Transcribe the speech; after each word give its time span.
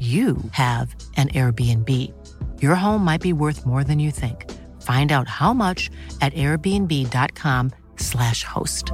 you 0.00 0.36
have 0.50 0.96
an 1.16 1.28
Airbnb. 1.28 2.12
Your 2.60 2.74
home 2.74 3.04
might 3.04 3.20
be 3.20 3.32
worth 3.32 3.64
more 3.64 3.84
than 3.84 4.00
you 4.00 4.10
think. 4.10 4.50
Find 4.82 5.12
out 5.12 5.28
how 5.28 5.54
much 5.54 5.88
at 6.20 6.34
airbnb.com/slash 6.34 8.44
host. 8.44 8.90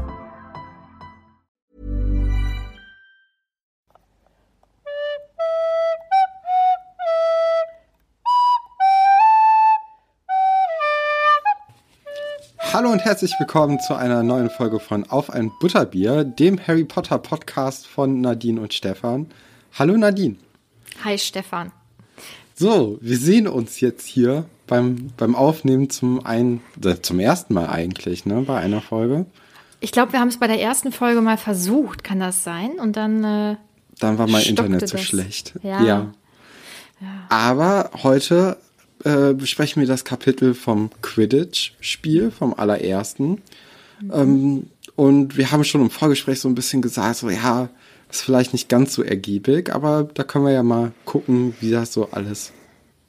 Hallo 12.73 12.93
und 12.93 13.01
herzlich 13.01 13.35
willkommen 13.39 13.81
zu 13.81 13.97
einer 13.97 14.23
neuen 14.23 14.49
Folge 14.49 14.79
von 14.79 15.05
Auf 15.11 15.31
ein 15.31 15.51
Butterbier, 15.59 16.23
dem 16.23 16.65
Harry 16.65 16.85
Potter 16.85 17.19
Podcast 17.19 17.89
von 17.89 18.21
Nadine 18.21 18.61
und 18.61 18.73
Stefan. 18.73 19.27
Hallo 19.77 19.97
Nadine. 19.97 20.37
Hi 21.05 21.19
Stefan. 21.19 21.73
So, 22.55 22.99
wir 23.01 23.17
sehen 23.17 23.49
uns 23.49 23.81
jetzt 23.81 24.07
hier 24.07 24.45
beim, 24.67 25.13
beim 25.17 25.35
Aufnehmen 25.35 25.89
zum 25.89 26.25
einen, 26.27 26.61
äh, 26.85 26.97
zum 27.01 27.19
ersten 27.19 27.55
Mal 27.55 27.69
eigentlich, 27.71 28.27
ne, 28.27 28.43
bei 28.43 28.59
einer 28.59 28.83
Folge. 28.83 29.25
Ich 29.81 29.93
glaube, 29.93 30.13
wir 30.13 30.21
haben 30.21 30.29
es 30.29 30.39
bei 30.39 30.47
der 30.47 30.61
ersten 30.61 30.93
Folge 30.93 31.23
mal 31.23 31.39
versucht, 31.39 32.05
kann 32.05 32.21
das 32.21 32.45
sein? 32.45 32.73
Und 32.79 32.97
dann. 32.97 33.25
Äh, 33.25 33.57
dann 33.99 34.19
war 34.19 34.27
mein 34.27 34.45
Internet 34.45 34.89
so 34.89 34.97
das. 34.97 35.07
schlecht. 35.07 35.55
Ja. 35.63 35.83
ja. 35.83 36.13
ja. 37.01 37.09
Aber 37.31 37.91
heute 38.03 38.59
äh, 39.05 39.33
besprechen 39.33 39.81
wir 39.81 39.89
das 39.89 40.05
Kapitel 40.05 40.53
vom 40.55 40.91
Quidditch-Spiel, 41.01 42.31
vom 42.31 42.53
allerersten. 42.53 43.43
Mhm. 44.01 44.13
Ähm, 44.13 44.67
und 44.97 45.39
wir 45.39 45.51
haben 45.51 45.65
schon 45.65 45.81
im 45.81 45.91
Vorgespräch 45.91 46.41
so 46.41 46.49
ein 46.49 46.55
bisschen 46.55 46.83
gesagt, 46.83 47.17
so 47.17 47.31
ja, 47.31 47.71
ist 48.11 48.23
vielleicht 48.23 48.53
nicht 48.53 48.69
ganz 48.69 48.95
so 48.95 49.03
ergiebig, 49.03 49.73
aber 49.75 50.09
da 50.15 50.25
können 50.25 50.45
wir 50.45 50.53
ja 50.53 50.63
mal 50.63 50.93
gucken, 51.05 51.55
wie 51.61 51.71
das 51.71 51.93
so 51.93 52.09
alles 52.11 52.53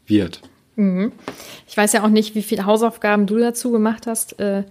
wird. 0.06 0.42
Mhm. 0.76 1.12
Ich 1.68 1.76
weiß 1.76 1.94
ja 1.94 2.04
auch 2.04 2.10
nicht, 2.10 2.36
wie 2.36 2.44
viele 2.44 2.66
Hausaufgaben 2.66 3.28
du 3.28 3.38
dazu 3.38 3.72
gemacht 3.72 4.08
hast. 4.08 4.40
Äh, 4.40 4.64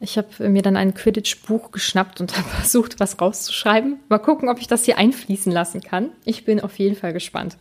ich 0.00 0.18
habe 0.18 0.48
mir 0.48 0.62
dann 0.62 0.76
ein 0.76 0.94
Quidditch-Buch 0.94 1.70
geschnappt 1.70 2.20
und 2.20 2.36
habe 2.36 2.48
versucht, 2.48 3.00
was 3.00 3.20
rauszuschreiben. 3.20 4.00
Mal 4.08 4.18
gucken, 4.18 4.48
ob 4.48 4.58
ich 4.58 4.66
das 4.66 4.84
hier 4.84 4.98
einfließen 4.98 5.52
lassen 5.52 5.80
kann. 5.80 6.10
Ich 6.24 6.44
bin 6.44 6.60
auf 6.60 6.78
jeden 6.78 6.96
Fall 6.96 7.12
gespannt. 7.12 7.56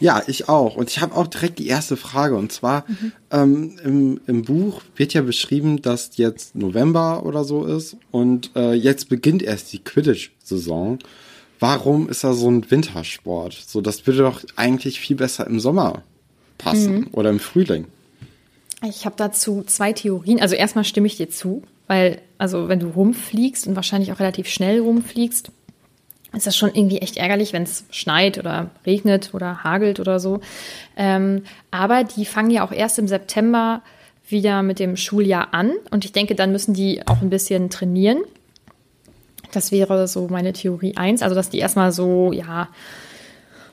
Ja, 0.00 0.22
ich 0.26 0.48
auch. 0.48 0.76
Und 0.76 0.90
ich 0.90 1.00
habe 1.00 1.14
auch 1.14 1.26
direkt 1.26 1.58
die 1.58 1.68
erste 1.68 1.96
Frage. 1.96 2.36
Und 2.36 2.52
zwar 2.52 2.84
mhm. 2.86 3.12
ähm, 3.30 3.78
im, 3.82 4.20
im 4.26 4.42
Buch 4.42 4.82
wird 4.96 5.14
ja 5.14 5.22
beschrieben, 5.22 5.80
dass 5.82 6.16
jetzt 6.16 6.54
November 6.54 7.24
oder 7.24 7.44
so 7.44 7.64
ist 7.64 7.96
und 8.10 8.50
äh, 8.56 8.74
jetzt 8.74 9.08
beginnt 9.08 9.42
erst 9.42 9.72
die 9.72 9.78
Quidditch-Saison. 9.78 10.98
Warum 11.58 12.08
ist 12.08 12.22
da 12.22 12.34
so 12.34 12.50
ein 12.50 12.70
Wintersport? 12.70 13.54
So, 13.66 13.80
das 13.80 14.06
würde 14.06 14.18
doch 14.18 14.42
eigentlich 14.56 15.00
viel 15.00 15.16
besser 15.16 15.46
im 15.46 15.58
Sommer 15.60 16.02
passen 16.58 17.00
mhm. 17.00 17.08
oder 17.12 17.30
im 17.30 17.40
Frühling. 17.40 17.86
Ich 18.84 19.06
habe 19.06 19.16
dazu 19.16 19.62
zwei 19.66 19.92
Theorien. 19.92 20.40
Also 20.40 20.54
erstmal 20.54 20.84
stimme 20.84 21.06
ich 21.06 21.16
dir 21.16 21.30
zu, 21.30 21.62
weil 21.86 22.20
also 22.38 22.68
wenn 22.68 22.80
du 22.80 22.88
rumfliegst 22.88 23.66
und 23.66 23.76
wahrscheinlich 23.76 24.12
auch 24.12 24.20
relativ 24.20 24.48
schnell 24.48 24.80
rumfliegst, 24.80 25.50
ist 26.36 26.46
das 26.46 26.56
schon 26.56 26.74
irgendwie 26.74 26.98
echt 26.98 27.16
ärgerlich, 27.16 27.52
wenn 27.52 27.62
es 27.62 27.84
schneit 27.90 28.38
oder 28.38 28.70
regnet 28.84 29.34
oder 29.34 29.64
hagelt 29.64 30.00
oder 30.00 30.20
so. 30.20 30.40
Ähm, 30.96 31.44
aber 31.70 32.04
die 32.04 32.24
fangen 32.24 32.50
ja 32.50 32.64
auch 32.64 32.72
erst 32.72 32.98
im 32.98 33.08
September 33.08 33.82
wieder 34.28 34.62
mit 34.62 34.78
dem 34.78 34.96
Schuljahr 34.96 35.54
an 35.54 35.72
und 35.90 36.04
ich 36.04 36.12
denke, 36.12 36.34
dann 36.34 36.52
müssen 36.52 36.74
die 36.74 37.06
auch 37.06 37.22
ein 37.22 37.30
bisschen 37.30 37.70
trainieren. 37.70 38.18
Das 39.52 39.72
wäre 39.72 40.08
so 40.08 40.28
meine 40.28 40.52
Theorie 40.52 40.96
1, 40.96 41.22
also 41.22 41.34
dass 41.34 41.50
die 41.50 41.58
erstmal 41.58 41.92
so, 41.92 42.32
ja, 42.32 42.68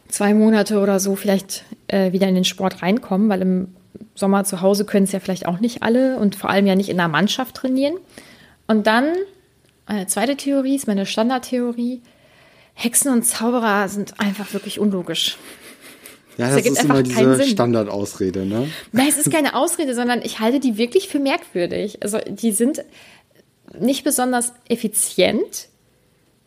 zwei 0.07 0.33
Monate 0.33 0.79
oder 0.79 0.99
so 0.99 1.15
vielleicht 1.15 1.63
äh, 1.87 2.11
wieder 2.11 2.27
in 2.27 2.35
den 2.35 2.45
Sport 2.45 2.83
reinkommen, 2.83 3.29
weil 3.29 3.41
im 3.41 3.67
Sommer 4.13 4.43
zu 4.43 4.61
Hause 4.61 4.85
können 4.85 5.05
es 5.05 5.11
ja 5.11 5.19
vielleicht 5.19 5.47
auch 5.47 5.59
nicht 5.59 5.81
alle 5.81 6.17
und 6.17 6.35
vor 6.35 6.51
allem 6.51 6.67
ja 6.67 6.75
nicht 6.75 6.89
in 6.89 6.97
der 6.97 7.07
Mannschaft 7.07 7.55
trainieren. 7.55 7.95
Und 8.67 8.85
dann, 8.85 9.05
eine 9.87 10.05
zweite 10.07 10.37
Theorie 10.37 10.75
ist 10.75 10.87
meine 10.87 11.05
Standardtheorie, 11.05 12.01
Hexen 12.73 13.11
und 13.11 13.23
Zauberer 13.23 13.87
sind 13.87 14.19
einfach 14.19 14.53
wirklich 14.53 14.79
unlogisch. 14.79 15.37
Ja, 16.37 16.47
das, 16.47 16.63
das 16.63 16.73
ist 16.73 16.83
immer 16.83 17.03
diese 17.03 17.43
Standardausrede, 17.43 18.45
ne? 18.45 18.67
Nein, 18.91 19.07
es 19.07 19.17
ist 19.17 19.31
keine 19.31 19.55
Ausrede, 19.55 19.93
sondern 19.93 20.21
ich 20.23 20.39
halte 20.39 20.59
die 20.59 20.77
wirklich 20.77 21.07
für 21.07 21.19
merkwürdig. 21.19 22.01
Also 22.01 22.19
die 22.27 22.51
sind 22.51 22.83
nicht 23.79 24.03
besonders 24.03 24.53
effizient. 24.67 25.67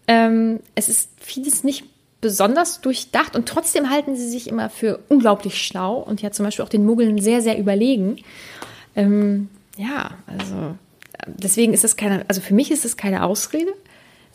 Ähm, 0.08 0.60
es 0.74 0.88
ist 0.88 1.10
vieles 1.20 1.62
nicht 1.62 1.84
besonders 2.20 2.80
durchdacht 2.80 3.36
und 3.36 3.48
trotzdem 3.48 3.90
halten 3.90 4.16
sie 4.16 4.28
sich 4.28 4.48
immer 4.48 4.70
für 4.70 5.00
unglaublich 5.08 5.62
schlau 5.62 5.98
und 5.98 6.22
ja 6.22 6.32
zum 6.32 6.44
Beispiel 6.44 6.64
auch 6.64 6.68
den 6.70 6.84
Muggeln 6.84 7.20
sehr, 7.20 7.42
sehr 7.42 7.58
überlegen. 7.58 8.18
Ähm, 8.96 9.48
ja, 9.76 10.12
also 10.26 10.74
deswegen 11.26 11.72
ist 11.74 11.84
es 11.84 11.96
keine, 11.96 12.24
also 12.28 12.40
für 12.40 12.54
mich 12.54 12.70
ist 12.70 12.84
es 12.84 12.96
keine 12.96 13.22
Ausrede 13.24 13.72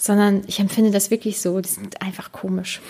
sondern 0.01 0.42
ich 0.48 0.59
empfinde 0.59 0.89
das 0.89 1.12
wirklich 1.12 1.39
so, 1.39 1.62
die 1.62 1.69
sind 1.69 2.01
einfach 2.01 2.31
komisch. 2.31 2.81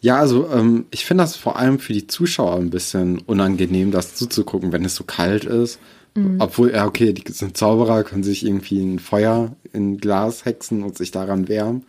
Ja, 0.00 0.18
also 0.18 0.48
ähm, 0.48 0.86
ich 0.92 1.04
finde 1.04 1.24
das 1.24 1.34
vor 1.36 1.58
allem 1.58 1.80
für 1.80 1.92
die 1.92 2.06
Zuschauer 2.06 2.56
ein 2.56 2.70
bisschen 2.70 3.18
unangenehm, 3.18 3.90
das 3.90 4.14
zuzugucken, 4.14 4.70
wenn 4.70 4.84
es 4.84 4.94
so 4.94 5.02
kalt 5.02 5.44
ist. 5.44 5.80
Mhm. 6.14 6.36
Obwohl, 6.38 6.70
ja, 6.70 6.86
okay, 6.86 7.12
die 7.12 7.30
sind 7.32 7.56
Zauberer, 7.56 8.04
können 8.04 8.22
sich 8.22 8.46
irgendwie 8.46 8.80
ein 8.80 9.00
Feuer 9.00 9.56
in 9.72 9.98
Glas 9.98 10.44
hexen 10.44 10.84
und 10.84 10.96
sich 10.96 11.10
daran 11.10 11.48
wärmen. 11.48 11.84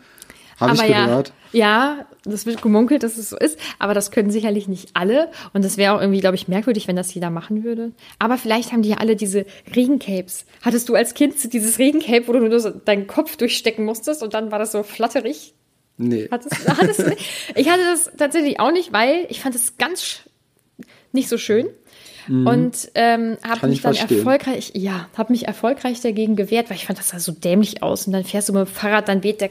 Habe 0.62 0.76
ich 0.76 0.82
gehört. 0.82 1.34
Ja, 1.52 1.62
ja, 1.98 2.06
das 2.24 2.46
wird 2.46 2.62
gemunkelt, 2.62 3.04
dass 3.04 3.18
es 3.18 3.30
so 3.30 3.38
ist, 3.38 3.60
aber 3.80 3.94
das 3.94 4.12
können 4.12 4.32
sicherlich 4.32 4.68
nicht 4.68 4.92
alle. 4.94 5.30
Und 5.54 5.66
das 5.66 5.78
wäre 5.78 5.94
auch 5.94 6.02
irgendwie, 6.02 6.20
glaube 6.20 6.36
ich, 6.36 6.48
merkwürdig, 6.48 6.88
wenn 6.88 6.96
das 6.96 7.14
jeder 7.14 7.30
machen 7.30 7.64
würde. 7.64 7.92
Aber 8.20 8.38
vielleicht 8.38 8.72
haben 8.72 8.84
die 8.84 8.90
ja 8.90 8.98
alle 8.98 9.16
diese 9.16 9.46
Regencapes. 9.76 10.46
Hattest 10.62 10.88
du 10.88 10.96
als 10.96 11.14
Kind 11.14 11.52
dieses 11.52 11.80
Regencape, 11.80 12.28
wo 12.28 12.34
du 12.34 12.40
nur 12.40 12.60
so 12.60 12.70
deinen 12.70 13.08
Kopf 13.08 13.38
durchstecken 13.38 13.86
musstest 13.86 14.24
und 14.24 14.34
dann 14.34 14.52
war 14.52 14.60
das 14.60 14.72
so 14.72 14.84
flatterig? 14.84 15.54
Nee. 15.98 16.30
Hattest, 16.32 16.68
hattest 16.68 17.00
du 17.00 17.10
nicht? 17.10 17.22
Ich 17.56 17.70
hatte 17.70 17.84
das 17.84 18.12
tatsächlich 18.18 18.60
auch 18.60 18.72
nicht, 18.72 18.94
weil 18.94 19.26
ich 19.30 19.42
fand 19.42 19.56
es 19.56 19.78
ganz 19.78 20.22
nicht 21.12 21.28
so 21.28 21.38
schön. 21.38 21.68
Mhm. 22.28 22.48
Und 22.48 22.92
ähm, 22.96 23.38
habe 23.48 23.68
mich 23.68 23.82
dann 23.82 23.96
verstehen. 23.96 24.20
erfolgreich, 24.20 24.72
ja, 24.76 25.08
habe 25.18 25.34
mich 25.34 25.48
erfolgreich 25.48 26.02
dagegen 26.02 26.36
gewehrt, 26.36 26.70
weil 26.70 26.78
ich 26.78 26.86
fand, 26.86 27.00
das 27.00 27.10
sah 27.10 27.20
so 27.20 27.32
dämlich 27.32 27.84
aus. 27.84 28.08
Und 28.08 28.14
dann 28.14 28.24
fährst 28.24 28.50
du 28.50 28.54
mit 28.54 28.68
dem 28.68 28.72
Fahrrad, 28.72 29.08
dann 29.08 29.24
weht 29.24 29.42
der 29.42 29.50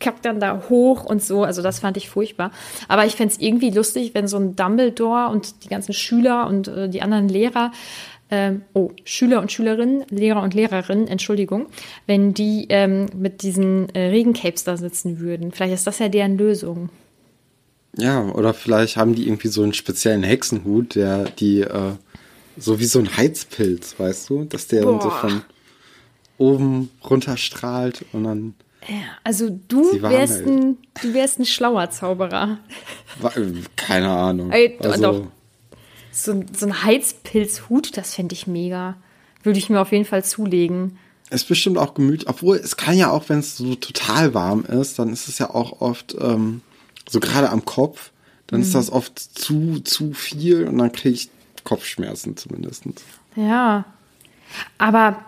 Kack 0.00 0.22
dann 0.22 0.40
da 0.40 0.64
hoch 0.68 1.04
und 1.04 1.22
so. 1.22 1.44
Also 1.44 1.62
das 1.62 1.78
fand 1.78 1.96
ich 1.96 2.10
furchtbar. 2.10 2.50
Aber 2.88 3.06
ich 3.06 3.14
fände 3.14 3.34
es 3.34 3.40
irgendwie 3.40 3.70
lustig, 3.70 4.12
wenn 4.14 4.26
so 4.26 4.38
ein 4.38 4.56
Dumbledore 4.56 5.28
und 5.28 5.64
die 5.64 5.68
ganzen 5.68 5.92
Schüler 5.92 6.48
und 6.48 6.68
äh, 6.68 6.88
die 6.88 7.02
anderen 7.02 7.28
Lehrer 7.28 7.70
ähm, 8.30 8.62
oh, 8.74 8.92
Schüler 9.04 9.40
und 9.40 9.50
Schülerinnen, 9.50 10.04
Lehrer 10.08 10.42
und 10.42 10.54
Lehrerinnen, 10.54 11.08
Entschuldigung, 11.08 11.66
wenn 12.06 12.32
die 12.32 12.66
ähm, 12.68 13.06
mit 13.16 13.42
diesen 13.42 13.92
äh, 13.94 14.08
Regencapes 14.08 14.64
da 14.64 14.76
sitzen 14.76 15.18
würden. 15.18 15.52
Vielleicht 15.52 15.74
ist 15.74 15.86
das 15.86 15.98
ja 15.98 16.08
deren 16.08 16.38
Lösung. 16.38 16.90
Ja, 17.96 18.22
oder 18.22 18.54
vielleicht 18.54 18.96
haben 18.96 19.16
die 19.16 19.26
irgendwie 19.26 19.48
so 19.48 19.62
einen 19.62 19.74
speziellen 19.74 20.22
Hexenhut, 20.22 20.94
der 20.94 21.24
die, 21.24 21.62
äh, 21.62 21.92
so 22.56 22.78
wie 22.78 22.84
so 22.84 23.00
ein 23.00 23.16
Heizpilz, 23.16 23.98
weißt 23.98 24.30
du, 24.30 24.44
dass 24.44 24.68
der 24.68 24.82
Boah. 24.82 24.92
dann 24.92 25.00
so 25.00 25.10
von 25.10 25.42
oben 26.38 26.90
runterstrahlt 27.08 28.04
und 28.12 28.24
dann. 28.24 28.54
Ja, 28.88 29.02
also 29.24 29.50
du 29.68 30.00
wärst, 30.02 30.46
ein, 30.46 30.78
du 31.02 31.14
wärst 31.14 31.38
ein 31.38 31.44
schlauer 31.44 31.90
Zauberer. 31.90 32.58
Keine 33.76 34.08
Ahnung. 34.08 34.50
Ey, 34.50 34.78
also, 34.82 35.02
doch. 35.02 35.26
So, 36.12 36.42
so 36.56 36.66
ein 36.66 36.82
Heizpilzhut, 36.82 37.96
das 37.96 38.14
fände 38.14 38.34
ich 38.34 38.46
mega. 38.46 38.96
Würde 39.42 39.58
ich 39.58 39.70
mir 39.70 39.80
auf 39.80 39.92
jeden 39.92 40.04
Fall 40.04 40.24
zulegen. 40.24 40.98
Ist 41.30 41.46
bestimmt 41.46 41.78
auch 41.78 41.94
gemütlich, 41.94 42.28
obwohl 42.28 42.56
es 42.56 42.76
kann 42.76 42.96
ja 42.96 43.10
auch, 43.10 43.28
wenn 43.28 43.38
es 43.38 43.56
so 43.56 43.76
total 43.76 44.34
warm 44.34 44.64
ist, 44.64 44.98
dann 44.98 45.12
ist 45.12 45.28
es 45.28 45.38
ja 45.38 45.50
auch 45.50 45.80
oft 45.80 46.16
ähm, 46.18 46.62
so 47.08 47.20
gerade 47.20 47.50
am 47.50 47.64
Kopf, 47.64 48.10
dann 48.48 48.60
mhm. 48.60 48.66
ist 48.66 48.74
das 48.74 48.90
oft 48.90 49.18
zu, 49.18 49.80
zu 49.80 50.12
viel 50.12 50.66
und 50.66 50.78
dann 50.78 50.90
kriege 50.90 51.14
ich 51.14 51.30
Kopfschmerzen 51.62 52.36
zumindest. 52.36 52.84
Ja. 53.36 53.84
Aber 54.78 55.24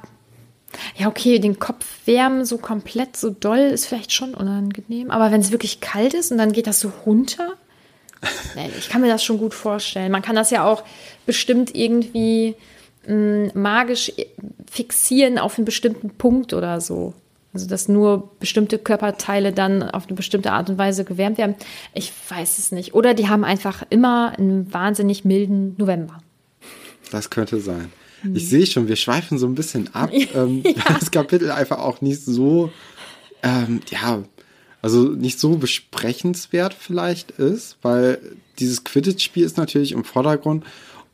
ja, 0.97 1.09
okay, 1.09 1.39
den 1.39 1.59
Kopf 1.59 1.85
wärmen 2.07 2.45
so 2.45 2.59
komplett, 2.59 3.17
so 3.17 3.31
doll 3.31 3.59
ist 3.59 3.87
vielleicht 3.87 4.13
schon 4.13 4.35
unangenehm. 4.35 5.11
Aber 5.11 5.31
wenn 5.31 5.41
es 5.41 5.53
wirklich 5.53 5.81
kalt 5.81 6.15
ist 6.15 6.33
und 6.33 6.39
dann 6.39 6.53
geht 6.53 6.67
das 6.67 6.81
so 6.81 6.93
runter, 7.07 7.55
ich 8.79 8.89
kann 8.89 9.01
mir 9.01 9.09
das 9.09 9.25
schon 9.25 9.39
gut 9.39 9.55
vorstellen. 9.55 10.13
Man 10.13 10.23
kann 10.23 10.37
das 10.37 10.51
ja 10.51 10.65
auch 10.65 10.85
bestimmt 11.27 11.75
irgendwie 11.75 12.55
mh, 13.07 13.15
mm, 13.15 13.51
magisch 13.55 14.13
fixieren 14.71 15.39
auf 15.39 15.59
einen 15.59 15.65
bestimmten 15.65 16.11
Punkt 16.11 16.53
oder 16.53 16.81
so. 16.81 17.15
Also, 17.53 17.67
dass 17.67 17.89
nur 17.89 18.31
bestimmte 18.39 18.79
Körperteile 18.79 19.53
dann 19.53 19.83
auf 19.83 20.07
eine 20.07 20.17
bestimmte 20.17 20.53
Art 20.53 20.71
und 20.71 20.79
Weise 20.79 21.05
gewärmt 21.05 21.37
werden. 21.37 21.55
Ich 21.93 22.11
weiß 22.29 22.59
es 22.59 22.73
nicht. 22.73 22.95
Oder 22.95 23.13
die 23.13 23.29
haben 23.29 23.45
einfach 23.45 23.83
immer 23.91 24.33
einen 24.39 24.73
wahnsinnig 24.73 25.25
milden 25.25 25.75
November. 25.77 26.19
Das 27.11 27.29
könnte 27.29 27.61
sein. 27.61 27.93
Hm. 28.23 28.37
Ich 28.37 28.49
sehe 28.49 28.67
schon, 28.67 28.89
wir 28.89 28.97
schweifen 28.97 29.39
so 29.39 29.47
ein 29.47 29.55
bisschen 29.55 29.95
ab. 29.95 30.11
ähm, 30.35 30.63
ja. 30.65 30.73
Das 31.01 31.11
Kapitel 31.11 31.51
einfach 31.51 31.79
auch 31.79 32.01
nicht 32.01 32.25
so, 32.25 32.73
ähm, 33.43 33.81
ja, 33.91 34.23
also 34.81 35.03
nicht 35.05 35.39
so 35.39 35.57
besprechenswert 35.57 36.75
vielleicht 36.75 37.33
ist, 37.33 37.77
weil 37.83 38.19
dieses 38.59 38.85
Quidditch-Spiel 38.85 39.45
ist 39.45 39.57
natürlich 39.57 39.93
im 39.93 40.05
Vordergrund 40.05 40.65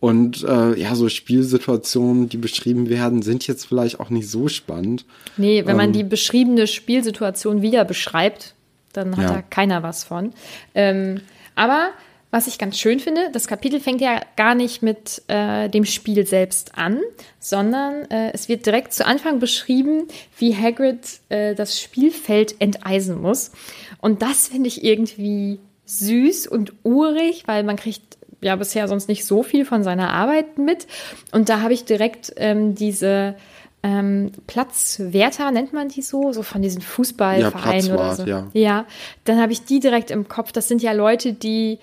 und 0.01 0.45
äh, 0.45 0.79
ja, 0.79 0.95
so 0.95 1.09
Spielsituationen, 1.09 2.29
die 2.29 2.37
beschrieben 2.37 2.89
werden, 2.89 3.23
sind 3.23 3.47
jetzt 3.47 3.67
vielleicht 3.67 3.99
auch 3.99 4.11
nicht 4.11 4.31
so 4.31 4.49
spannend. 4.49 5.05
Nee, 5.37 5.67
wenn 5.67 5.77
man 5.77 5.89
ähm, 5.89 5.93
die 5.93 6.05
beschriebene 6.05 6.67
Spielsituation 6.67 7.63
wieder 7.63 7.85
beschreibt, 7.85 8.55
dann 8.93 9.17
hat 9.17 9.25
ja. 9.25 9.35
da 9.35 9.43
keiner 9.43 9.83
was 9.83 10.05
von. 10.05 10.33
Ähm, 10.75 11.21
aber 11.57 11.91
was 12.31 12.47
ich 12.47 12.59
ganz 12.59 12.79
schön 12.79 13.01
finde, 13.01 13.31
das 13.33 13.47
Kapitel 13.47 13.81
fängt 13.81 14.01
ja 14.01 14.21
gar 14.37 14.55
nicht 14.55 14.83
mit 14.83 15.23
äh, 15.29 15.69
dem 15.71 15.87
Spiel 15.87 16.27
selbst 16.27 16.77
an, 16.77 17.01
sondern 17.41 18.05
äh, 18.11 18.33
es 18.33 18.49
wird 18.49 18.67
direkt 18.67 18.93
zu 18.93 19.07
Anfang 19.07 19.39
beschrieben, 19.39 20.09
wie 20.37 20.55
Hagrid 20.55 21.21
äh, 21.31 21.55
das 21.55 21.81
Spielfeld 21.81 22.61
enteisen 22.61 23.21
muss. 23.21 23.53
Und 24.01 24.21
das 24.21 24.49
finde 24.49 24.69
ich 24.69 24.85
irgendwie 24.85 25.59
süß 25.87 26.47
und 26.49 26.75
urig, 26.85 27.45
weil 27.47 27.65
man 27.65 27.77
kriegt 27.77 28.19
ja 28.43 28.57
bisher 28.57 28.89
sonst 28.89 29.09
nicht 29.09 29.25
so 29.25 29.43
viel 29.43 29.65
von 29.65 29.83
seiner 29.83 30.13
Arbeit 30.13 30.59
mit. 30.59 30.87
Und 31.33 31.49
da 31.49 31.61
habe 31.61 31.73
ich 31.73 31.87
direkt 31.87 32.35
ähm, 32.37 32.75
diese 32.75 33.37
ähm, 33.83 34.33
Platzwärter, 34.47 35.51
nennt 35.51 35.73
man 35.73 35.89
die 35.89 36.03
so, 36.03 36.33
so 36.33 36.43
von 36.43 36.63
diesen 36.63 36.83
Fußballvereinen 36.83 37.87
ja, 37.87 37.95
oder 37.95 38.15
so. 38.15 38.25
Ja, 38.25 38.47
ja 38.53 38.87
dann 39.25 39.41
habe 39.41 39.53
ich 39.53 39.65
die 39.65 39.81
direkt 39.81 40.11
im 40.11 40.29
Kopf. 40.29 40.53
Das 40.53 40.69
sind 40.69 40.83
ja 40.83 40.93
Leute, 40.93 41.33
die 41.33 41.79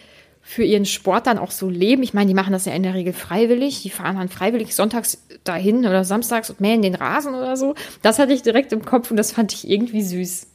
für 0.48 0.64
ihren 0.64 0.86
Sport 0.86 1.26
dann 1.26 1.40
auch 1.40 1.50
so 1.50 1.70
leben. 1.70 2.04
Ich 2.04 2.14
meine, 2.14 2.28
die 2.28 2.36
machen 2.36 2.54
das 2.54 2.66
ja 2.66 2.74
in 2.74 2.84
der 2.84 2.94
Regel 2.94 3.14
freiwillig. 3.14 3.82
Die 3.82 3.90
fahren 3.90 4.18
dann 4.18 4.30
freiwillig 4.30 4.76
sonntags 4.76 5.18
dahin 5.44 5.80
oder 5.80 6.04
samstags 6.04 6.52
und 6.52 6.62
mähen 6.62 6.84
den 6.84 6.94
Rasen 6.94 7.34
oder 7.34 7.58
so. 7.58 7.74
Das 8.04 8.20
hatte 8.20 8.32
ich 8.32 8.44
direkt 8.44 8.72
im 8.72 8.86
Kopf 8.86 9.10
und 9.10 9.18
das 9.18 9.32
fand 9.32 9.52
ich 9.54 9.68
irgendwie 9.68 10.04
süß. 10.04 10.46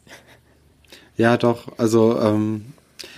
Ja, 1.17 1.37
doch. 1.37 1.77
Also, 1.77 2.19
ähm, 2.21 2.67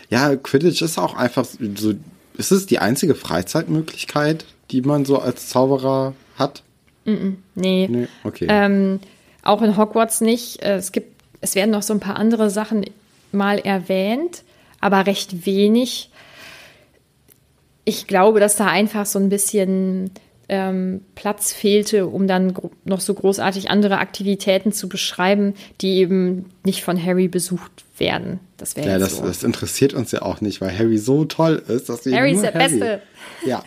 ja, 0.08 0.34
Quidditch 0.34 0.80
ist 0.80 0.98
auch 0.98 1.14
einfach 1.14 1.44
so. 1.44 1.92
Ist 2.38 2.50
es 2.50 2.64
die 2.64 2.78
einzige 2.78 3.14
Freizeitmöglichkeit, 3.14 4.46
die 4.70 4.80
man 4.80 5.04
so 5.04 5.18
als 5.18 5.50
Zauberer 5.50 6.14
hat? 6.36 6.62
Mm 7.04 7.10
-mm, 7.10 7.34
nee. 7.54 7.88
nee. 7.90 8.08
Okay. 8.24 8.46
Ähm, 8.48 8.98
auch 9.42 9.60
in 9.60 9.76
Hogwarts 9.76 10.22
nicht. 10.22 10.62
Äh, 10.62 10.76
es 10.76 10.90
gibt, 10.90 11.22
es 11.42 11.54
werden 11.54 11.70
noch 11.70 11.82
so 11.82 11.92
ein 11.92 12.00
paar 12.00 12.16
andere 12.16 12.48
Sachen 12.48 12.86
mal 13.30 13.58
erwähnt, 13.58 14.42
aber 14.80 15.06
recht 15.06 15.44
wenig 15.44 16.08
ich 17.84 18.06
glaube, 18.06 18.40
dass 18.40 18.56
da 18.56 18.66
einfach 18.66 19.06
so 19.06 19.18
ein 19.18 19.28
bisschen 19.28 20.10
ähm, 20.48 21.00
Platz 21.14 21.52
fehlte, 21.52 22.06
um 22.06 22.26
dann 22.26 22.54
noch 22.84 23.00
so 23.00 23.14
großartig 23.14 23.70
andere 23.70 23.98
Aktivitäten 23.98 24.72
zu 24.72 24.88
beschreiben, 24.88 25.54
die 25.80 25.96
eben 25.96 26.46
nicht 26.64 26.84
von 26.84 27.02
Harry 27.02 27.28
besucht 27.28 27.84
werden. 27.98 28.40
Das 28.56 28.76
wäre 28.76 28.88
ja, 28.88 28.98
das, 28.98 29.16
so. 29.16 29.24
das 29.24 29.42
interessiert 29.44 29.94
uns 29.94 30.12
ja 30.12 30.22
auch 30.22 30.40
nicht, 30.40 30.60
weil 30.60 30.76
Harry 30.76 30.98
so 30.98 31.24
toll 31.24 31.62
ist, 31.68 31.88
dass 31.88 32.04
wir 32.04 32.14
Harry 32.14 32.32
ist 32.32 32.42
der 32.42 32.54
Harry. 32.54 32.78
Beste. 32.78 33.02
Ja. 33.46 33.64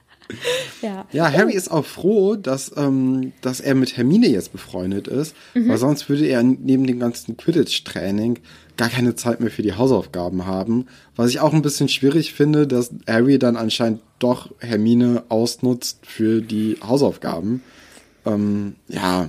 ja. 0.82 1.06
ja, 1.12 1.30
Harry 1.32 1.54
ist 1.54 1.70
auch 1.70 1.84
froh, 1.84 2.36
dass, 2.36 2.72
ähm, 2.76 3.32
dass 3.42 3.60
er 3.60 3.74
mit 3.74 3.96
Hermine 3.96 4.28
jetzt 4.28 4.52
befreundet 4.52 5.06
ist, 5.06 5.36
mhm. 5.54 5.68
weil 5.68 5.78
sonst 5.78 6.08
würde 6.08 6.26
er 6.26 6.42
neben 6.42 6.86
dem 6.86 6.98
ganzen 6.98 7.36
Quidditch-Training 7.36 8.38
gar 8.80 8.88
keine 8.88 9.14
Zeit 9.14 9.40
mehr 9.40 9.50
für 9.50 9.60
die 9.60 9.74
Hausaufgaben 9.74 10.46
haben. 10.46 10.86
Was 11.14 11.28
ich 11.28 11.40
auch 11.40 11.52
ein 11.52 11.60
bisschen 11.60 11.90
schwierig 11.90 12.32
finde, 12.32 12.66
dass 12.66 12.90
Harry 13.06 13.38
dann 13.38 13.56
anscheinend 13.56 14.00
doch 14.18 14.48
Hermine 14.58 15.22
ausnutzt 15.28 15.98
für 16.06 16.40
die 16.40 16.78
Hausaufgaben. 16.82 17.62
Ähm, 18.24 18.76
ja. 18.88 19.28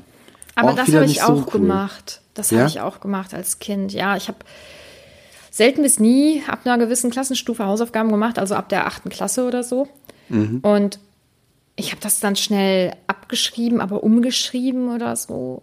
Aber 0.55 0.71
das 0.71 0.93
habe 0.93 1.03
ich 1.03 1.21
auch 1.21 1.35
so 1.35 1.45
cool. 1.53 1.61
gemacht. 1.63 2.21
Das 2.33 2.51
ja? 2.51 2.59
habe 2.59 2.69
ich 2.69 2.79
auch 2.79 3.01
gemacht 3.01 3.33
als 3.33 3.59
Kind. 3.59 3.91
Ja, 3.91 4.15
ich 4.15 4.29
habe 4.29 4.37
selten 5.49 5.81
bis 5.81 5.99
nie 5.99 6.43
ab 6.47 6.59
einer 6.63 6.77
gewissen 6.77 7.11
Klassenstufe 7.11 7.65
Hausaufgaben 7.65 8.09
gemacht, 8.09 8.39
also 8.39 8.55
ab 8.55 8.69
der 8.69 8.87
achten 8.87 9.09
Klasse 9.09 9.45
oder 9.45 9.65
so. 9.65 9.89
Mhm. 10.29 10.59
Und 10.61 10.97
ich 11.75 11.91
habe 11.91 12.01
das 12.01 12.21
dann 12.21 12.37
schnell 12.37 12.95
abgeschrieben, 13.07 13.81
aber 13.81 14.01
umgeschrieben 14.01 14.95
oder 14.95 15.17
so. 15.17 15.61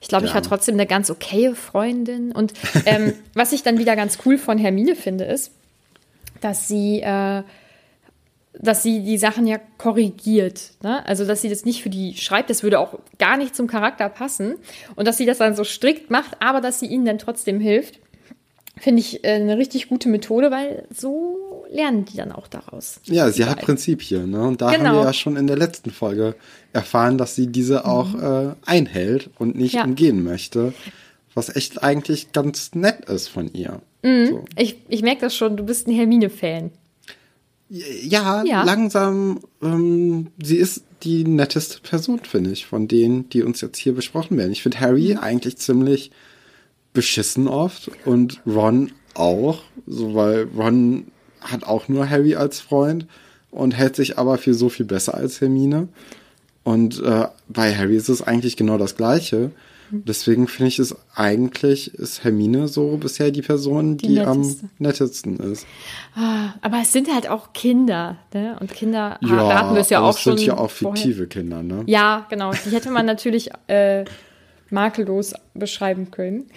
Ich 0.00 0.08
glaube, 0.08 0.24
ja. 0.24 0.30
ich 0.30 0.34
war 0.34 0.42
trotzdem 0.42 0.74
eine 0.74 0.86
ganz 0.86 1.10
okaye 1.10 1.54
Freundin. 1.54 2.32
Und 2.32 2.54
ähm, 2.86 3.12
was 3.34 3.52
ich 3.52 3.62
dann 3.62 3.78
wieder 3.78 3.96
ganz 3.96 4.18
cool 4.24 4.38
von 4.38 4.58
Hermine 4.58 4.96
finde, 4.96 5.24
ist, 5.24 5.52
dass 6.40 6.68
sie, 6.68 7.00
äh, 7.00 7.42
dass 8.54 8.82
sie 8.82 9.02
die 9.02 9.18
Sachen 9.18 9.46
ja 9.46 9.58
korrigiert. 9.78 10.72
Ne? 10.82 11.06
Also, 11.06 11.26
dass 11.26 11.42
sie 11.42 11.50
das 11.50 11.64
nicht 11.64 11.82
für 11.82 11.90
die 11.90 12.16
schreibt, 12.16 12.50
das 12.50 12.62
würde 12.62 12.78
auch 12.78 12.98
gar 13.18 13.36
nicht 13.36 13.54
zum 13.54 13.66
Charakter 13.66 14.08
passen. 14.08 14.56
Und 14.96 15.06
dass 15.06 15.18
sie 15.18 15.26
das 15.26 15.38
dann 15.38 15.54
so 15.54 15.64
strikt 15.64 16.10
macht, 16.10 16.40
aber 16.40 16.60
dass 16.60 16.80
sie 16.80 16.86
ihnen 16.86 17.04
dann 17.04 17.18
trotzdem 17.18 17.60
hilft. 17.60 17.98
Finde 18.80 19.00
ich 19.00 19.22
äh, 19.24 19.34
eine 19.34 19.58
richtig 19.58 19.88
gute 19.88 20.08
Methode, 20.08 20.50
weil 20.50 20.86
so 20.88 21.66
lernen 21.70 22.06
die 22.06 22.16
dann 22.16 22.32
auch 22.32 22.48
daraus. 22.48 22.98
Ja, 23.04 23.30
sie 23.30 23.44
hat 23.44 23.60
Prinzipien, 23.60 24.30
ne? 24.30 24.42
Und 24.42 24.62
da 24.62 24.70
genau. 24.70 24.86
haben 24.86 24.96
wir 24.96 25.04
ja 25.04 25.12
schon 25.12 25.36
in 25.36 25.46
der 25.46 25.58
letzten 25.58 25.90
Folge 25.90 26.34
erfahren, 26.72 27.18
dass 27.18 27.34
sie 27.34 27.48
diese 27.48 27.84
auch 27.84 28.14
mhm. 28.14 28.22
äh, 28.22 28.54
einhält 28.64 29.28
und 29.38 29.54
nicht 29.54 29.74
ja. 29.74 29.84
umgehen 29.84 30.24
möchte. 30.24 30.72
Was 31.34 31.54
echt 31.54 31.82
eigentlich 31.82 32.32
ganz 32.32 32.74
nett 32.74 33.04
ist 33.04 33.28
von 33.28 33.52
ihr. 33.52 33.82
Mhm. 34.02 34.26
So. 34.26 34.44
Ich, 34.56 34.78
ich 34.88 35.02
merke 35.02 35.20
das 35.20 35.36
schon, 35.36 35.58
du 35.58 35.64
bist 35.64 35.86
ein 35.86 35.94
Hermine-Fan. 35.94 36.70
Ja, 37.68 38.42
ja, 38.44 38.64
langsam. 38.64 39.40
Ähm, 39.62 40.28
sie 40.42 40.56
ist 40.56 40.84
die 41.02 41.24
netteste 41.24 41.80
Person, 41.80 42.20
finde 42.20 42.50
ich, 42.50 42.64
von 42.64 42.88
denen, 42.88 43.28
die 43.28 43.42
uns 43.42 43.60
jetzt 43.60 43.78
hier 43.78 43.94
besprochen 43.94 44.38
werden. 44.38 44.52
Ich 44.52 44.62
finde 44.62 44.80
Harry 44.80 45.12
mhm. 45.12 45.18
eigentlich 45.18 45.58
ziemlich 45.58 46.10
beschissen 46.92 47.48
oft 47.48 47.90
und 48.04 48.40
Ron 48.46 48.92
auch, 49.14 49.62
so 49.86 50.14
weil 50.14 50.48
Ron 50.56 51.06
hat 51.40 51.64
auch 51.64 51.88
nur 51.88 52.08
Harry 52.08 52.36
als 52.36 52.60
Freund 52.60 53.06
und 53.50 53.72
hält 53.72 53.96
sich 53.96 54.18
aber 54.18 54.38
für 54.38 54.54
so 54.54 54.68
viel 54.68 54.86
besser 54.86 55.14
als 55.14 55.40
Hermine. 55.40 55.88
Und 56.62 57.02
äh, 57.02 57.26
bei 57.48 57.74
Harry 57.74 57.96
ist 57.96 58.08
es 58.08 58.22
eigentlich 58.22 58.56
genau 58.56 58.78
das 58.78 58.96
Gleiche. 58.96 59.50
Deswegen 59.92 60.46
finde 60.46 60.68
ich 60.68 60.78
es 60.78 60.94
eigentlich, 61.16 61.94
ist 61.94 62.22
Hermine 62.22 62.68
so 62.68 62.96
bisher 62.96 63.32
die 63.32 63.42
Person, 63.42 63.96
die, 63.96 64.06
die 64.06 64.20
am 64.20 64.56
nettesten 64.78 65.38
ist. 65.38 65.66
Ah, 66.14 66.54
aber 66.62 66.78
es 66.82 66.92
sind 66.92 67.12
halt 67.12 67.28
auch 67.28 67.52
Kinder, 67.52 68.16
ne? 68.32 68.56
Und 68.60 68.72
Kinder, 68.72 69.18
ja, 69.20 69.36
da 69.36 69.58
hatten 69.58 69.74
wir 69.74 69.80
es 69.80 69.90
ja 69.90 70.00
auch 70.00 70.16
schon. 70.16 70.34
Das 70.34 70.42
sind 70.42 70.48
ja 70.48 70.58
auch 70.58 70.70
fiktive 70.70 71.14
vorher. 71.14 71.26
Kinder, 71.26 71.62
ne? 71.64 71.82
Ja, 71.86 72.26
genau. 72.30 72.52
Die 72.52 72.70
hätte 72.70 72.90
man 72.90 73.04
natürlich 73.04 73.50
äh, 73.66 74.04
makellos 74.70 75.34
beschreiben 75.54 76.10
können. 76.10 76.50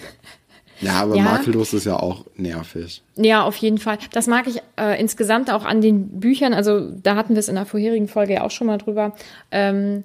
Ja, 0.81 1.01
aber 1.01 1.15
ja. 1.15 1.23
makellos 1.23 1.73
ist 1.73 1.85
ja 1.85 1.97
auch 1.97 2.25
nervig. 2.35 3.01
Ja, 3.15 3.43
auf 3.43 3.55
jeden 3.57 3.77
Fall. 3.77 3.99
Das 4.11 4.27
mag 4.27 4.47
ich 4.47 4.61
äh, 4.77 4.99
insgesamt 4.99 5.51
auch 5.51 5.65
an 5.65 5.81
den 5.81 6.19
Büchern. 6.19 6.53
Also 6.53 6.89
da 6.91 7.15
hatten 7.15 7.35
wir 7.35 7.39
es 7.39 7.47
in 7.47 7.55
der 7.55 7.65
vorherigen 7.65 8.07
Folge 8.07 8.33
ja 8.33 8.43
auch 8.43 8.51
schon 8.51 8.67
mal 8.67 8.77
drüber, 8.77 9.15
ähm, 9.51 10.03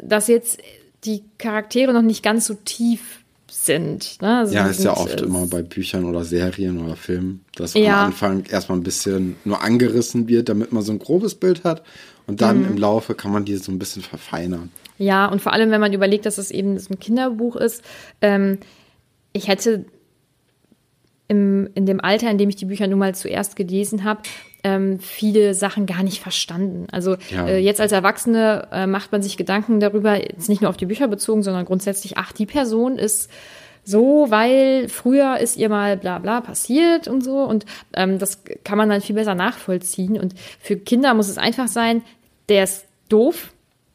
dass 0.00 0.28
jetzt 0.28 0.60
die 1.04 1.24
Charaktere 1.38 1.92
noch 1.92 2.02
nicht 2.02 2.22
ganz 2.22 2.46
so 2.46 2.54
tief 2.54 3.22
sind. 3.50 4.20
Ne? 4.22 4.38
Also 4.38 4.54
ja, 4.54 4.66
ist 4.66 4.84
ja 4.84 4.96
oft 4.96 5.20
äh, 5.20 5.24
immer 5.24 5.46
bei 5.46 5.62
Büchern 5.62 6.04
oder 6.04 6.24
Serien 6.24 6.78
oder 6.82 6.96
Filmen, 6.96 7.44
dass 7.56 7.74
ja. 7.74 8.00
am 8.00 8.06
Anfang 8.06 8.44
erstmal 8.44 8.78
ein 8.78 8.84
bisschen 8.84 9.36
nur 9.44 9.62
angerissen 9.62 10.28
wird, 10.28 10.48
damit 10.48 10.72
man 10.72 10.82
so 10.82 10.92
ein 10.92 10.98
grobes 10.98 11.34
Bild 11.34 11.64
hat 11.64 11.82
und 12.26 12.40
dann 12.40 12.60
mhm. 12.60 12.68
im 12.72 12.76
Laufe 12.78 13.14
kann 13.14 13.32
man 13.32 13.44
die 13.44 13.56
so 13.56 13.72
ein 13.72 13.78
bisschen 13.78 14.02
verfeinern. 14.02 14.70
Ja, 14.98 15.26
und 15.26 15.40
vor 15.40 15.52
allem, 15.52 15.70
wenn 15.70 15.80
man 15.80 15.92
überlegt, 15.92 16.26
dass 16.26 16.38
es 16.38 16.50
eben 16.50 16.78
so 16.78 16.94
ein 16.94 17.00
Kinderbuch 17.00 17.56
ist, 17.56 17.82
ähm, 18.20 18.58
ich 19.32 19.48
hätte 19.48 19.84
im, 21.28 21.70
in 21.74 21.86
dem 21.86 22.00
Alter, 22.00 22.30
in 22.30 22.38
dem 22.38 22.48
ich 22.48 22.56
die 22.56 22.66
Bücher 22.66 22.86
nun 22.86 22.98
mal 22.98 23.14
zuerst 23.14 23.56
gelesen 23.56 24.04
habe, 24.04 24.22
ähm, 24.64 25.00
viele 25.00 25.54
Sachen 25.54 25.86
gar 25.86 26.02
nicht 26.02 26.20
verstanden. 26.20 26.86
Also 26.92 27.16
ja. 27.30 27.46
äh, 27.48 27.58
jetzt 27.58 27.80
als 27.80 27.92
Erwachsene 27.92 28.68
äh, 28.70 28.86
macht 28.86 29.10
man 29.12 29.22
sich 29.22 29.36
Gedanken 29.36 29.80
darüber, 29.80 30.20
jetzt 30.20 30.48
nicht 30.48 30.60
nur 30.60 30.70
auf 30.70 30.76
die 30.76 30.86
Bücher 30.86 31.08
bezogen, 31.08 31.42
sondern 31.42 31.64
grundsätzlich, 31.64 32.18
ach, 32.18 32.32
die 32.32 32.46
Person 32.46 32.98
ist 32.98 33.30
so, 33.84 34.26
weil 34.28 34.88
früher 34.88 35.38
ist 35.38 35.56
ihr 35.56 35.68
mal 35.68 35.96
bla 35.96 36.18
bla 36.18 36.40
passiert 36.40 37.08
und 37.08 37.22
so. 37.22 37.38
Und 37.42 37.66
ähm, 37.94 38.18
das 38.18 38.42
kann 38.64 38.78
man 38.78 38.88
dann 38.88 39.00
viel 39.00 39.16
besser 39.16 39.34
nachvollziehen. 39.34 40.18
Und 40.18 40.34
für 40.60 40.76
Kinder 40.76 41.14
muss 41.14 41.28
es 41.28 41.38
einfach 41.38 41.68
sein, 41.68 42.02
der 42.48 42.64
ist 42.64 42.86
doof 43.08 43.52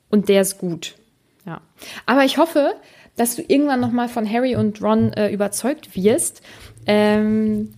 und 0.09 0.29
der 0.29 0.41
ist 0.41 0.57
gut. 0.57 0.95
Ja. 1.45 1.61
Aber 2.05 2.25
ich 2.25 2.37
hoffe, 2.37 2.75
dass 3.15 3.35
du 3.35 3.43
irgendwann 3.47 3.79
noch 3.79 3.91
mal 3.91 4.09
von 4.09 4.29
Harry 4.29 4.55
und 4.55 4.81
Ron 4.81 5.13
äh, 5.13 5.29
überzeugt 5.29 5.95
wirst, 5.95 6.41
ähm, 6.85 7.73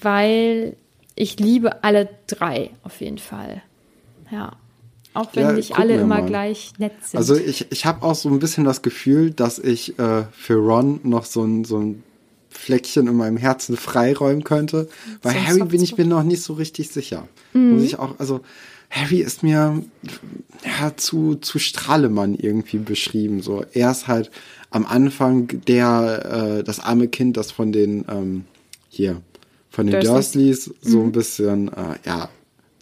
weil 0.00 0.76
ich 1.16 1.40
liebe 1.40 1.82
alle 1.82 2.08
drei 2.28 2.70
auf 2.84 3.00
jeden 3.00 3.18
Fall. 3.18 3.62
Ja. 4.30 4.52
Auch 5.14 5.34
wenn 5.34 5.42
ja, 5.44 5.52
nicht 5.52 5.76
alle 5.76 5.94
immer 5.94 6.20
mal. 6.20 6.26
gleich 6.26 6.72
nett 6.78 6.92
sind. 7.02 7.18
Also 7.18 7.34
ich, 7.34 7.66
ich 7.70 7.86
habe 7.86 8.02
auch 8.02 8.14
so 8.14 8.28
ein 8.28 8.38
bisschen 8.38 8.64
das 8.64 8.82
Gefühl, 8.82 9.30
dass 9.30 9.58
ich 9.58 9.98
äh, 9.98 10.24
für 10.32 10.54
Ron 10.54 11.00
noch 11.02 11.24
so 11.24 11.42
ein, 11.42 11.64
so 11.64 11.78
ein 11.78 12.02
Fleckchen 12.50 13.06
in 13.06 13.16
meinem 13.16 13.36
Herzen 13.36 13.76
freiräumen 13.76 14.44
könnte. 14.44 14.88
Bei 15.22 15.32
so 15.32 15.38
Harry 15.38 15.64
bin 15.64 15.82
ich 15.82 15.96
mir 15.96 16.04
noch 16.04 16.22
nicht 16.22 16.42
so 16.42 16.54
richtig 16.54 16.90
sicher. 16.90 17.28
Mhm. 17.52 17.74
Muss 17.74 17.82
ich 17.82 17.98
auch, 17.98 18.18
also 18.18 18.40
Harry 18.90 19.18
ist 19.18 19.42
mir 19.42 19.82
ja, 20.64 20.96
zu, 20.96 21.36
zu 21.36 21.58
Strahlemann 21.58 22.34
irgendwie 22.34 22.78
beschrieben. 22.78 23.42
So, 23.42 23.64
er 23.72 23.90
ist 23.90 24.08
halt 24.08 24.30
am 24.70 24.86
Anfang 24.86 25.48
der, 25.66 26.58
äh, 26.58 26.64
das 26.64 26.80
arme 26.80 27.08
Kind, 27.08 27.36
das 27.36 27.52
von 27.52 27.72
den, 27.72 28.04
ähm, 28.08 28.44
hier, 28.88 29.20
von 29.70 29.86
den 29.86 30.00
Dursleys, 30.00 30.64
Dursleys 30.64 30.80
so 30.80 30.98
mhm. 31.00 31.06
ein 31.06 31.12
bisschen, 31.12 31.68
äh, 31.68 31.94
ja, 32.04 32.28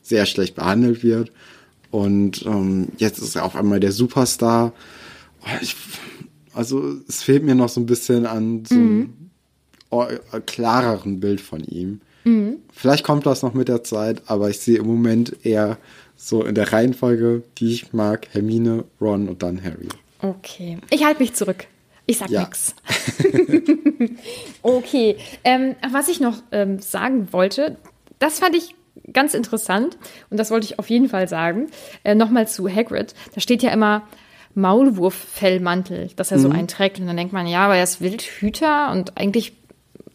sehr 0.02 0.26
schlecht 0.26 0.54
behandelt 0.54 1.02
wird. 1.02 1.32
Und 1.90 2.44
ähm, 2.46 2.88
jetzt 2.98 3.18
ist 3.18 3.36
er 3.36 3.44
auf 3.44 3.56
einmal 3.56 3.80
der 3.80 3.92
Superstar. 3.92 4.72
Oh, 5.42 5.58
ich, 5.60 5.76
also 6.52 6.96
es 7.08 7.22
fehlt 7.22 7.44
mir 7.44 7.54
noch 7.54 7.68
so 7.68 7.80
ein 7.80 7.86
bisschen 7.86 8.26
an 8.26 8.64
so 8.64 8.74
mhm. 8.74 9.30
einem 9.90 10.46
klareren 10.46 11.20
Bild 11.20 11.40
von 11.40 11.62
ihm. 11.64 12.00
Mhm. 12.24 12.56
Vielleicht 12.72 13.04
kommt 13.04 13.24
das 13.24 13.42
noch 13.42 13.54
mit 13.54 13.68
der 13.68 13.84
Zeit, 13.84 14.22
aber 14.26 14.50
ich 14.50 14.58
sehe 14.58 14.78
im 14.78 14.86
Moment 14.86 15.44
eher 15.44 15.78
so 16.16 16.42
in 16.44 16.54
der 16.54 16.72
Reihenfolge, 16.72 17.42
die 17.58 17.72
ich 17.72 17.92
mag, 17.92 18.28
Hermine, 18.32 18.84
Ron 19.00 19.28
und 19.28 19.42
dann 19.42 19.62
Harry. 19.62 19.88
Okay. 20.20 20.78
Ich 20.90 21.04
halte 21.04 21.20
mich 21.20 21.34
zurück. 21.34 21.66
Ich 22.06 22.18
sag 22.18 22.30
ja. 22.30 22.40
nichts. 22.40 22.74
okay. 24.62 25.16
Ähm, 25.44 25.74
was 25.92 26.08
ich 26.08 26.20
noch 26.20 26.42
ähm, 26.52 26.80
sagen 26.80 27.28
wollte, 27.32 27.76
das 28.18 28.38
fand 28.38 28.56
ich 28.56 28.74
ganz 29.12 29.34
interessant 29.34 29.96
und 30.30 30.38
das 30.38 30.50
wollte 30.50 30.66
ich 30.66 30.78
auf 30.78 30.90
jeden 30.90 31.08
Fall 31.08 31.28
sagen. 31.28 31.68
Äh, 32.04 32.14
Nochmal 32.14 32.48
zu 32.48 32.68
Hagrid. 32.68 33.14
Da 33.34 33.40
steht 33.40 33.62
ja 33.62 33.70
immer 33.70 34.02
Maulwurffellmantel, 34.54 36.10
dass 36.16 36.32
er 36.32 36.38
mhm. 36.38 36.42
so 36.42 36.48
einen 36.50 36.68
trägt. 36.68 36.98
Und 36.98 37.06
dann 37.06 37.16
denkt 37.16 37.32
man, 37.32 37.46
ja, 37.46 37.66
aber 37.66 37.76
er 37.76 37.84
ist 37.84 38.00
Wildhüter 38.00 38.90
und 38.90 39.18
eigentlich 39.18 39.52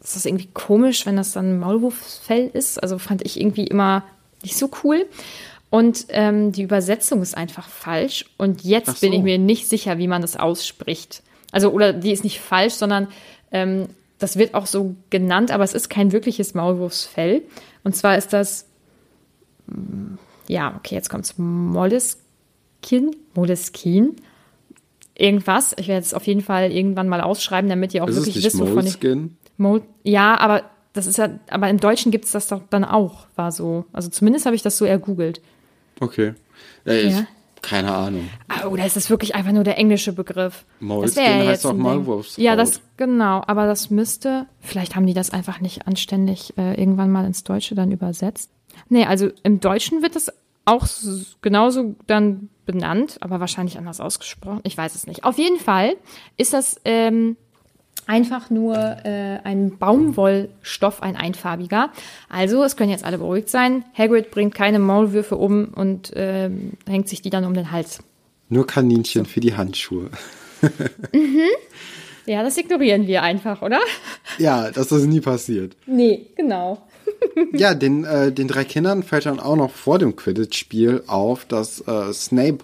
ist 0.04 0.16
das 0.16 0.26
irgendwie 0.26 0.50
komisch, 0.54 1.06
wenn 1.06 1.16
das 1.16 1.32
dann 1.32 1.60
Maulwurffell 1.60 2.50
ist. 2.52 2.82
Also 2.82 2.98
fand 2.98 3.24
ich 3.24 3.40
irgendwie 3.40 3.66
immer 3.66 4.04
nicht 4.42 4.58
so 4.58 4.70
cool. 4.84 5.06
Und 5.70 6.08
ähm, 6.10 6.52
die 6.52 6.64
Übersetzung 6.64 7.22
ist 7.22 7.38
einfach 7.38 7.70
falsch. 7.70 8.26
Und 8.38 8.64
jetzt 8.64 8.98
so. 8.98 9.06
bin 9.06 9.14
ich 9.14 9.22
mir 9.22 9.38
nicht 9.38 9.70
sicher, 9.70 10.00
wie 10.00 10.08
man 10.08 10.22
das 10.22 10.36
ausspricht. 10.36 11.22
Also, 11.52 11.72
oder 11.72 11.94
die 11.94 12.12
ist 12.12 12.24
nicht 12.24 12.42
falsch, 12.42 12.74
sondern 12.74 13.08
ähm, 13.52 13.88
das 14.18 14.38
wird 14.38 14.54
auch 14.54 14.66
so 14.66 14.96
genannt, 15.10 15.52
aber 15.52 15.64
es 15.64 15.74
ist 15.74 15.90
kein 15.90 16.12
wirkliches 16.12 16.54
Maulwurfsfell. 16.54 17.44
Und 17.84 17.96
zwar 17.96 18.18
ist 18.18 18.34
das, 18.34 18.68
ja, 20.48 20.76
okay, 20.78 20.96
jetzt 20.96 21.10
kommt's, 21.10 21.36
Moleskin, 21.38 23.16
Moleskin, 23.34 24.16
irgendwas. 25.16 25.76
Ich 25.78 25.88
werde 25.88 26.02
es 26.02 26.14
auf 26.14 26.28
jeden 26.28 26.42
Fall 26.42 26.72
irgendwann 26.72 27.08
mal 27.08 27.22
ausschreiben, 27.22 27.70
damit 27.70 27.94
ihr 27.94 28.04
auch 28.04 28.08
ist 28.08 28.18
wirklich 28.18 28.44
wisst, 28.44 28.60
wovon 28.60 28.86
ich. 28.86 28.98
Mol 29.58 29.84
ja, 30.04 30.40
aber 30.40 30.64
das 30.94 31.08
ist 31.08 31.18
ja, 31.18 31.30
aber 31.50 31.70
im 31.70 31.80
Deutschen 31.80 32.12
gibt 32.12 32.26
es 32.26 32.32
das 32.32 32.48
doch 32.48 32.62
dann 32.70 32.84
auch, 32.84 33.28
war 33.36 33.52
so. 33.52 33.86
Also 33.94 34.10
zumindest 34.10 34.46
habe 34.46 34.56
ich 34.56 34.62
das 34.62 34.78
so 34.78 34.86
ergoogelt. 34.86 35.42
Okay. 36.00 36.34
Ja, 36.86 36.94
ich, 36.94 37.14
ja. 37.14 37.28
Keine 37.62 37.94
Ahnung. 37.94 38.28
Ah, 38.48 38.68
oder 38.68 38.86
ist 38.86 38.96
das 38.96 39.12
wirklich 39.12 39.36
einfach 39.36 39.52
nur 39.52 39.64
der 39.64 39.78
englische 39.78 40.14
Begriff? 40.14 40.66
Moleskin 40.80 41.24
ja 41.24 41.46
heißt 41.46 41.66
auch 41.68 41.74
Maulwurfshaut. 41.74 42.44
Ja, 42.44 42.56
das, 42.56 42.82
genau. 42.98 43.44
Aber 43.46 43.68
das 43.68 43.92
müsste, 43.92 44.48
vielleicht 44.62 44.96
haben 44.96 45.06
die 45.06 45.14
das 45.14 45.30
einfach 45.30 45.60
nicht 45.60 45.88
anständig 45.88 46.58
äh, 46.58 46.74
irgendwann 46.74 47.12
mal 47.12 47.26
ins 47.26 47.44
Deutsche 47.44 47.76
dann 47.76 47.92
übersetzt. 47.92 48.50
Nee, 48.90 49.06
also 49.06 49.30
im 49.44 49.60
Deutschen 49.60 50.02
wird 50.02 50.16
das 50.16 50.32
auch 50.66 50.88
genauso 51.42 51.96
dann 52.08 52.50
benannt, 52.66 53.18
aber 53.22 53.40
wahrscheinlich 53.40 53.78
anders 53.78 54.00
ausgesprochen. 54.00 54.62
Ich 54.64 54.78
weiß 54.78 54.96
es 54.96 55.08
nicht. 55.08 55.24
Auf 55.24 55.38
jeden 55.38 55.60
Fall 55.60 55.96
ist 56.38 56.54
das 56.54 56.80
ähm, 56.86 57.36
einfach 58.08 58.50
nur 58.50 58.76
äh, 58.76 59.40
ein 59.44 59.78
Baumwollstoff, 59.78 61.02
ein 61.02 61.16
einfarbiger. 61.16 61.92
Also, 62.30 62.64
es 62.64 62.76
können 62.76 62.92
jetzt 62.92 63.04
alle 63.04 63.18
beruhigt 63.18 63.50
sein. 63.50 63.84
Hagrid 63.98 64.32
bringt 64.32 64.54
keine 64.54 64.80
Maulwürfe 64.80 65.36
um 65.38 65.74
und 65.74 66.14
äh, 66.14 66.50
hängt 66.88 67.08
sich 67.10 67.22
die 67.22 67.30
dann 67.30 67.46
um 67.46 67.54
den 67.54 67.72
Hals. 67.72 68.00
Nur 68.50 68.68
Kaninchen 68.68 69.26
so. 69.26 69.32
für 69.32 69.40
die 69.40 69.56
Handschuhe. 69.56 70.10
mhm. 71.14 71.50
Ja, 72.26 72.44
das 72.44 72.58
ignorieren 72.58 73.08
wir 73.08 73.24
einfach, 73.24 73.62
oder? 73.62 73.80
Ja, 74.38 74.70
dass 74.72 74.90
das 74.90 75.04
nie 75.04 75.22
passiert. 75.22 75.76
Nee, 75.88 76.28
genau. 76.36 76.86
Ja, 77.54 77.74
den, 77.74 78.04
äh, 78.04 78.32
den 78.32 78.48
drei 78.48 78.64
Kindern 78.64 79.04
fällt 79.04 79.26
dann 79.26 79.40
auch 79.40 79.56
noch 79.56 79.72
vor 79.72 80.00
dem 80.00 80.16
Quidditch-Spiel 80.16 81.04
auf, 81.08 81.46
dass 81.46 81.82
äh, 81.88 82.14
Snape 82.14 82.60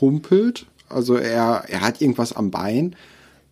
humpelt. 0.00 0.66
Also 0.88 1.16
er, 1.16 1.64
er 1.68 1.80
hat 1.82 2.00
irgendwas 2.00 2.32
am 2.32 2.50
Bein 2.50 2.96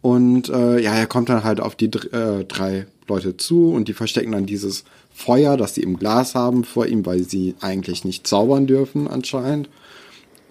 und 0.01 0.49
äh, 0.49 0.81
ja, 0.81 0.95
er 0.95 1.07
kommt 1.07 1.29
dann 1.29 1.45
halt 1.45 1.61
auf 1.61 1.75
die 1.75 1.87
äh, 1.87 2.45
drei 2.45 2.87
Leute 3.09 3.37
zu 3.37 3.73
und 3.73 3.89
die 3.89 3.95
verstecken 3.95 4.33
dann 4.33 4.47
dieses 4.47 4.85
Feuer, 5.13 5.57
das 5.57 5.75
sie 5.75 5.83
im 5.83 5.99
Glas 5.99 6.35
haben, 6.35 6.65
vor 6.65 6.87
ihm, 6.87 7.05
weil 7.07 7.25
sie 7.25 7.55
eigentlich 7.61 8.05
nicht 8.05 8.27
zaubern 8.27 8.67
dürfen 8.67 9.09
anscheinend. 9.09 9.69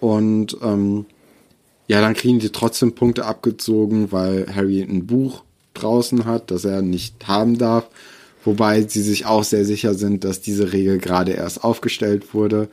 Und 0.00 0.56
ähm, 0.62 1.06
ja, 1.86 2.00
dann 2.00 2.14
kriegen 2.14 2.38
die 2.38 2.50
trotzdem 2.50 2.94
Punkte 2.94 3.24
abgezogen, 3.24 4.12
weil 4.12 4.46
Harry 4.54 4.82
ein 4.82 5.06
Buch 5.06 5.42
draußen 5.74 6.26
hat, 6.26 6.50
das 6.50 6.64
er 6.64 6.82
nicht 6.82 7.26
haben 7.26 7.56
darf. 7.56 7.88
Wobei 8.48 8.80
sie 8.80 9.02
sich 9.02 9.26
auch 9.26 9.44
sehr 9.44 9.66
sicher 9.66 9.92
sind, 9.92 10.24
dass 10.24 10.40
diese 10.40 10.72
Regel 10.72 10.96
gerade 10.96 11.32
erst 11.32 11.64
aufgestellt 11.64 12.32
wurde 12.32 12.70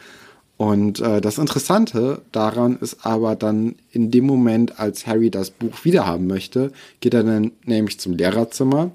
und 0.55 1.01
äh, 1.01 1.19
das 1.19 1.37
Interessante 1.37 2.21
daran 2.31 2.77
ist 2.79 3.05
aber 3.05 3.35
dann 3.35 3.75
in 3.91 4.09
dem 4.09 4.25
Moment, 4.25 4.79
als 4.79 5.05
Harry 5.05 5.29
das 5.29 5.49
Buch 5.49 5.83
wiederhaben 5.83 6.27
möchte, 6.27 6.71
geht 7.01 7.13
er 7.13 7.23
dann 7.23 7.51
nämlich 7.65 7.99
zum 7.99 8.13
Lehrerzimmer 8.13 8.91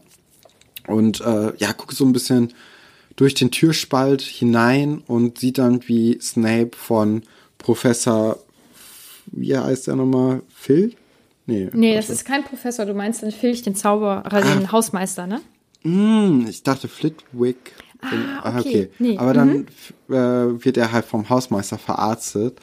und 0.87 1.21
äh, 1.21 1.53
ja, 1.59 1.73
guckt 1.73 1.95
so 1.95 2.07
ein 2.07 2.15
bisschen 2.15 2.55
durch 3.17 3.35
den 3.35 3.51
Türspalt 3.51 4.23
hinein 4.23 5.03
und 5.07 5.39
sieht 5.39 5.59
dann, 5.59 5.87
wie 5.87 6.19
Snape 6.23 6.71
von 6.75 7.25
Professor, 7.59 8.39
wie 9.27 9.55
heißt 9.55 9.87
der 9.87 9.97
nochmal? 9.97 10.41
Phil? 10.49 10.95
Nee, 11.45 11.69
nee 11.75 11.95
das 11.95 12.09
ist 12.09 12.25
kein 12.25 12.43
Professor, 12.43 12.87
du 12.87 12.95
meinst 12.95 13.21
den 13.21 13.33
Filch, 13.33 13.61
den 13.61 13.75
Zauberer, 13.75 14.23
den 14.23 14.65
ah. 14.65 14.73
Hausmeister, 14.73 15.27
ne? 15.27 15.43
Mm, 15.83 16.47
ich 16.49 16.63
dachte 16.63 16.89
Flitwick. 16.89 17.75
Ah, 18.01 18.59
okay. 18.59 18.59
okay. 18.59 18.91
Nee. 18.99 19.19
Aber 19.19 19.35
dann 19.35 19.67
mhm. 20.09 20.15
äh, 20.15 20.65
wird 20.65 20.77
er 20.77 20.93
halt 20.93 21.05
vom 21.05 21.29
Hausmeister 21.29 21.79
verarztet. 21.79 22.59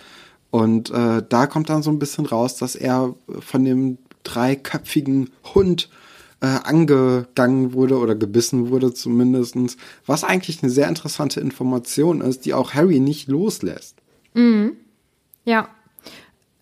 Und 0.49 0.89
äh, 0.91 1.23
da 1.27 1.47
kommt 1.47 1.69
dann 1.69 1.83
so 1.83 1.91
ein 1.91 1.99
bisschen 1.99 2.25
raus, 2.25 2.55
dass 2.55 2.75
er 2.75 3.13
von 3.39 3.63
dem 3.65 3.97
dreiköpfigen 4.23 5.29
Hund 5.53 5.89
äh, 6.41 6.45
angegangen 6.45 7.73
wurde 7.73 7.97
oder 7.97 8.15
gebissen 8.15 8.69
wurde 8.69 8.93
zumindestens, 8.93 9.77
was 10.05 10.23
eigentlich 10.23 10.61
eine 10.61 10.71
sehr 10.71 10.87
interessante 10.87 11.39
Information 11.39 12.21
ist, 12.21 12.45
die 12.45 12.53
auch 12.53 12.73
Harry 12.73 12.99
nicht 12.99 13.27
loslässt. 13.27 13.97
Mhm. 14.33 14.77
Ja. 15.45 15.69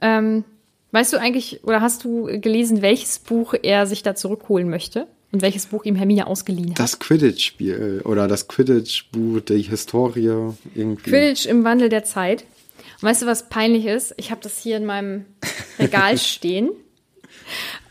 Ähm, 0.01 0.43
weißt 0.91 1.13
du 1.13 1.17
eigentlich, 1.17 1.63
oder 1.63 1.81
hast 1.81 2.03
du 2.03 2.25
gelesen, 2.39 2.81
welches 2.81 3.19
Buch 3.19 3.53
er 3.61 3.85
sich 3.87 4.03
da 4.03 4.15
zurückholen 4.15 4.69
möchte? 4.69 5.07
Und 5.31 5.41
welches 5.41 5.65
Buch 5.65 5.83
ihm 5.83 5.95
Hermine 5.95 6.27
ausgeliehen 6.27 6.71
hat? 6.71 6.79
Das 6.79 6.99
Quidditch-Spiel 6.99 8.01
oder 8.05 8.27
das 8.27 8.47
Quidditch-Buch, 8.47 9.41
die 9.41 9.61
Historie 9.63 10.53
irgendwie. 10.75 11.09
Quidditch 11.09 11.45
im 11.45 11.63
Wandel 11.63 11.89
der 11.89 12.03
Zeit. 12.03 12.45
Und 13.01 13.09
weißt 13.09 13.23
du, 13.23 13.25
was 13.25 13.49
peinlich 13.49 13.85
ist? 13.85 14.13
Ich 14.17 14.31
habe 14.31 14.41
das 14.41 14.57
hier 14.57 14.77
in 14.77 14.85
meinem 14.85 15.25
Regal 15.77 16.17
stehen. 16.17 16.69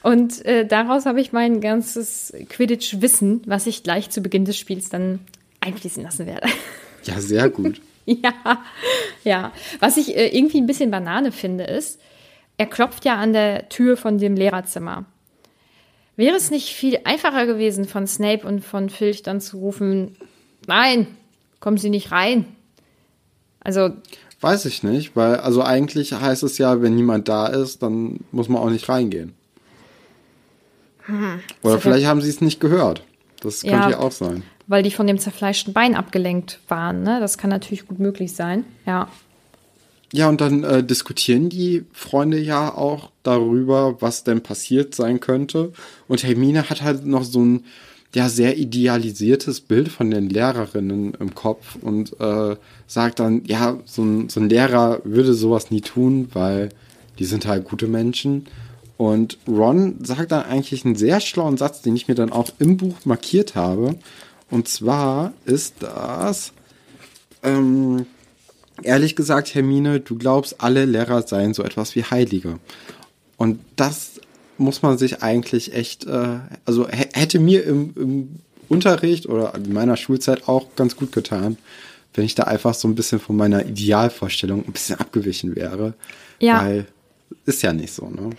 Und 0.03 0.45
äh, 0.45 0.67
daraus 0.67 1.07
habe 1.07 1.21
ich 1.21 1.33
mein 1.33 1.61
ganzes 1.61 2.33
Quidditch-Wissen, 2.49 3.43
was 3.47 3.67
ich 3.67 3.83
gleich 3.83 4.11
zu 4.11 4.21
Beginn 4.21 4.45
des 4.45 4.59
Spiels 4.59 4.89
dann 4.89 5.21
einfließen 5.61 6.03
lassen 6.03 6.27
werde. 6.27 6.49
Ja, 7.05 7.21
sehr 7.21 7.49
gut. 7.49 7.81
ja, 8.07 8.63
ja. 9.25 9.53
Was 9.81 9.97
ich 9.97 10.17
äh, 10.17 10.29
irgendwie 10.29 10.61
ein 10.61 10.67
bisschen 10.67 10.91
Banane 10.91 11.33
finde, 11.33 11.65
ist, 11.65 12.01
er 12.57 12.67
klopft 12.67 13.05
ja 13.05 13.17
an 13.17 13.33
der 13.33 13.69
Tür 13.69 13.97
von 13.97 14.19
dem 14.19 14.37
Lehrerzimmer. 14.37 15.07
Wäre 16.17 16.37
es 16.37 16.51
nicht 16.51 16.75
viel 16.75 17.01
einfacher 17.05 17.47
gewesen, 17.47 17.87
von 17.87 18.07
Snape 18.07 18.47
und 18.47 18.65
von 18.65 18.89
Filch 18.89 19.23
dann 19.23 19.41
zu 19.41 19.59
rufen, 19.59 20.17
nein, 20.67 21.07
kommen 21.61 21.77
Sie 21.77 21.91
nicht 21.91 22.13
rein? 22.13 22.47
Also. 23.61 23.91
Weiß 24.41 24.67
ich 24.67 24.83
nicht, 24.83 25.17
weil, 25.17 25.37
also 25.37 25.63
eigentlich 25.63 26.13
heißt 26.13 26.43
es 26.43 26.59
ja, 26.59 26.83
wenn 26.83 26.95
niemand 26.95 27.29
da 27.29 27.47
ist, 27.47 27.83
dann 27.83 28.21
muss 28.31 28.49
man 28.49 28.61
auch 28.63 28.71
nicht 28.71 28.89
reingehen. 28.89 29.35
Hm. 31.07 31.41
Oder 31.63 31.79
vielleicht 31.79 32.07
haben 32.07 32.21
sie 32.21 32.31
es 32.31 32.41
nicht 32.41 32.61
gehört. 32.61 33.03
Das 33.41 33.61
könnte 33.61 33.77
ja, 33.77 33.91
ja 33.91 33.99
auch 33.99 34.13
sein. 34.13 34.43
Weil 34.67 34.83
die 34.83 34.91
von 34.91 35.07
dem 35.07 35.19
zerfleischten 35.19 35.75
Bein 35.75 35.95
abgelenkt 35.95 36.61
waren, 36.69 37.03
ne? 37.03 37.21
Das 37.21 37.37
kann 37.37 37.51
natürlich 37.51 37.87
gut 37.87 37.99
möglich 37.99 38.35
sein, 38.35 38.65
ja. 38.87 39.09
Ja, 40.13 40.29
und 40.29 40.41
dann 40.41 40.63
äh, 40.63 40.85
diskutieren 40.85 41.49
die 41.49 41.85
Freunde 41.93 42.39
ja 42.39 42.73
auch 42.73 43.11
darüber, 43.23 44.01
was 44.01 44.23
denn 44.23 44.43
passiert 44.43 44.95
sein 44.95 45.21
könnte. 45.21 45.73
Und 46.07 46.23
Hermine 46.23 46.71
hat 46.71 46.83
halt 46.83 47.05
noch 47.05 47.25
so 47.25 47.45
ein 47.45 47.65
ja 48.15 48.29
sehr 48.29 48.57
idealisiertes 48.57 49.61
Bild 49.61 49.89
von 49.89 50.11
den 50.11 50.29
Lehrerinnen 50.31 51.15
im 51.15 51.35
Kopf 51.35 51.77
und 51.81 52.19
äh, 52.21 52.57
sagt 52.87 53.19
dann, 53.19 53.43
ja, 53.47 53.79
so 53.87 54.03
ein, 54.03 54.29
so 54.29 54.41
ein 54.41 54.49
Lehrer 54.49 55.01
würde 55.05 55.35
sowas 55.35 55.71
nie 55.71 55.81
tun, 55.81 56.29
weil 56.33 56.69
die 57.19 57.25
sind 57.25 57.47
halt 57.47 57.65
gute 57.65 57.89
Menschen. 57.89 58.47
Und 58.97 59.39
Ron 59.49 59.97
sagt 60.05 60.31
dann 60.31 60.45
eigentlich 60.45 60.85
einen 60.85 60.95
sehr 60.95 61.21
schlauen 61.21 61.57
Satz, 61.57 61.83
den 61.83 61.97
ich 61.97 62.07
mir 62.07 62.15
dann 62.15 62.31
auch 62.31 62.51
im 62.61 62.77
Buch 62.77 62.95
markiert 63.05 63.57
habe. 63.57 63.97
Und 64.51 64.69
zwar 64.69 65.33
ist 65.45 65.75
das, 65.81 66.53
ähm, 67.43 68.07
ehrlich 68.83 69.17
gesagt, 69.17 69.55
Hermine, 69.55 70.01
du 70.01 70.17
glaubst, 70.17 70.61
alle 70.61 70.85
Lehrer 70.85 71.27
seien 71.27 71.55
so 71.55 71.63
etwas 71.63 71.95
wie 71.95 72.05
Heilige. 72.05 72.59
Und 73.37 73.61
das 73.77 74.21
muss 74.59 74.83
man 74.83 74.99
sich 74.99 75.23
eigentlich 75.23 75.75
echt, 75.75 76.07
äh, 76.07 76.39
also 76.65 76.89
hätte 76.89 77.39
mir 77.39 77.65
im, 77.65 77.93
im 77.97 78.29
Unterricht 78.69 79.27
oder 79.27 79.55
in 79.55 79.73
meiner 79.73 79.97
Schulzeit 79.97 80.49
auch 80.49 80.75
ganz 80.77 80.97
gut 80.97 81.13
getan, 81.13 81.57
wenn 82.15 82.25
ich 82.25 82.35
da 82.35 82.45
einfach 82.45 82.75
so 82.75 82.87
ein 82.89 82.95
bisschen 82.95 83.21
von 83.21 83.37
meiner 83.37 83.67
Idealvorstellung 83.67 84.65
ein 84.65 84.73
bisschen 84.73 84.99
abgewichen 84.99 85.57
wäre. 85.57 85.95
Ja. 86.41 86.65
Weil 86.65 86.87
ist 87.47 87.63
ja 87.63 87.73
nicht 87.73 87.93
so, 87.93 88.09
ne? 88.09 88.31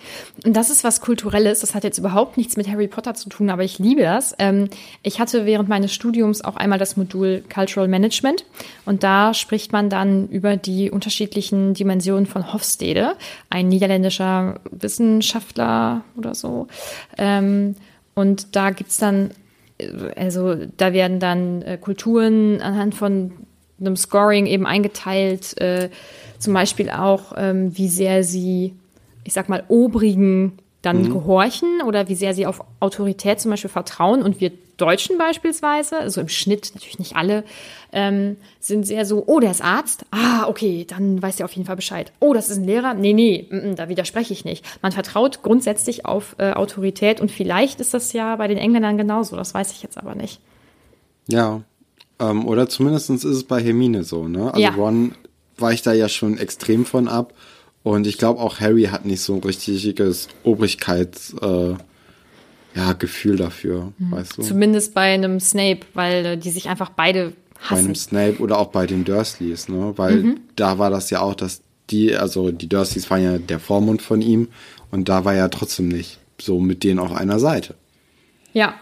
Und 0.43 0.53
das 0.55 0.69
ist 0.69 0.83
was 0.83 1.01
Kulturelles. 1.01 1.59
Das 1.59 1.75
hat 1.75 1.83
jetzt 1.83 1.97
überhaupt 1.97 2.37
nichts 2.37 2.57
mit 2.57 2.67
Harry 2.67 2.87
Potter 2.87 3.13
zu 3.13 3.29
tun, 3.29 3.49
aber 3.49 3.63
ich 3.63 3.77
liebe 3.79 4.01
das. 4.01 4.35
Ähm, 4.39 4.69
ich 5.03 5.19
hatte 5.19 5.45
während 5.45 5.69
meines 5.69 5.93
Studiums 5.93 6.43
auch 6.43 6.55
einmal 6.55 6.79
das 6.79 6.97
Modul 6.97 7.43
Cultural 7.53 7.87
Management 7.87 8.45
und 8.85 9.03
da 9.03 9.33
spricht 9.33 9.71
man 9.71 9.89
dann 9.89 10.27
über 10.29 10.57
die 10.57 10.89
unterschiedlichen 10.89 11.73
Dimensionen 11.73 12.25
von 12.25 12.51
Hofstede, 12.51 13.15
ein 13.49 13.67
niederländischer 13.67 14.59
Wissenschaftler 14.71 16.03
oder 16.17 16.33
so. 16.33 16.67
Ähm, 17.17 17.75
und 18.15 18.55
da 18.55 18.71
gibt's 18.71 18.97
dann, 18.97 19.31
äh, 19.77 19.89
also 20.15 20.55
da 20.77 20.93
werden 20.93 21.19
dann 21.19 21.61
äh, 21.61 21.77
Kulturen 21.77 22.61
anhand 22.61 22.95
von 22.95 23.33
einem 23.79 23.95
Scoring 23.95 24.45
eben 24.45 24.65
eingeteilt. 24.65 25.59
Äh, 25.59 25.89
zum 26.39 26.53
Beispiel 26.53 26.89
auch, 26.89 27.33
ähm, 27.37 27.77
wie 27.77 27.87
sehr 27.87 28.23
sie 28.23 28.73
ich 29.25 29.33
sag 29.33 29.49
mal, 29.49 29.63
Obrigen 29.67 30.59
dann 30.81 31.03
mhm. 31.03 31.13
gehorchen 31.13 31.81
oder 31.85 32.07
wie 32.07 32.15
sehr 32.15 32.33
sie 32.33 32.45
auf 32.45 32.63
Autorität 32.79 33.41
zum 33.41 33.51
Beispiel 33.51 33.69
vertrauen. 33.69 34.21
Und 34.21 34.39
wir 34.39 34.51
Deutschen 34.77 35.17
beispielsweise, 35.17 35.97
also 35.97 36.21
im 36.21 36.27
Schnitt 36.27 36.71
natürlich 36.73 36.99
nicht 36.99 37.15
alle, 37.15 37.43
ähm, 37.91 38.37
sind 38.59 38.85
sehr 38.85 39.05
so, 39.05 39.23
oh, 39.25 39.39
der 39.39 39.51
ist 39.51 39.63
Arzt, 39.63 40.05
ah, 40.11 40.47
okay, 40.47 40.85
dann 40.87 41.21
weiß 41.21 41.37
der 41.37 41.45
auf 41.45 41.53
jeden 41.53 41.65
Fall 41.65 41.77
Bescheid. 41.77 42.11
Oh, 42.19 42.33
das 42.33 42.49
ist 42.49 42.57
ein 42.57 42.65
Lehrer, 42.65 42.93
nee, 42.93 43.13
nee, 43.13 43.47
m 43.49 43.59
-m, 43.59 43.75
da 43.75 43.89
widerspreche 43.89 44.33
ich 44.33 44.43
nicht. 44.43 44.65
Man 44.81 44.91
vertraut 44.91 45.43
grundsätzlich 45.43 46.05
auf 46.05 46.35
äh, 46.39 46.51
Autorität 46.51 47.21
und 47.21 47.31
vielleicht 47.31 47.79
ist 47.79 47.93
das 47.93 48.11
ja 48.13 48.35
bei 48.35 48.47
den 48.47 48.57
Engländern 48.57 48.97
genauso, 48.97 49.35
das 49.37 49.53
weiß 49.53 49.71
ich 49.71 49.81
jetzt 49.81 49.97
aber 49.97 50.13
nicht. 50.13 50.41
Ja, 51.27 51.61
ähm, 52.19 52.45
oder 52.45 52.67
zumindest 52.67 53.09
ist 53.09 53.23
es 53.23 53.43
bei 53.45 53.63
Hermine 53.63 54.03
so, 54.03 54.27
ne? 54.27 54.47
Also 54.53 54.61
ja. 54.61 54.71
Ron 54.71 55.15
weicht 55.57 55.87
da 55.87 55.93
ja 55.93 56.09
schon 56.09 56.37
extrem 56.37 56.85
von 56.85 57.07
ab. 57.07 57.33
Und 57.85 58.07
ich 58.07 58.17
glaube 58.17 58.39
auch 58.39 58.61
Harry 58.61 58.85
hat 58.85 59.05
nicht 59.05 59.21
so 59.21 59.35
ein 59.35 59.43
richtiges 59.43 60.27
Obrigkeitsgefühl 60.41 61.77
äh, 61.77 62.79
ja, 62.79 62.93
Gefühl 62.93 63.35
dafür, 63.35 63.93
mhm. 63.99 64.11
weißt 64.11 64.39
du? 64.39 64.41
Zumindest 64.41 64.95
bei 64.95 65.13
einem 65.13 65.39
Snape, 65.39 65.81
weil 65.93 66.25
äh, 66.25 66.35
die 66.35 66.49
sich 66.49 66.67
einfach 66.67 66.89
beide 66.89 67.33
hassen. 67.59 67.75
Bei 67.75 67.77
einem 67.77 67.93
Snape 67.93 68.39
oder 68.39 68.57
auch 68.57 68.69
bei 68.69 68.87
den 68.87 69.03
Dursleys, 69.05 69.69
ne? 69.69 69.93
Weil 69.97 70.15
mhm. 70.15 70.39
da 70.55 70.79
war 70.79 70.89
das 70.89 71.11
ja 71.11 71.21
auch, 71.21 71.35
dass 71.35 71.61
die, 71.91 72.15
also 72.15 72.49
die 72.49 72.67
Dursleys 72.67 73.07
waren 73.11 73.21
ja 73.21 73.37
der 73.37 73.59
Vormund 73.59 74.01
von 74.01 74.23
ihm 74.23 74.47
und 74.89 75.07
da 75.07 75.23
war 75.23 75.35
er 75.35 75.51
trotzdem 75.51 75.89
nicht 75.89 76.17
so 76.41 76.59
mit 76.59 76.83
denen 76.83 76.97
auf 76.97 77.13
einer 77.13 77.37
Seite. 77.37 77.75
Ja. 78.53 78.73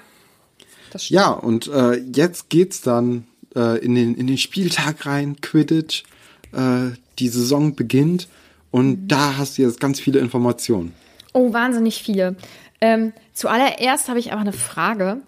Das 0.91 1.03
stimmt. 1.03 1.19
Ja, 1.19 1.31
und 1.31 1.67
äh, 1.67 1.97
jetzt 2.15 2.47
geht's 2.47 2.79
dann 2.79 3.25
äh, 3.53 3.83
in, 3.83 3.95
den, 3.95 4.15
in 4.15 4.27
den 4.27 4.37
Spieltag 4.37 5.05
rein, 5.05 5.41
Quidditch. 5.41 6.05
Äh, 6.53 6.91
die 7.19 7.27
Saison 7.27 7.75
beginnt 7.75 8.29
und 8.73 9.03
mhm. 9.03 9.07
da 9.07 9.37
hast 9.37 9.57
du 9.57 9.61
jetzt 9.61 9.79
ganz 9.79 9.99
viele 9.99 10.19
Informationen. 10.19 10.93
Oh, 11.31 11.53
wahnsinnig 11.53 12.01
viele. 12.01 12.35
Ähm, 12.81 13.13
zuallererst 13.31 14.09
habe 14.09 14.17
ich 14.17 14.31
aber 14.31 14.41
eine 14.41 14.51
Frage. 14.51 15.21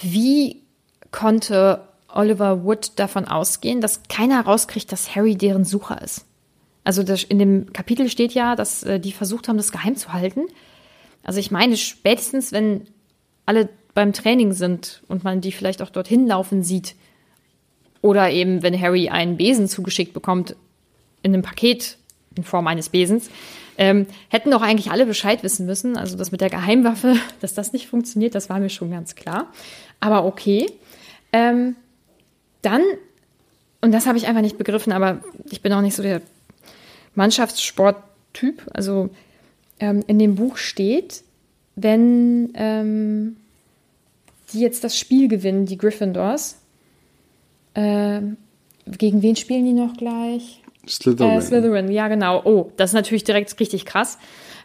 Wie 0.00 0.62
konnte 1.10 1.86
Oliver 2.08 2.64
Wood 2.64 2.92
davon 2.96 3.26
ausgehen, 3.26 3.82
dass 3.82 4.00
keiner 4.08 4.40
rauskriegt, 4.40 4.90
dass 4.90 5.14
Harry 5.14 5.36
deren 5.36 5.66
Sucher 5.66 6.00
ist? 6.00 6.24
Also 6.82 7.02
das, 7.02 7.24
in 7.24 7.38
dem 7.38 7.72
Kapitel 7.74 8.08
steht 8.08 8.32
ja, 8.32 8.56
dass 8.56 8.82
äh, 8.82 8.98
die 8.98 9.12
versucht 9.12 9.48
haben, 9.48 9.58
das 9.58 9.70
geheim 9.70 9.96
zu 9.96 10.14
halten. 10.14 10.46
Also 11.24 11.40
ich 11.40 11.50
meine, 11.50 11.76
spätestens, 11.76 12.52
wenn 12.52 12.86
alle 13.44 13.68
beim 13.92 14.14
Training 14.14 14.54
sind 14.54 15.02
und 15.08 15.24
man 15.24 15.42
die 15.42 15.52
vielleicht 15.52 15.82
auch 15.82 15.90
dorthin 15.90 16.26
laufen 16.26 16.62
sieht, 16.62 16.94
oder 18.00 18.30
eben, 18.30 18.62
wenn 18.62 18.78
Harry 18.78 19.10
einen 19.10 19.36
Besen 19.36 19.68
zugeschickt 19.68 20.14
bekommt 20.14 20.56
in 21.22 21.32
einem 21.32 21.42
Paket, 21.42 21.98
in 22.36 22.44
Form 22.44 22.66
eines 22.66 22.88
Besens. 22.88 23.30
Ähm, 23.76 24.06
hätten 24.28 24.50
doch 24.50 24.62
eigentlich 24.62 24.90
alle 24.90 25.06
Bescheid 25.06 25.42
wissen 25.42 25.66
müssen. 25.66 25.96
Also 25.96 26.16
das 26.16 26.32
mit 26.32 26.40
der 26.40 26.50
Geheimwaffe, 26.50 27.16
dass 27.40 27.54
das 27.54 27.72
nicht 27.72 27.88
funktioniert, 27.88 28.34
das 28.34 28.48
war 28.48 28.60
mir 28.60 28.70
schon 28.70 28.90
ganz 28.90 29.14
klar. 29.14 29.48
Aber 30.00 30.24
okay. 30.24 30.70
Ähm, 31.32 31.76
dann, 32.62 32.82
und 33.80 33.92
das 33.92 34.06
habe 34.06 34.16
ich 34.16 34.26
einfach 34.26 34.42
nicht 34.42 34.58
begriffen, 34.58 34.92
aber 34.92 35.20
ich 35.50 35.60
bin 35.60 35.72
auch 35.72 35.80
nicht 35.80 35.96
so 35.96 36.02
der 36.02 36.22
Mannschaftssporttyp. 37.14 38.62
Also 38.72 39.10
ähm, 39.80 40.04
in 40.06 40.18
dem 40.18 40.36
Buch 40.36 40.56
steht, 40.56 41.22
wenn 41.76 42.50
ähm, 42.54 43.36
die 44.52 44.60
jetzt 44.60 44.84
das 44.84 44.98
Spiel 44.98 45.28
gewinnen, 45.28 45.66
die 45.66 45.78
Gryffindors, 45.78 46.58
ähm, 47.74 48.36
gegen 48.86 49.22
wen 49.22 49.36
spielen 49.36 49.64
die 49.64 49.72
noch 49.72 49.96
gleich? 49.96 50.63
Slytherin. 50.88 51.38
Äh, 51.38 51.42
Slytherin, 51.42 51.90
ja 51.90 52.08
genau. 52.08 52.42
Oh, 52.44 52.72
das 52.76 52.90
ist 52.90 52.94
natürlich 52.94 53.24
direkt 53.24 53.58
richtig 53.60 53.84
krass. 53.84 54.18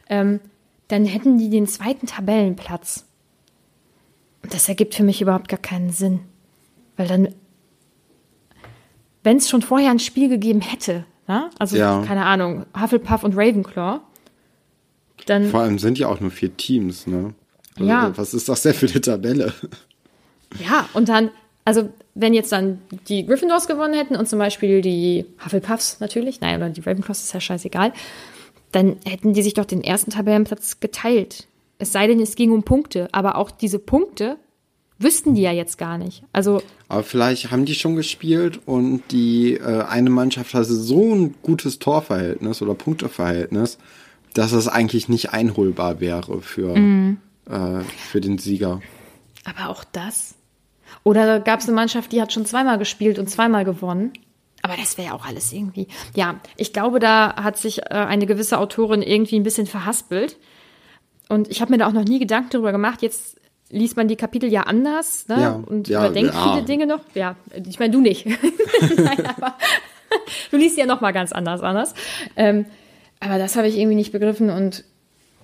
Ähm, 0.10 0.40
dann 0.88 1.06
hätten 1.06 1.38
die 1.38 1.50
den 1.50 1.68
zweiten 1.68 2.08
Tabellenplatz. 2.08 3.06
Das 4.50 4.68
ergibt 4.70 4.96
für 4.96 5.04
mich 5.04 5.22
überhaupt 5.22 5.48
gar 5.48 5.60
keinen 5.60 5.92
Sinn. 5.92 6.22
Weil 6.98 7.08
dann, 7.08 7.36
wenn 9.24 9.38
es 9.38 9.50
schon 9.50 9.62
vorher 9.62 9.92
ein 9.92 10.00
Spiel 10.00 10.30
gegeben 10.30 10.62
hätte, 10.62 11.06
na? 11.28 11.50
also 11.60 11.78
ja. 11.78 12.04
keine 12.06 12.26
Ahnung, 12.26 12.66
Hufflepuff 12.80 13.24
und 13.24 13.38
Ravenclaw, 13.38 14.02
dann. 15.26 15.50
Vor 15.50 15.62
allem 15.62 15.80
sind 15.80 16.00
ja 16.00 16.08
auch 16.08 16.20
nur 16.20 16.32
vier 16.32 16.56
Teams, 16.56 17.08
ne? 17.08 17.34
Also, 17.76 17.90
ja. 17.90 18.18
Was 18.18 18.34
ist 18.34 18.50
das 18.50 18.64
denn 18.64 18.74
für 18.74 18.88
eine 18.88 19.02
Tabelle? 19.02 19.54
Ja, 20.60 20.90
und 20.94 21.10
dann, 21.10 21.30
also 21.64 21.90
wenn 22.20 22.34
jetzt 22.34 22.52
dann 22.52 22.82
die 23.08 23.26
Gryffindors 23.26 23.68
gewonnen 23.68 23.94
hätten 23.94 24.16
und 24.16 24.28
zum 24.28 24.40
Beispiel 24.40 24.82
die 24.82 25.26
Hufflepuffs 25.44 26.00
natürlich, 26.00 26.42
nein, 26.42 26.58
oder 26.58 26.70
die 26.70 26.82
Ravenclaws 26.82 27.24
ist 27.24 27.34
ja 27.34 27.40
scheißegal, 27.40 27.94
dann 28.72 28.98
hätten 29.06 29.34
die 29.34 29.42
sich 29.42 29.54
doch 29.54 29.66
den 29.66 29.84
ersten 29.84 30.12
Tabellenplatz 30.12 30.80
geteilt. 30.80 31.48
Es 31.78 31.92
sei 31.92 32.08
denn, 32.08 32.20
es 32.20 32.36
ging 32.36 32.52
um 32.52 32.64
Punkte, 32.64 33.08
aber 33.14 33.36
auch 33.36 33.52
diese 33.52 33.80
Punkte 33.80 34.38
wüssten 35.00 35.34
die 35.34 35.42
ja 35.42 35.54
jetzt 35.54 35.78
gar 35.78 35.98
nicht. 35.98 36.24
Also 36.34 36.62
aber 36.90 37.04
vielleicht 37.04 37.52
haben 37.52 37.66
die 37.66 37.76
schon 37.76 37.96
gespielt 37.96 38.60
und 38.66 39.04
die 39.12 39.54
äh, 39.54 39.84
eine 39.84 40.10
Mannschaft 40.10 40.54
hatte 40.54 40.66
so 40.66 41.16
ein 41.16 41.36
gutes 41.42 41.80
Torverhältnis 41.80 42.62
oder 42.62 42.74
Punkteverhältnis, 42.74 43.78
dass 44.34 44.52
es 44.52 44.68
eigentlich 44.68 45.08
nicht 45.08 45.32
einholbar 45.32 46.02
wäre 46.02 46.42
für, 46.42 46.76
mhm. 46.76 47.18
äh, 47.50 47.80
für 47.82 48.20
den 48.20 48.40
Sieger. 48.40 48.82
Aber 49.46 49.70
auch 49.70 49.84
das. 49.86 50.36
Oder 51.04 51.40
gab 51.40 51.60
es 51.60 51.68
eine 51.68 51.76
Mannschaft, 51.76 52.12
die 52.12 52.22
hat 52.22 52.34
schon 52.34 52.46
zweimal 52.46 52.78
gespielt 52.78 53.20
und 53.20 53.30
zweimal 53.30 53.66
gewonnen. 53.66 54.14
Aber 54.62 54.76
das 54.76 54.98
wäre 54.98 55.10
ja 55.10 55.14
auch 55.14 55.26
alles 55.26 55.54
irgendwie. 55.54 55.88
Ja, 56.16 56.36
ich 56.58 56.74
glaube, 56.74 57.00
da 57.00 57.36
hat 57.38 57.58
sich 57.58 57.80
äh, 57.80 57.94
eine 57.94 58.26
gewisse 58.26 58.58
Autorin 58.60 59.02
irgendwie 59.02 59.40
ein 59.40 59.44
bisschen 59.44 59.68
verhaspelt. 59.68 60.38
Und 61.30 61.50
ich 61.50 61.62
habe 61.62 61.72
mir 61.72 61.78
da 61.78 61.88
auch 61.88 61.94
noch 61.94 62.04
nie 62.04 62.20
Gedanken 62.20 62.50
darüber 62.52 62.72
gemacht. 62.72 63.02
Jetzt 63.02 63.40
liest 63.70 63.96
man 63.96 64.08
die 64.08 64.16
Kapitel 64.16 64.52
ja 64.52 64.64
anders 64.64 65.28
ne? 65.28 65.42
ja, 65.42 65.52
und 65.52 65.88
ja, 65.88 66.00
überdenkt 66.06 66.34
ja. 66.34 66.54
viele 66.54 66.66
Dinge 66.66 66.88
noch. 66.88 67.02
Ja, 67.14 67.36
ich 67.54 67.80
meine, 67.80 67.94
du 67.94 68.02
nicht. 68.02 68.26
Nein, 68.98 69.26
aber 69.38 69.56
du 70.52 70.58
liest 70.58 70.78
ja 70.78 70.86
noch 70.86 71.02
mal 71.02 71.12
ganz 71.12 71.32
anders 71.32 71.62
anders. 71.62 71.94
Ähm, 72.36 72.66
aber 73.20 73.38
das 73.38 73.56
habe 73.56 73.68
ich 73.68 73.78
irgendwie 73.78 73.96
nicht 73.96 74.12
begriffen 74.12 74.50
und 74.50 74.84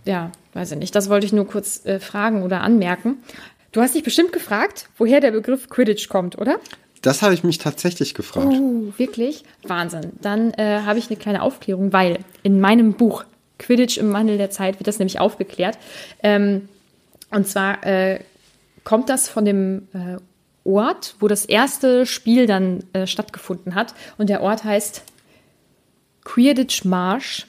ja, 0.05 0.31
weiß 0.53 0.71
ich 0.71 0.77
nicht. 0.77 0.95
Das 0.95 1.09
wollte 1.09 1.25
ich 1.25 1.33
nur 1.33 1.47
kurz 1.47 1.85
äh, 1.85 1.99
fragen 1.99 2.43
oder 2.43 2.61
anmerken. 2.61 3.17
Du 3.75 3.81
hast 3.81 3.93
dich 3.93 4.03
bestimmt 4.03 4.31
gefragt, 4.31 4.87
woher 4.97 5.19
der 5.19 5.31
Begriff 5.31 5.67
Quidditch 5.67 6.07
kommt, 6.07 6.37
oder? 6.37 6.61
Das 7.01 7.21
habe 7.21 7.33
ich 7.33 7.43
mich 7.43 7.57
tatsächlich 7.57 8.13
gefragt. 8.13 8.47
Oh, 8.49 8.93
wirklich? 8.95 9.43
Wahnsinn. 9.63 10.13
Dann 10.21 10.53
äh, 10.53 10.83
habe 10.85 10.97
ich 10.97 11.09
eine 11.09 11.17
kleine 11.17 11.41
Aufklärung, 11.41 11.91
weil 11.91 12.19
in 12.41 12.61
meinem 12.61 12.93
Buch 12.93 13.25
Quidditch 13.59 13.97
im 13.97 14.13
Wandel 14.13 14.37
der 14.37 14.49
Zeit 14.49 14.79
wird 14.79 14.87
das 14.87 14.97
nämlich 14.97 15.19
aufgeklärt. 15.19 15.77
Ähm, 16.23 16.69
und 17.31 17.49
zwar 17.49 17.85
äh, 17.85 18.21
kommt 18.85 19.09
das 19.09 19.27
von 19.27 19.43
dem 19.43 19.89
äh, 19.93 20.19
Ort, 20.63 21.15
wo 21.19 21.27
das 21.27 21.43
erste 21.43 22.05
Spiel 22.05 22.47
dann 22.47 22.81
äh, 22.93 23.05
stattgefunden 23.05 23.75
hat. 23.75 23.93
Und 24.17 24.29
der 24.29 24.39
Ort 24.39 24.63
heißt 24.63 25.03
Quidditch 26.23 26.85
Marsh 26.85 27.45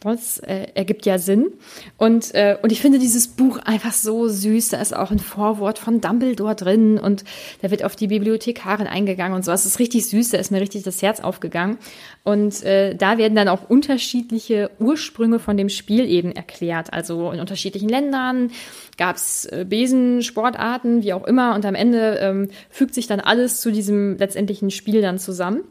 das 0.00 0.38
äh, 0.38 0.68
ergibt 0.74 1.06
ja 1.06 1.18
Sinn. 1.18 1.52
Und, 1.96 2.34
äh, 2.34 2.56
und 2.62 2.72
ich 2.72 2.80
finde 2.80 2.98
dieses 2.98 3.28
Buch 3.28 3.58
einfach 3.58 3.92
so 3.92 4.28
süß. 4.28 4.70
Da 4.70 4.80
ist 4.80 4.94
auch 4.94 5.10
ein 5.10 5.18
Vorwort 5.18 5.78
von 5.78 6.00
Dumbledore 6.00 6.54
drin 6.54 6.98
und 6.98 7.24
da 7.62 7.70
wird 7.70 7.84
auf 7.84 7.96
die 7.96 8.08
Bibliothekarin 8.08 8.86
eingegangen 8.86 9.34
und 9.34 9.44
so. 9.44 9.52
Es 9.52 9.66
ist 9.66 9.78
richtig 9.78 10.06
süß, 10.06 10.30
da 10.30 10.38
ist 10.38 10.50
mir 10.50 10.60
richtig 10.60 10.82
das 10.82 11.02
Herz 11.02 11.20
aufgegangen. 11.20 11.78
Und 12.24 12.62
äh, 12.64 12.94
da 12.94 13.18
werden 13.18 13.34
dann 13.34 13.48
auch 13.48 13.68
unterschiedliche 13.68 14.70
Ursprünge 14.78 15.38
von 15.38 15.56
dem 15.56 15.68
Spiel 15.68 16.08
eben 16.08 16.32
erklärt. 16.32 16.92
Also 16.92 17.30
in 17.30 17.40
unterschiedlichen 17.40 17.88
Ländern 17.88 18.50
gab 18.98 19.16
es 19.16 19.44
äh, 19.46 19.64
Besensportarten, 19.68 21.02
wie 21.02 21.12
auch 21.12 21.24
immer. 21.24 21.54
Und 21.54 21.64
am 21.64 21.74
Ende 21.74 22.18
ähm, 22.20 22.48
fügt 22.70 22.94
sich 22.94 23.06
dann 23.06 23.20
alles 23.20 23.60
zu 23.60 23.70
diesem 23.70 24.16
letztendlichen 24.18 24.70
Spiel 24.70 25.02
dann 25.02 25.18
zusammen. 25.18 25.62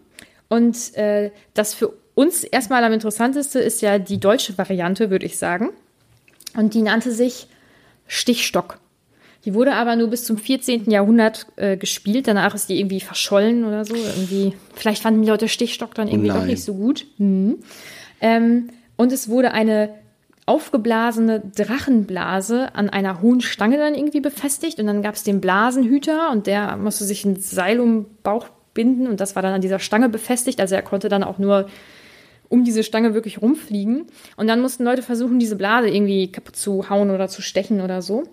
Und 0.48 0.96
äh, 0.96 1.32
das 1.54 1.74
für 1.74 1.94
uns 2.16 2.44
erstmal 2.44 2.84
am 2.84 2.94
interessantesten 2.94 3.62
ist 3.62 3.82
ja 3.82 4.00
die 4.00 4.20
deutsche 4.20 4.58
Variante, 4.58 5.10
würde 5.10 5.26
ich 5.26 5.38
sagen. 5.38 5.70
Und 6.56 6.74
die 6.74 6.82
nannte 6.82 7.12
sich 7.12 7.48
Stichstock. 8.08 8.80
Die 9.44 9.54
wurde 9.54 9.74
aber 9.74 9.96
nur 9.96 10.08
bis 10.08 10.24
zum 10.24 10.38
14. 10.38 10.90
Jahrhundert 10.90 11.46
äh, 11.58 11.78
gespielt. 11.78 12.28
Danach 12.28 12.56
ist 12.56 12.70
die 12.70 12.80
irgendwie 12.80 13.00
verschollen 13.00 13.64
oder 13.64 13.86
so. 13.86 13.96
Irgendwie, 13.96 14.54
vielleicht 14.74 15.04
fanden 15.04 15.22
die 15.22 15.30
Leute 15.30 15.48
Stichstock 15.48 15.94
dann 15.94 16.08
irgendwie 16.08 16.32
oh 16.32 16.36
doch 16.36 16.46
nicht 16.46 16.64
so 16.64 16.74
gut. 16.74 17.06
Mhm. 17.20 17.58
Ähm, 18.22 18.70
und 18.96 19.12
es 19.12 19.30
wurde 19.30 19.52
eine 19.52 19.94
aufgeblasene 20.48 21.42
Drachenblase 21.56 22.74
an 22.74 22.90
einer 22.90 23.22
hohen 23.22 23.42
Stange 23.42 23.78
dann 23.78 23.94
irgendwie 23.94 24.22
befestigt. 24.22 24.80
Und 24.80 24.88
dann 24.88 25.04
gab 25.04 25.16
es 25.16 25.24
den 25.24 25.42
Blasenhüter 25.42 26.32
und 26.32 26.48
der 26.48 26.78
musste 26.78 27.04
sich 27.04 27.26
ein 27.26 27.40
Seil 27.40 27.80
um 27.80 28.04
den 28.04 28.18
Bauch 28.24 28.48
binden 28.74 29.08
und 29.08 29.20
das 29.22 29.36
war 29.36 29.42
dann 29.42 29.54
an 29.54 29.62
dieser 29.62 29.80
Stange 29.80 30.10
befestigt. 30.10 30.60
Also 30.60 30.76
er 30.76 30.82
konnte 30.82 31.10
dann 31.10 31.24
auch 31.24 31.40
nur 31.40 31.68
um 32.56 32.64
diese 32.64 32.84
Stange 32.84 33.14
wirklich 33.14 33.42
rumfliegen. 33.42 34.06
Und 34.38 34.48
dann 34.48 34.62
mussten 34.62 34.86
Leute 34.86 35.02
versuchen, 35.02 35.40
diese 35.40 35.58
Blase 35.58 35.90
irgendwie 35.90 36.32
kaputt 36.32 36.56
zu 36.56 36.90
hauen 36.90 37.12
oder 37.12 37.28
zu 37.28 37.42
stechen 37.42 37.82
oder 37.82 38.02
so. 38.02 38.24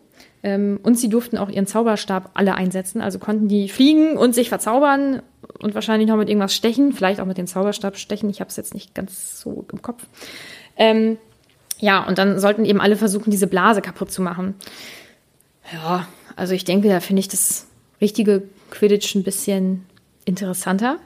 Ähm, 0.44 0.78
und 0.82 0.96
sie 0.96 1.08
durften 1.08 1.38
auch 1.38 1.48
ihren 1.48 1.66
Zauberstab 1.66 2.30
alle 2.34 2.54
einsetzen, 2.54 3.00
also 3.00 3.18
konnten 3.18 3.48
die 3.48 3.68
fliegen 3.68 4.16
und 4.16 4.34
sich 4.34 4.48
verzaubern 4.48 5.22
und 5.58 5.74
wahrscheinlich 5.74 6.08
noch 6.08 6.16
mit 6.16 6.28
irgendwas 6.28 6.54
stechen, 6.54 6.92
vielleicht 6.92 7.20
auch 7.20 7.26
mit 7.26 7.36
dem 7.36 7.48
Zauberstab 7.48 7.96
stechen. 7.96 8.30
Ich 8.30 8.40
habe 8.40 8.48
es 8.48 8.56
jetzt 8.56 8.74
nicht 8.74 8.94
ganz 8.94 9.40
so 9.40 9.66
im 9.72 9.82
Kopf. 9.82 10.06
Ähm, 10.76 11.18
ja, 11.78 12.06
und 12.06 12.18
dann 12.18 12.38
sollten 12.38 12.64
eben 12.64 12.80
alle 12.80 12.96
versuchen, 12.96 13.30
diese 13.30 13.48
Blase 13.48 13.82
kaputt 13.82 14.12
zu 14.12 14.22
machen. 14.22 14.54
Ja, 15.72 16.06
also 16.36 16.54
ich 16.54 16.64
denke, 16.64 16.88
da 16.88 17.00
finde 17.00 17.20
ich 17.20 17.28
das 17.28 17.66
richtige 18.00 18.44
Quidditch 18.70 19.16
ein 19.16 19.24
bisschen 19.24 19.84
interessanter 20.24 20.98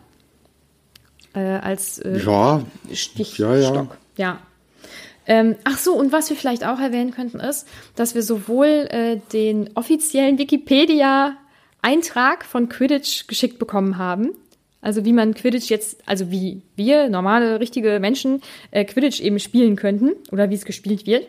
äh, 1.37 1.61
als 1.63 1.99
äh, 1.99 2.19
ja, 2.19 2.65
Stichstock. 2.93 3.39
Ja, 3.39 3.57
ja. 3.57 3.87
ja. 4.17 4.39
Ähm, 5.29 5.57
ach 5.65 5.79
so, 5.79 5.95
und 5.95 6.13
was 6.13 6.31
wir 6.31 6.37
vielleicht 6.37 6.65
auch 6.65 6.79
erwähnen 6.79 7.11
könnten, 7.11 7.41
ist, 7.41 7.67
dass 7.97 8.15
wir 8.15 8.23
sowohl 8.23 8.87
äh, 8.91 9.17
den 9.33 9.71
offiziellen 9.75 10.39
Wikipedia-Eintrag 10.39 12.45
von 12.45 12.69
Quidditch 12.69 13.27
geschickt 13.27 13.59
bekommen 13.59 13.99
haben, 13.99 14.31
also 14.81 15.05
wie 15.05 15.13
man 15.13 15.35
Quidditch 15.35 15.69
jetzt, 15.69 15.99
also 16.07 16.31
wie 16.31 16.63
wir, 16.77 17.09
normale, 17.09 17.59
richtige 17.59 17.99
Menschen, 17.99 18.41
äh, 18.71 18.85
Quidditch 18.85 19.21
eben 19.21 19.41
spielen 19.41 19.75
könnten 19.75 20.13
oder 20.31 20.49
wie 20.49 20.55
es 20.55 20.65
gespielt 20.65 21.07
wird. 21.07 21.27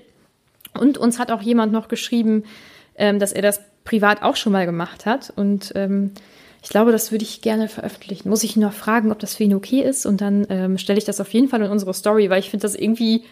Und 0.79 0.99
uns 0.99 1.17
hat 1.17 1.31
auch 1.31 1.41
jemand 1.41 1.73
noch 1.73 1.87
geschrieben, 1.87 2.43
ähm, 2.95 3.17
dass 3.17 3.33
er 3.33 3.41
das 3.41 3.61
privat 3.83 4.21
auch 4.21 4.35
schon 4.35 4.53
mal 4.53 4.67
gemacht 4.67 5.07
hat. 5.07 5.33
Und 5.35 5.71
ähm, 5.75 6.11
ich 6.63 6.69
glaube, 6.69 6.91
das 6.91 7.11
würde 7.11 7.23
ich 7.23 7.41
gerne 7.41 7.67
veröffentlichen. 7.67 8.29
Muss 8.29 8.43
ich 8.43 8.55
ihn 8.55 8.61
noch 8.61 8.73
fragen, 8.73 9.11
ob 9.11 9.19
das 9.19 9.35
für 9.35 9.43
ihn 9.43 9.53
okay 9.53 9.81
ist 9.81 10.05
und 10.05 10.21
dann 10.21 10.47
ähm, 10.49 10.77
stelle 10.77 10.97
ich 10.97 11.05
das 11.05 11.21
auf 11.21 11.33
jeden 11.33 11.49
Fall 11.49 11.61
in 11.61 11.71
unsere 11.71 11.93
Story, 11.93 12.29
weil 12.29 12.39
ich 12.39 12.49
finde 12.49 12.63
das 12.63 12.75
irgendwie 12.75 13.23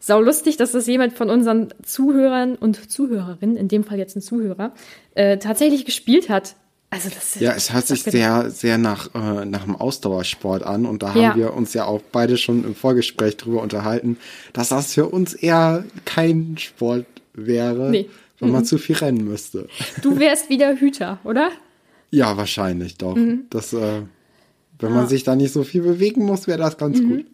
sau 0.00 0.20
lustig, 0.20 0.56
dass 0.56 0.72
das 0.72 0.86
jemand 0.86 1.14
von 1.14 1.30
unseren 1.30 1.68
Zuhörern 1.84 2.54
und 2.54 2.90
Zuhörerinnen, 2.90 3.56
in 3.56 3.68
dem 3.68 3.84
Fall 3.84 3.98
jetzt 3.98 4.16
ein 4.16 4.22
Zuhörer, 4.22 4.72
äh, 5.14 5.38
tatsächlich 5.38 5.84
gespielt 5.84 6.28
hat. 6.28 6.54
Also 6.90 7.10
das 7.10 7.38
ja, 7.38 7.52
es 7.52 7.72
hört 7.74 7.86
sich 7.86 8.02
sehr, 8.02 8.50
sehr 8.50 8.78
nach, 8.78 9.14
äh, 9.14 9.44
nach 9.44 9.64
einem 9.64 9.76
Ausdauersport 9.76 10.62
an 10.62 10.86
und 10.86 11.02
da 11.02 11.10
haben 11.10 11.20
ja. 11.20 11.36
wir 11.36 11.52
uns 11.52 11.74
ja 11.74 11.84
auch 11.84 12.00
beide 12.12 12.38
schon 12.38 12.64
im 12.64 12.74
Vorgespräch 12.74 13.36
drüber 13.36 13.60
unterhalten, 13.60 14.16
dass 14.54 14.70
das 14.70 14.94
für 14.94 15.06
uns 15.06 15.34
eher 15.34 15.84
kein 16.06 16.56
Sport 16.56 17.04
wäre, 17.34 17.90
nee. 17.90 18.08
wenn 18.38 18.52
man 18.52 18.62
mhm. 18.62 18.66
zu 18.66 18.78
viel 18.78 18.96
rennen 18.96 19.24
müsste. 19.24 19.68
Du 20.02 20.18
wärst 20.18 20.48
wieder 20.48 20.76
Hüter, 20.76 21.18
oder? 21.24 21.50
Ja, 22.10 22.36
wahrscheinlich 22.36 22.96
doch. 22.96 23.16
Mhm. 23.16 23.46
Das, 23.50 23.72
äh, 23.72 24.02
wenn 24.78 24.90
ja. 24.90 24.96
man 24.96 25.08
sich 25.08 25.24
da 25.24 25.36
nicht 25.36 25.52
so 25.52 25.62
viel 25.62 25.82
bewegen 25.82 26.24
muss, 26.24 26.46
wäre 26.46 26.58
das 26.58 26.78
ganz 26.78 27.00
mhm. 27.00 27.08
gut. 27.08 27.26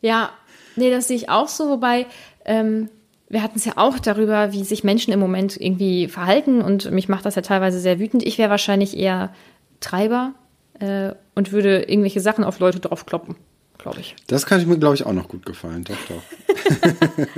Ja, 0.00 0.30
nee, 0.76 0.90
das 0.90 1.08
sehe 1.08 1.16
ich 1.16 1.28
auch 1.28 1.48
so, 1.48 1.68
wobei 1.68 2.06
ähm, 2.44 2.88
wir 3.28 3.42
hatten 3.42 3.56
es 3.56 3.64
ja 3.64 3.74
auch 3.76 3.98
darüber, 3.98 4.52
wie 4.52 4.64
sich 4.64 4.84
Menschen 4.84 5.12
im 5.12 5.20
Moment 5.20 5.58
irgendwie 5.58 6.08
verhalten 6.08 6.60
und 6.60 6.90
mich 6.90 7.08
macht 7.08 7.24
das 7.24 7.34
ja 7.34 7.42
teilweise 7.42 7.78
sehr 7.78 7.98
wütend. 7.98 8.22
Ich 8.24 8.36
wäre 8.36 8.50
wahrscheinlich 8.50 8.96
eher 8.96 9.32
Treiber 9.80 10.34
äh, 10.80 11.12
und 11.34 11.52
würde 11.52 11.82
irgendwelche 11.82 12.20
Sachen 12.20 12.44
auf 12.44 12.58
Leute 12.58 12.80
draufkloppen, 12.80 13.36
glaube 13.78 14.00
ich. 14.00 14.16
Das 14.26 14.44
kann 14.44 14.60
ich 14.60 14.66
mir, 14.66 14.78
glaube 14.78 14.96
ich, 14.96 15.06
auch 15.06 15.12
noch 15.12 15.28
gut 15.28 15.46
gefallen. 15.46 15.84
Doch, 15.84 15.96
doch. 16.08 17.26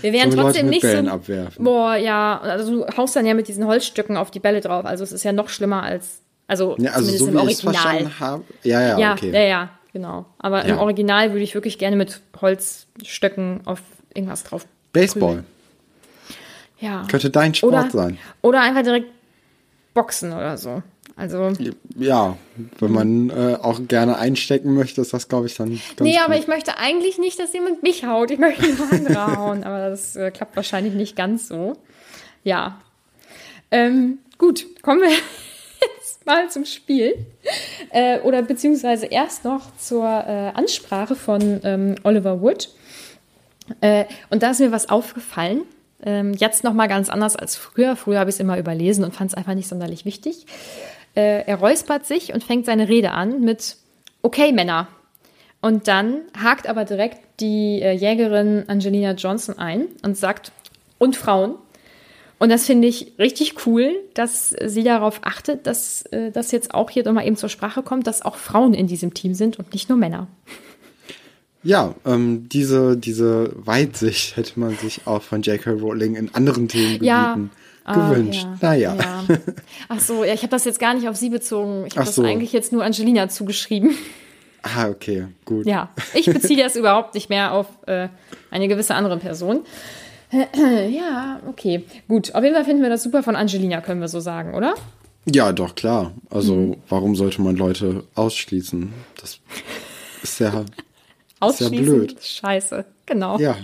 Wir 0.00 0.12
wären 0.12 0.30
trotzdem 0.30 0.68
nicht 0.68 0.82
Bällen 0.82 1.06
so. 1.06 1.12
Abwerfen. 1.12 1.64
Boah, 1.64 1.96
ja, 1.96 2.38
also 2.40 2.84
du 2.84 2.96
haust 2.96 3.16
dann 3.16 3.26
ja 3.26 3.34
mit 3.34 3.48
diesen 3.48 3.66
Holzstücken 3.66 4.16
auf 4.16 4.30
die 4.30 4.40
Bälle 4.40 4.60
drauf. 4.60 4.84
Also 4.84 5.04
es 5.04 5.12
ist 5.12 5.24
ja 5.24 5.32
noch 5.32 5.48
schlimmer 5.48 5.82
als, 5.82 6.20
also, 6.46 6.76
ja, 6.78 6.92
also 6.92 7.16
so 7.16 7.28
im 7.28 7.36
Original. 7.36 8.20
Habe, 8.20 8.44
ja, 8.62 8.80
ja, 8.80 8.98
ja, 8.98 9.12
okay. 9.12 9.32
Ja, 9.32 9.40
ja, 9.40 9.70
genau. 9.92 10.26
Aber 10.38 10.66
ja. 10.66 10.74
im 10.74 10.78
Original 10.78 11.32
würde 11.32 11.44
ich 11.44 11.54
wirklich 11.54 11.78
gerne 11.78 11.96
mit 11.96 12.20
Holzstöcken 12.40 13.60
auf 13.64 13.80
irgendwas 14.14 14.44
drauf. 14.44 14.66
Baseball. 14.92 15.28
Prügeln. 15.28 15.46
Ja. 16.80 17.06
Könnte 17.08 17.30
dein 17.30 17.54
Sport 17.54 17.72
oder, 17.72 17.90
sein. 17.90 18.18
Oder 18.42 18.60
einfach 18.60 18.82
direkt 18.82 19.06
Boxen 19.94 20.32
oder 20.32 20.58
so. 20.58 20.82
Also 21.16 21.52
ja, 21.96 22.36
wenn 22.78 22.92
man 22.92 23.30
äh, 23.30 23.56
auch 23.60 23.80
gerne 23.86 24.16
einstecken 24.16 24.74
möchte, 24.74 25.00
ist 25.02 25.12
das, 25.12 25.28
glaube 25.28 25.46
ich, 25.46 25.54
dann 25.56 25.68
ganz 25.70 26.00
Nee, 26.00 26.12
gut. 26.14 26.24
aber 26.24 26.36
ich 26.38 26.46
möchte 26.46 26.78
eigentlich 26.78 27.18
nicht, 27.18 27.38
dass 27.38 27.52
jemand 27.52 27.82
mich 27.82 28.04
haut. 28.04 28.30
Ich 28.30 28.38
möchte 28.38 28.66
nur 28.74 28.90
andere 28.90 29.36
hauen, 29.36 29.64
aber 29.64 29.90
das 29.90 30.16
äh, 30.16 30.30
klappt 30.30 30.56
wahrscheinlich 30.56 30.94
nicht 30.94 31.14
ganz 31.14 31.48
so. 31.48 31.74
Ja. 32.44 32.80
Ähm, 33.70 34.18
gut, 34.38 34.66
kommen 34.82 35.02
wir 35.02 35.10
jetzt 35.98 36.24
mal 36.24 36.48
zum 36.50 36.64
Spiel. 36.64 37.26
Äh, 37.90 38.20
oder 38.20 38.42
beziehungsweise 38.42 39.06
erst 39.06 39.44
noch 39.44 39.76
zur 39.76 40.04
äh, 40.04 40.52
Ansprache 40.54 41.14
von 41.14 41.60
ähm, 41.62 41.94
Oliver 42.04 42.40
Wood. 42.40 42.70
Äh, 43.80 44.06
und 44.30 44.42
da 44.42 44.50
ist 44.50 44.60
mir 44.60 44.72
was 44.72 44.88
aufgefallen. 44.88 45.62
Ähm, 46.04 46.32
jetzt 46.34 46.64
noch 46.64 46.72
mal 46.72 46.88
ganz 46.88 47.08
anders 47.08 47.36
als 47.36 47.54
früher. 47.54 47.94
Früher 47.94 48.18
habe 48.18 48.28
ich 48.30 48.36
es 48.36 48.40
immer 48.40 48.58
überlesen 48.58 49.04
und 49.04 49.14
fand 49.14 49.30
es 49.30 49.36
einfach 49.36 49.54
nicht 49.54 49.68
sonderlich 49.68 50.04
wichtig. 50.04 50.46
Äh, 51.14 51.44
er 51.46 51.56
räuspert 51.56 52.06
sich 52.06 52.32
und 52.32 52.42
fängt 52.42 52.66
seine 52.66 52.88
Rede 52.88 53.12
an 53.12 53.40
mit 53.40 53.76
Okay, 54.22 54.52
Männer. 54.52 54.88
Und 55.60 55.88
dann 55.88 56.22
hakt 56.36 56.66
aber 56.68 56.84
direkt 56.84 57.18
die 57.40 57.80
äh, 57.82 57.92
Jägerin 57.92 58.64
Angelina 58.68 59.12
Johnson 59.12 59.58
ein 59.58 59.86
und 60.02 60.16
sagt, 60.16 60.52
und 60.98 61.16
Frauen. 61.16 61.56
Und 62.38 62.48
das 62.48 62.66
finde 62.66 62.88
ich 62.88 63.12
richtig 63.18 63.66
cool, 63.66 63.94
dass 64.14 64.50
sie 64.50 64.82
darauf 64.82 65.20
achtet, 65.22 65.66
dass 65.66 66.02
äh, 66.06 66.32
das 66.32 66.50
jetzt 66.50 66.74
auch 66.74 66.90
hier 66.90 67.04
nochmal 67.04 67.26
eben 67.26 67.36
zur 67.36 67.48
Sprache 67.48 67.82
kommt, 67.82 68.06
dass 68.06 68.22
auch 68.22 68.36
Frauen 68.36 68.74
in 68.74 68.86
diesem 68.86 69.14
Team 69.14 69.34
sind 69.34 69.58
und 69.58 69.72
nicht 69.72 69.88
nur 69.88 69.98
Männer. 69.98 70.26
Ja, 71.62 71.94
ähm, 72.04 72.48
diese, 72.48 72.96
diese 72.96 73.52
Weitsicht 73.54 74.36
hätte 74.36 74.58
man 74.58 74.76
sich 74.76 75.06
auch 75.06 75.22
von 75.22 75.42
J.K. 75.42 75.70
Rowling 75.70 76.16
in 76.16 76.34
anderen 76.34 76.66
Themengebieten 76.66 77.06
ja. 77.06 77.38
Gewünscht. 77.84 78.46
Ah, 78.60 78.74
ja. 78.74 78.94
Naja. 78.94 79.24
Ja. 79.28 79.38
Ach 79.88 80.00
so, 80.00 80.24
ja, 80.24 80.34
ich 80.34 80.42
habe 80.42 80.50
das 80.50 80.64
jetzt 80.64 80.78
gar 80.78 80.94
nicht 80.94 81.08
auf 81.08 81.16
sie 81.16 81.30
bezogen. 81.30 81.86
Ich 81.86 81.96
habe 81.96 82.06
das 82.06 82.14
so. 82.14 82.22
eigentlich 82.22 82.52
jetzt 82.52 82.72
nur 82.72 82.84
Angelina 82.84 83.28
zugeschrieben. 83.28 83.96
Ah, 84.62 84.88
okay, 84.88 85.26
gut. 85.44 85.66
Ja, 85.66 85.90
ich 86.14 86.26
beziehe 86.26 86.62
das 86.62 86.76
überhaupt 86.76 87.14
nicht 87.14 87.28
mehr 87.28 87.52
auf 87.52 87.66
äh, 87.86 88.08
eine 88.50 88.68
gewisse 88.68 88.94
andere 88.94 89.18
Person. 89.18 89.60
ja, 90.88 91.40
okay. 91.48 91.84
Gut, 92.08 92.34
auf 92.34 92.42
jeden 92.42 92.54
Fall 92.54 92.64
finden 92.64 92.82
wir 92.82 92.88
das 92.88 93.02
super 93.02 93.22
von 93.22 93.36
Angelina, 93.36 93.80
können 93.80 94.00
wir 94.00 94.08
so 94.08 94.20
sagen, 94.20 94.54
oder? 94.54 94.74
Ja, 95.24 95.52
doch, 95.52 95.74
klar. 95.74 96.12
Also, 96.30 96.54
mhm. 96.54 96.76
warum 96.88 97.16
sollte 97.16 97.42
man 97.42 97.56
Leute 97.56 98.04
ausschließen? 98.14 98.92
Das 99.20 99.40
ist 100.22 100.38
ja, 100.40 100.64
ist 101.48 101.60
ja 101.60 101.68
blöd. 101.68 102.16
Scheiße, 102.22 102.84
genau. 103.06 103.38
Ja. 103.38 103.56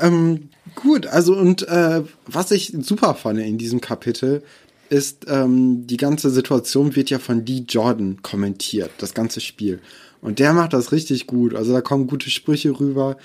ähm, 0.00 0.50
gut, 0.74 1.06
also, 1.06 1.36
und 1.36 1.66
äh, 1.68 2.02
was 2.26 2.50
ich 2.50 2.74
super 2.80 3.14
fand 3.14 3.38
in 3.38 3.58
diesem 3.58 3.80
Kapitel, 3.80 4.42
ist, 4.88 5.26
ähm, 5.28 5.86
die 5.86 5.96
ganze 5.96 6.30
Situation 6.30 6.94
wird 6.94 7.10
ja 7.10 7.18
von 7.18 7.44
Lee 7.44 7.64
Jordan 7.68 8.22
kommentiert, 8.22 8.90
das 8.98 9.14
ganze 9.14 9.40
Spiel. 9.40 9.80
Und 10.20 10.38
der 10.38 10.52
macht 10.52 10.72
das 10.72 10.92
richtig 10.92 11.26
gut. 11.26 11.54
Also 11.54 11.72
da 11.72 11.80
kommen 11.80 12.06
gute 12.06 12.30
Sprüche 12.30 12.78
rüber. 12.80 13.16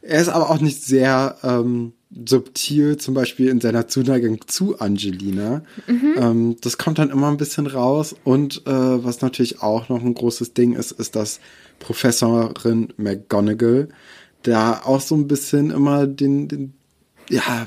Er 0.00 0.20
ist 0.20 0.28
aber 0.28 0.48
auch 0.48 0.60
nicht 0.60 0.82
sehr 0.82 1.36
ähm, 1.42 1.92
subtil, 2.26 2.96
zum 2.96 3.14
Beispiel 3.14 3.48
in 3.48 3.60
seiner 3.60 3.88
Zuneigung 3.88 4.46
zu 4.46 4.78
Angelina. 4.78 5.62
Mhm. 5.86 6.14
Ähm, 6.16 6.56
das 6.62 6.78
kommt 6.78 6.98
dann 6.98 7.10
immer 7.10 7.28
ein 7.28 7.36
bisschen 7.36 7.66
raus. 7.66 8.14
Und 8.24 8.66
äh, 8.66 8.70
was 9.04 9.20
natürlich 9.20 9.60
auch 9.60 9.88
noch 9.88 10.02
ein 10.02 10.14
großes 10.14 10.54
Ding 10.54 10.74
ist, 10.74 10.92
ist, 10.92 11.16
dass 11.16 11.40
Professorin 11.80 12.94
McGonagall 12.96 13.88
da 14.42 14.80
auch 14.84 15.00
so 15.00 15.16
ein 15.16 15.28
bisschen 15.28 15.70
immer 15.70 16.06
den, 16.06 16.48
den 16.48 16.77
ja, 17.28 17.66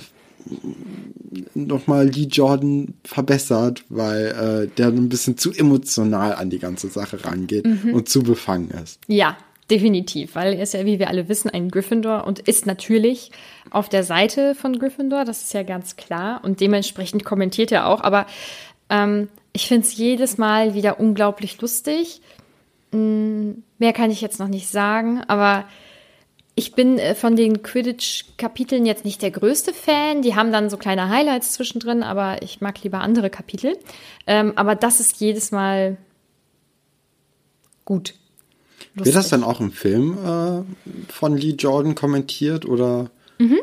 nochmal 1.54 2.08
Lee 2.08 2.28
Jordan 2.28 2.94
verbessert, 3.04 3.84
weil 3.90 4.28
äh, 4.28 4.76
der 4.78 4.88
ein 4.88 5.10
bisschen 5.10 5.38
zu 5.38 5.52
emotional 5.52 6.36
an 6.36 6.50
die 6.50 6.60
ganze 6.60 6.88
Sache 6.90 7.24
rangeht 7.24 7.66
mhm. 7.66 7.94
und 7.94 8.10
zu 8.10 8.24
befangen 8.24 8.72
ist. 8.72 9.00
Ja, 9.08 9.38
Definitiv, 9.72 10.36
weil 10.36 10.56
er 10.56 10.64
ist 10.64 10.74
ja, 10.74 10.86
wie 10.86 11.00
wir 11.00 11.08
alle 11.08 11.30
wissen, 11.30 11.50
ein 11.50 11.72
Gryffindor 11.72 12.28
und 12.28 12.40
ist 12.40 12.66
natürlich 12.66 13.32
auf 13.70 13.88
der 13.88 14.04
Seite 14.04 14.54
von 14.54 14.78
Gryffindor, 14.78 15.24
das 15.24 15.44
ist 15.44 15.54
ja 15.54 15.64
ganz 15.64 15.96
klar. 15.96 16.42
Und 16.44 16.60
dementsprechend 16.60 17.24
kommentiert 17.24 17.72
er 17.72 17.88
auch. 17.88 18.02
Aber 18.02 18.26
ähm, 18.90 19.30
ich 19.54 19.70
finde 19.70 19.88
es 19.88 19.96
jedes 19.96 20.38
Mal 20.38 20.74
wieder 20.76 21.00
unglaublich 21.00 21.62
lustig. 21.62 22.22
Hm, 22.92 23.64
mehr 23.80 23.94
kann 23.94 24.12
ich 24.12 24.20
jetzt 24.20 24.42
noch 24.42 24.50
nicht 24.50 24.68
sagen, 24.68 25.22
aber 25.28 25.64
ich 26.56 26.74
bin 26.74 27.00
äh, 27.00 27.16
von 27.16 27.36
den 27.36 27.64
Quidditch-Kapiteln 27.64 28.86
jetzt 28.86 29.06
nicht 29.06 29.22
der 29.22 29.32
größte 29.32 29.74
Fan. 29.74 30.22
Die 30.22 30.36
haben 30.36 30.52
dann 30.52 30.70
so 30.70 30.78
kleine 30.78 31.10
Highlights 31.10 31.54
zwischendrin, 31.54 32.04
aber 32.04 32.42
ich 32.42 32.62
mag 32.62 32.84
lieber 32.84 33.00
andere 33.00 33.30
Kapitel. 33.30 33.78
Ähm, 34.28 34.54
aber 34.56 34.76
das 34.76 35.00
ist 35.00 35.20
jedes 35.20 35.52
Mal 35.52 35.98
gut. 37.86 38.16
Lustig. 38.96 39.06
Wird 39.06 39.16
das 39.16 39.30
dann 39.30 39.44
auch 39.44 39.62
im 39.62 39.72
Film 39.72 40.18
äh, 40.18 41.12
von 41.12 41.38
Lee 41.38 41.56
Jordan 41.58 41.96
kommentiert 41.96 42.66
oder? 42.66 43.10
Mhm. 43.38 43.60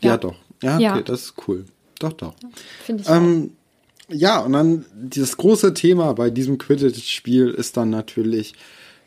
Ja. 0.00 0.10
ja. 0.10 0.16
doch. 0.16 0.36
Ja, 0.62 0.74
okay, 0.74 0.82
ja. 0.82 1.00
das 1.00 1.22
ist 1.22 1.34
cool. 1.46 1.64
Doch, 1.98 2.12
doch. 2.12 2.34
Finde 2.84 3.02
ich 3.02 3.08
ähm, 3.08 3.52
Ja, 4.08 4.40
und 4.40 4.52
dann 4.52 4.84
dieses 4.92 5.36
große 5.36 5.74
Thema 5.74 6.12
bei 6.14 6.30
diesem 6.30 6.58
Quidditch-Spiel 6.58 7.50
ist 7.50 7.76
dann 7.76 7.90
natürlich 7.90 8.54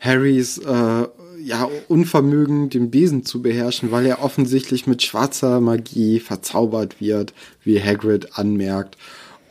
Harrys 0.00 0.58
äh, 0.58 1.06
ja, 1.42 1.68
Unvermögen, 1.88 2.70
den 2.70 2.90
Besen 2.90 3.24
zu 3.24 3.42
beherrschen, 3.42 3.90
weil 3.90 4.06
er 4.06 4.22
offensichtlich 4.22 4.86
mit 4.86 5.02
schwarzer 5.02 5.60
Magie 5.60 6.20
verzaubert 6.20 7.00
wird, 7.00 7.34
wie 7.64 7.82
Hagrid 7.82 8.38
anmerkt. 8.38 8.96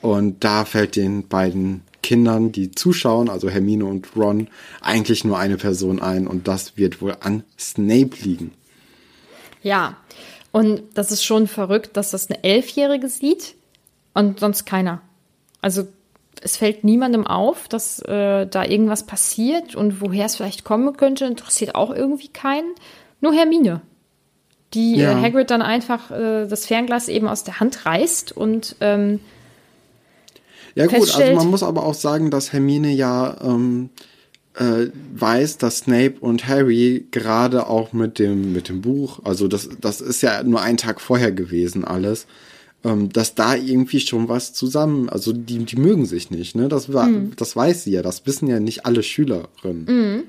Und 0.01 0.43
da 0.43 0.65
fällt 0.65 0.95
den 0.95 1.27
beiden 1.27 1.81
Kindern, 2.03 2.51
die 2.51 2.71
zuschauen, 2.71 3.29
also 3.29 3.49
Hermine 3.49 3.85
und 3.85 4.15
Ron, 4.15 4.47
eigentlich 4.81 5.23
nur 5.23 5.39
eine 5.39 5.57
Person 5.57 5.99
ein 6.01 6.27
und 6.27 6.47
das 6.47 6.77
wird 6.77 7.01
wohl 7.01 7.17
an 7.19 7.43
Snape 7.57 8.11
liegen. 8.21 8.51
Ja, 9.63 9.97
und 10.51 10.83
das 10.93 11.11
ist 11.11 11.23
schon 11.23 11.47
verrückt, 11.47 11.97
dass 11.97 12.11
das 12.11 12.29
eine 12.29 12.43
Elfjährige 12.43 13.09
sieht 13.09 13.55
und 14.13 14.39
sonst 14.39 14.65
keiner. 14.65 15.01
Also 15.61 15.87
es 16.41 16.57
fällt 16.57 16.83
niemandem 16.83 17.25
auf, 17.25 17.67
dass 17.67 17.99
äh, 17.99 18.45
da 18.47 18.63
irgendwas 18.65 19.03
passiert 19.03 19.75
und 19.75 20.01
woher 20.01 20.25
es 20.25 20.35
vielleicht 20.35 20.63
kommen 20.63 20.95
könnte, 20.97 21.25
interessiert 21.25 21.75
auch 21.75 21.93
irgendwie 21.93 22.27
keinen. 22.29 22.73
Nur 23.21 23.33
Hermine, 23.33 23.81
die 24.73 24.95
äh, 24.95 25.03
ja. 25.03 25.11
äh, 25.11 25.21
Hagrid 25.21 25.49
dann 25.49 25.61
einfach 25.61 26.11
äh, 26.11 26.47
das 26.47 26.65
Fernglas 26.65 27.07
eben 27.07 27.27
aus 27.27 27.43
der 27.43 27.59
Hand 27.59 27.85
reißt 27.85 28.31
und 28.35 28.75
ähm, 28.81 29.19
ja 30.75 30.87
gut, 30.87 31.15
also 31.15 31.35
man 31.35 31.47
muss 31.47 31.63
aber 31.63 31.85
auch 31.85 31.93
sagen, 31.93 32.31
dass 32.31 32.51
Hermine 32.51 32.91
ja 32.91 33.37
ähm, 33.41 33.89
äh, 34.55 34.87
weiß, 35.13 35.57
dass 35.57 35.79
Snape 35.79 36.15
und 36.19 36.47
Harry 36.47 37.07
gerade 37.11 37.67
auch 37.67 37.93
mit 37.93 38.19
dem 38.19 38.51
mit 38.51 38.67
dem 38.67 38.81
Buch, 38.81 39.19
also 39.23 39.47
das 39.47 39.69
das 39.79 40.01
ist 40.01 40.21
ja 40.21 40.43
nur 40.43 40.61
ein 40.61 40.75
Tag 40.77 40.99
vorher 40.99 41.31
gewesen 41.31 41.85
alles, 41.85 42.27
ähm, 42.85 43.11
dass 43.11 43.33
da 43.33 43.55
irgendwie 43.55 43.99
schon 43.99 44.29
was 44.29 44.53
zusammen, 44.53 45.09
also 45.09 45.33
die 45.33 45.65
die 45.65 45.75
mögen 45.75 46.05
sich 46.05 46.29
nicht, 46.29 46.55
ne? 46.55 46.69
Das 46.69 46.93
war, 46.93 47.07
mhm. 47.07 47.35
das 47.35 47.55
weiß 47.55 47.83
sie 47.83 47.91
ja, 47.91 48.03
das 48.03 48.25
wissen 48.27 48.47
ja 48.47 48.59
nicht 48.59 48.85
alle 48.85 49.01
Schülerinnen. 49.01 49.85
Mhm. 49.87 50.23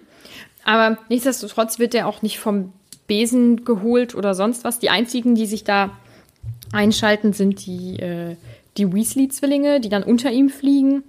Aber 0.65 0.99
nichtsdestotrotz 1.11 1.79
wird 1.79 1.95
er 1.95 2.09
auch 2.09 2.23
nicht 2.23 2.39
vom 2.39 2.73
Besen 3.07 3.65
geholt 3.65 4.15
oder 4.15 4.35
sonst 4.35 4.65
was. 4.65 4.79
Die 4.79 4.91
einzigen, 4.91 5.35
die 5.35 5.47
sich 5.47 5.63
da 5.63 5.97
einschalten, 6.73 7.33
sind 7.35 7.67
die 7.67 8.01
äh, 8.01 8.37
die 8.77 8.93
Weasley-Zwillinge, 8.93 9.81
die 9.81 9.89
dann 9.89 10.03
unter 10.03 10.33
ihm 10.33 10.49
fliegen. 10.49 11.03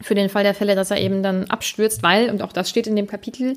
Für 0.00 0.14
den 0.14 0.28
Fall 0.28 0.44
der 0.44 0.54
Fälle, 0.54 0.76
dass 0.76 0.92
er 0.92 1.00
eben 1.00 1.22
dann 1.22 1.44
abstürzt, 1.46 2.02
weil, 2.02 2.30
und 2.30 2.42
auch 2.42 2.52
das 2.52 2.70
steht 2.70 2.86
in 2.86 2.94
dem 2.94 3.08
Kapitel, 3.08 3.56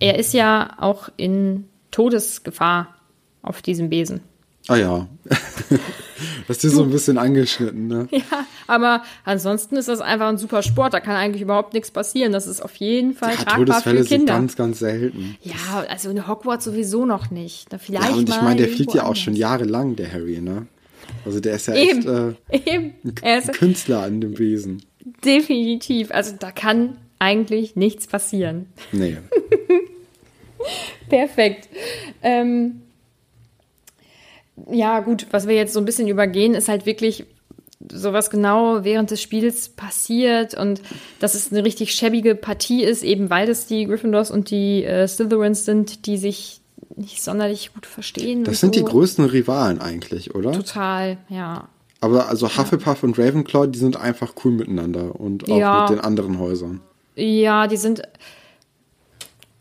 er 0.00 0.18
ist 0.18 0.34
ja 0.34 0.74
auch 0.78 1.08
in 1.16 1.64
Todesgefahr 1.90 2.94
auf 3.42 3.62
diesem 3.62 3.88
Besen. 3.88 4.20
Ah 4.68 4.76
ja. 4.76 5.08
das 6.48 6.62
ist 6.62 6.74
so 6.74 6.84
ein 6.84 6.90
bisschen 6.90 7.18
angeschnitten, 7.18 7.88
ne? 7.88 8.08
Ja, 8.10 8.46
aber 8.66 9.02
ansonsten 9.24 9.76
ist 9.76 9.88
das 9.88 10.00
einfach 10.00 10.28
ein 10.28 10.38
super 10.38 10.62
Sport. 10.62 10.94
Da 10.94 11.00
kann 11.00 11.16
eigentlich 11.16 11.42
überhaupt 11.42 11.74
nichts 11.74 11.90
passieren. 11.90 12.32
Das 12.32 12.46
ist 12.46 12.62
auf 12.62 12.76
jeden 12.76 13.14
Fall 13.14 13.34
ja, 13.34 13.56
Todesfälle 13.56 14.02
für 14.02 14.08
Kinder. 14.08 14.34
sind 14.34 14.40
ganz, 14.40 14.56
ganz 14.56 14.78
selten. 14.78 15.36
Ja, 15.42 15.84
also 15.88 16.10
in 16.10 16.28
Hogwarts 16.28 16.64
sowieso 16.64 17.06
noch 17.06 17.30
nicht. 17.30 17.72
Da 17.72 17.78
vielleicht 17.78 18.10
ja, 18.10 18.14
und 18.14 18.28
ich 18.28 18.40
meine, 18.40 18.56
der 18.56 18.68
fliegt 18.68 18.94
ja 18.94 19.04
auch 19.04 19.16
schon 19.16 19.34
jahrelang, 19.34 19.96
der 19.96 20.12
Harry, 20.12 20.40
ne? 20.40 20.66
Also 21.24 21.40
der 21.40 21.54
ist 21.56 21.66
ja 21.66 21.74
Eben. 21.74 22.36
echt 22.48 22.66
äh, 22.68 22.74
Eben. 22.74 22.94
ein 23.22 23.42
Künstler 23.48 24.02
an 24.02 24.20
dem 24.20 24.38
Wesen. 24.38 24.82
Definitiv. 25.24 26.10
Also 26.12 26.34
da 26.38 26.52
kann 26.52 26.98
eigentlich 27.18 27.76
nichts 27.76 28.06
passieren. 28.06 28.66
Nee. 28.92 29.18
Perfekt. 31.08 31.68
Ähm, 32.22 32.82
ja, 34.70 35.00
gut, 35.00 35.26
was 35.30 35.48
wir 35.48 35.54
jetzt 35.54 35.72
so 35.72 35.80
ein 35.80 35.84
bisschen 35.84 36.08
übergehen, 36.08 36.54
ist 36.54 36.68
halt 36.68 36.86
wirklich 36.86 37.26
sowas 37.90 38.30
genau 38.30 38.84
während 38.84 39.10
des 39.10 39.20
Spiels 39.20 39.68
passiert 39.68 40.54
und 40.54 40.80
dass 41.18 41.34
es 41.34 41.50
eine 41.50 41.64
richtig 41.64 41.92
schäbige 41.94 42.34
Partie 42.34 42.84
ist, 42.84 43.02
eben 43.02 43.30
weil 43.30 43.48
es 43.48 43.66
die 43.66 43.86
Gryffindors 43.86 44.30
und 44.30 44.50
die 44.50 44.84
äh, 44.84 45.08
Slytherins 45.08 45.64
sind, 45.64 46.06
die 46.06 46.16
sich 46.16 46.60
nicht 46.96 47.22
sonderlich 47.22 47.72
gut 47.74 47.86
verstehen. 47.86 48.44
Das 48.44 48.60
sind 48.60 48.74
so. 48.74 48.80
die 48.80 48.86
größten 48.86 49.24
Rivalen 49.24 49.80
eigentlich, 49.80 50.34
oder? 50.34 50.52
Total, 50.52 51.18
ja. 51.28 51.68
Aber 52.00 52.28
also 52.28 52.48
Hufflepuff 52.48 53.02
ja. 53.02 53.08
und 53.08 53.18
Ravenclaw, 53.18 53.68
die 53.68 53.78
sind 53.78 53.96
einfach 53.96 54.34
cool 54.44 54.52
miteinander 54.52 55.18
und 55.18 55.50
auch 55.50 55.56
ja. 55.56 55.80
mit 55.82 55.98
den 55.98 56.00
anderen 56.00 56.38
Häusern. 56.38 56.80
Ja, 57.14 57.66
die 57.66 57.76
sind. 57.76 58.02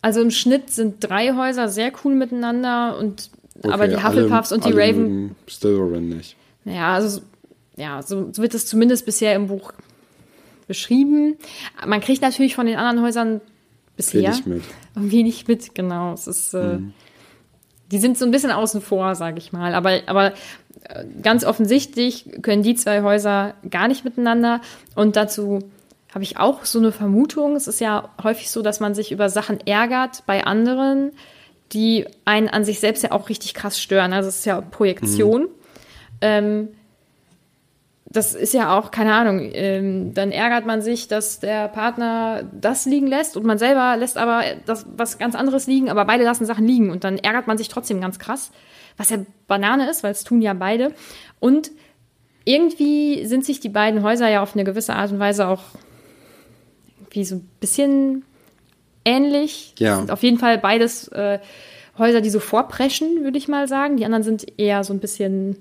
Also 0.01 0.21
im 0.21 0.31
Schnitt 0.31 0.71
sind 0.71 0.95
drei 0.99 1.35
Häuser 1.35 1.69
sehr 1.69 1.91
cool 2.03 2.15
miteinander 2.15 2.97
und 2.97 3.29
okay, 3.63 3.73
aber 3.73 3.87
die 3.87 4.03
Hufflepuffs 4.03 4.51
alle, 4.51 4.61
und 4.61 4.65
die 4.65 4.77
Raven. 4.77 5.35
Slytherin 5.49 6.09
nicht. 6.09 6.35
Ja, 6.65 6.93
also 6.93 7.21
ja, 7.75 8.01
so 8.01 8.35
wird 8.37 8.53
es 8.53 8.65
zumindest 8.65 9.05
bisher 9.05 9.35
im 9.35 9.47
Buch 9.47 9.73
beschrieben. 10.67 11.37
Man 11.85 12.01
kriegt 12.01 12.21
natürlich 12.21 12.55
von 12.55 12.65
den 12.65 12.77
anderen 12.77 13.05
Häusern 13.05 13.41
bisher 13.95 14.21
wenig 14.21 14.45
mit. 14.45 14.63
Wenig 14.95 15.47
mit, 15.47 15.75
genau. 15.75 16.13
Es 16.13 16.27
ist 16.27 16.53
äh, 16.53 16.77
mhm 16.77 16.93
die 17.91 17.99
sind 17.99 18.17
so 18.17 18.25
ein 18.25 18.31
bisschen 18.31 18.51
außen 18.51 18.81
vor, 18.81 19.15
sage 19.15 19.37
ich 19.37 19.51
mal. 19.51 19.75
Aber, 19.75 19.99
aber 20.07 20.33
äh, 20.83 21.05
ganz 21.21 21.43
offensichtlich 21.43 22.25
können 22.41 22.63
die 22.63 22.75
zwei 22.75 23.03
Häuser 23.03 23.53
gar 23.69 23.87
nicht 23.87 24.05
miteinander. 24.05 24.61
Und 24.95 25.15
dazu 25.17 25.59
habe 26.13 26.23
ich 26.23 26.37
auch 26.37 26.65
so 26.65 26.79
eine 26.79 26.91
Vermutung. 26.91 27.55
Es 27.55 27.67
ist 27.67 27.81
ja 27.81 28.09
häufig 28.23 28.49
so, 28.49 28.61
dass 28.61 28.79
man 28.79 28.95
sich 28.95 29.11
über 29.11 29.29
Sachen 29.29 29.59
ärgert 29.67 30.23
bei 30.25 30.45
anderen, 30.45 31.11
die 31.73 32.05
einen 32.25 32.49
an 32.49 32.63
sich 32.63 32.79
selbst 32.79 33.03
ja 33.03 33.11
auch 33.11 33.29
richtig 33.29 33.53
krass 33.53 33.79
stören. 33.79 34.13
Also 34.13 34.29
es 34.29 34.39
ist 34.39 34.45
ja 34.45 34.61
Projektion. 34.61 35.43
Mhm. 35.43 35.47
Ähm, 36.21 36.67
das 38.11 38.33
ist 38.33 38.53
ja 38.53 38.77
auch, 38.77 38.91
keine 38.91 39.13
Ahnung, 39.13 39.49
ähm, 39.53 40.13
dann 40.13 40.31
ärgert 40.33 40.65
man 40.65 40.81
sich, 40.81 41.07
dass 41.07 41.39
der 41.39 41.69
Partner 41.69 42.43
das 42.51 42.85
liegen 42.85 43.07
lässt 43.07 43.37
und 43.37 43.45
man 43.45 43.57
selber 43.57 43.95
lässt 43.95 44.17
aber 44.17 44.43
das 44.65 44.85
was 44.97 45.17
ganz 45.17 45.33
anderes 45.33 45.65
liegen, 45.65 45.89
aber 45.89 46.03
beide 46.03 46.25
lassen 46.25 46.45
Sachen 46.45 46.67
liegen 46.67 46.91
und 46.91 47.05
dann 47.05 47.17
ärgert 47.17 47.47
man 47.47 47.57
sich 47.57 47.69
trotzdem 47.69 48.01
ganz 48.01 48.19
krass, 48.19 48.51
was 48.97 49.11
ja 49.11 49.19
Banane 49.47 49.89
ist, 49.89 50.03
weil 50.03 50.11
es 50.11 50.25
tun 50.25 50.41
ja 50.41 50.53
beide. 50.53 50.93
Und 51.39 51.71
irgendwie 52.43 53.25
sind 53.25 53.45
sich 53.45 53.61
die 53.61 53.69
beiden 53.69 54.03
Häuser 54.03 54.27
ja 54.27 54.43
auf 54.43 54.55
eine 54.55 54.65
gewisse 54.65 54.93
Art 54.93 55.11
und 55.11 55.19
Weise 55.19 55.47
auch 55.47 55.63
wie 57.11 57.23
so 57.23 57.35
ein 57.35 57.49
bisschen 57.61 58.25
ähnlich. 59.05 59.73
Ja. 59.79 59.97
Sind 59.97 60.11
auf 60.11 60.23
jeden 60.23 60.37
Fall 60.37 60.57
beides 60.57 61.07
äh, 61.09 61.39
Häuser, 61.97 62.21
die 62.21 62.29
so 62.29 62.39
vorpreschen, 62.39 63.23
würde 63.23 63.37
ich 63.37 63.47
mal 63.47 63.67
sagen. 63.67 63.97
Die 63.97 64.05
anderen 64.05 64.23
sind 64.23 64.45
eher 64.57 64.83
so 64.83 64.93
ein 64.93 64.99
bisschen, 64.99 65.57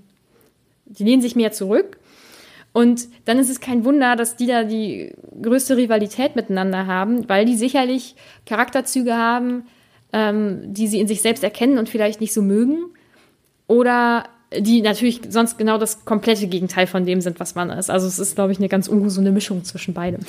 die 0.86 1.04
lehnen 1.04 1.22
sich 1.22 1.36
mehr 1.36 1.52
zurück. 1.52 1.98
Und 2.72 3.08
dann 3.24 3.38
ist 3.38 3.50
es 3.50 3.60
kein 3.60 3.84
Wunder, 3.84 4.14
dass 4.14 4.36
die 4.36 4.46
da 4.46 4.62
die 4.62 5.12
größte 5.42 5.76
Rivalität 5.76 6.36
miteinander 6.36 6.86
haben, 6.86 7.28
weil 7.28 7.44
die 7.44 7.56
sicherlich 7.56 8.14
Charakterzüge 8.46 9.16
haben, 9.16 9.64
ähm, 10.12 10.60
die 10.72 10.86
sie 10.86 11.00
in 11.00 11.08
sich 11.08 11.20
selbst 11.20 11.42
erkennen 11.42 11.78
und 11.78 11.88
vielleicht 11.88 12.20
nicht 12.20 12.32
so 12.32 12.42
mögen. 12.42 12.78
Oder 13.66 14.24
die 14.56 14.82
natürlich 14.82 15.20
sonst 15.28 15.58
genau 15.58 15.78
das 15.78 16.04
komplette 16.04 16.46
Gegenteil 16.46 16.86
von 16.86 17.06
dem 17.06 17.20
sind, 17.20 17.38
was 17.38 17.54
man 17.54 17.70
ist. 17.70 17.90
Also 17.90 18.06
es 18.06 18.18
ist, 18.18 18.34
glaube 18.34 18.52
ich, 18.52 18.58
eine 18.58 18.68
ganz 18.68 18.88
ungesunde 18.88 19.30
Mischung 19.30 19.64
zwischen 19.64 19.94
beidem. 19.94 20.20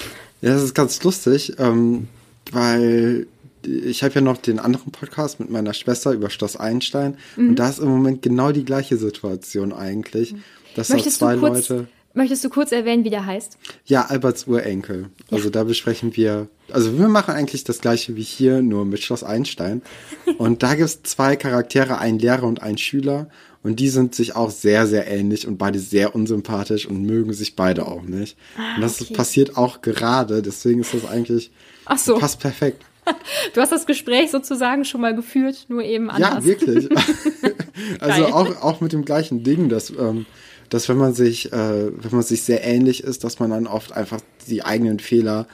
Ja, 0.41 0.53
das 0.53 0.63
ist 0.63 0.75
ganz 0.75 1.01
lustig, 1.03 1.53
ähm, 1.57 2.07
weil 2.51 3.27
ich 3.63 4.03
habe 4.03 4.15
ja 4.15 4.21
noch 4.21 4.37
den 4.37 4.59
anderen 4.59 4.91
Podcast 4.91 5.39
mit 5.39 5.49
meiner 5.49 5.73
Schwester 5.73 6.11
über 6.11 6.29
Schloss 6.29 6.55
Einstein 6.55 7.17
mhm. 7.35 7.49
und 7.49 7.55
da 7.59 7.69
ist 7.69 7.79
im 7.79 7.89
Moment 7.89 8.21
genau 8.21 8.51
die 8.51 8.65
gleiche 8.65 8.97
Situation 8.97 9.73
eigentlich. 9.73 10.35
Dass 10.75 10.89
Möchtest 10.89 11.19
zwei 11.19 11.35
du 11.35 11.41
kurz 11.41 11.69
Leute 11.69 11.87
Möchtest 12.13 12.43
du 12.43 12.49
kurz 12.49 12.73
erwähnen, 12.73 13.05
wie 13.05 13.09
der 13.09 13.25
heißt? 13.25 13.57
Ja, 13.85 14.05
Alberts 14.07 14.45
Urenkel. 14.45 15.09
Ja. 15.29 15.37
Also 15.37 15.49
da 15.49 15.63
besprechen 15.63 16.15
wir, 16.17 16.49
also 16.69 16.97
wir 16.97 17.07
machen 17.07 17.33
eigentlich 17.33 17.63
das 17.63 17.79
gleiche 17.79 18.17
wie 18.17 18.23
hier, 18.23 18.61
nur 18.61 18.85
mit 18.85 19.01
Schloss 19.01 19.23
Einstein. 19.23 19.81
und 20.37 20.61
da 20.61 20.75
gibt 20.75 20.89
es 20.89 21.03
zwei 21.03 21.37
Charaktere, 21.37 21.99
ein 21.99 22.19
Lehrer 22.19 22.43
und 22.43 22.61
ein 22.61 22.77
Schüler. 22.77 23.29
Und 23.63 23.79
die 23.79 23.89
sind 23.89 24.15
sich 24.15 24.35
auch 24.35 24.49
sehr, 24.49 24.87
sehr 24.87 25.07
ähnlich 25.07 25.47
und 25.47 25.57
beide 25.57 25.79
sehr 25.79 26.15
unsympathisch 26.15 26.87
und 26.87 27.03
mögen 27.03 27.31
sich 27.31 27.55
beide 27.55 27.87
auch 27.87 28.01
nicht. 28.01 28.35
Ah, 28.57 28.75
und 28.75 28.81
das 28.81 29.01
okay. 29.01 29.13
passiert 29.13 29.55
auch 29.55 29.81
gerade, 29.81 30.41
deswegen 30.41 30.81
ist 30.81 30.93
das 30.93 31.05
eigentlich 31.05 31.51
Ach 31.85 31.97
so. 31.97 32.17
passt 32.17 32.39
perfekt. 32.39 32.83
Du 33.55 33.61
hast 33.61 33.71
das 33.71 33.87
Gespräch 33.87 34.29
sozusagen 34.29 34.85
schon 34.85 35.01
mal 35.01 35.15
geführt, 35.15 35.65
nur 35.69 35.83
eben 35.83 36.11
anders. 36.11 36.35
Ja, 36.35 36.45
wirklich. 36.45 36.87
also 37.99 38.25
auch, 38.27 38.61
auch 38.61 38.79
mit 38.79 38.93
dem 38.93 39.03
gleichen 39.03 39.43
Ding, 39.43 39.69
dass 39.69 39.89
ähm, 39.89 40.27
dass 40.71 40.87
wenn 40.87 40.97
man 40.97 41.13
sich, 41.13 41.51
äh, 41.51 41.91
wenn 41.91 42.11
man 42.11 42.23
sich 42.23 42.43
sehr 42.43 42.63
ähnlich 42.63 43.03
ist, 43.03 43.25
dass 43.25 43.39
man 43.39 43.51
dann 43.51 43.67
oft 43.67 43.91
einfach 43.91 44.21
die 44.47 44.63
eigenen 44.63 44.99
Fehler 44.99 45.45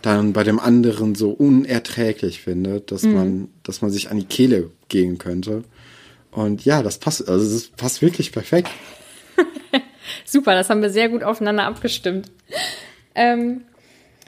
dann 0.00 0.32
bei 0.32 0.44
dem 0.44 0.58
anderen 0.58 1.14
so 1.14 1.30
unerträglich 1.30 2.40
findet, 2.40 2.90
dass 2.90 3.02
mhm. 3.02 3.14
man, 3.14 3.48
dass 3.62 3.82
man 3.82 3.90
sich 3.90 4.10
an 4.10 4.16
die 4.16 4.24
Kehle 4.24 4.70
gehen 4.88 5.18
könnte. 5.18 5.62
Und 6.30 6.64
ja, 6.64 6.82
das 6.82 6.98
passt, 6.98 7.28
also 7.28 7.52
das 7.52 7.68
passt 7.68 8.00
wirklich 8.00 8.32
perfekt. 8.32 8.70
Super, 10.24 10.54
das 10.54 10.70
haben 10.70 10.80
wir 10.80 10.90
sehr 10.90 11.10
gut 11.10 11.22
aufeinander 11.22 11.64
abgestimmt. 11.64 12.30
Ähm, 13.14 13.64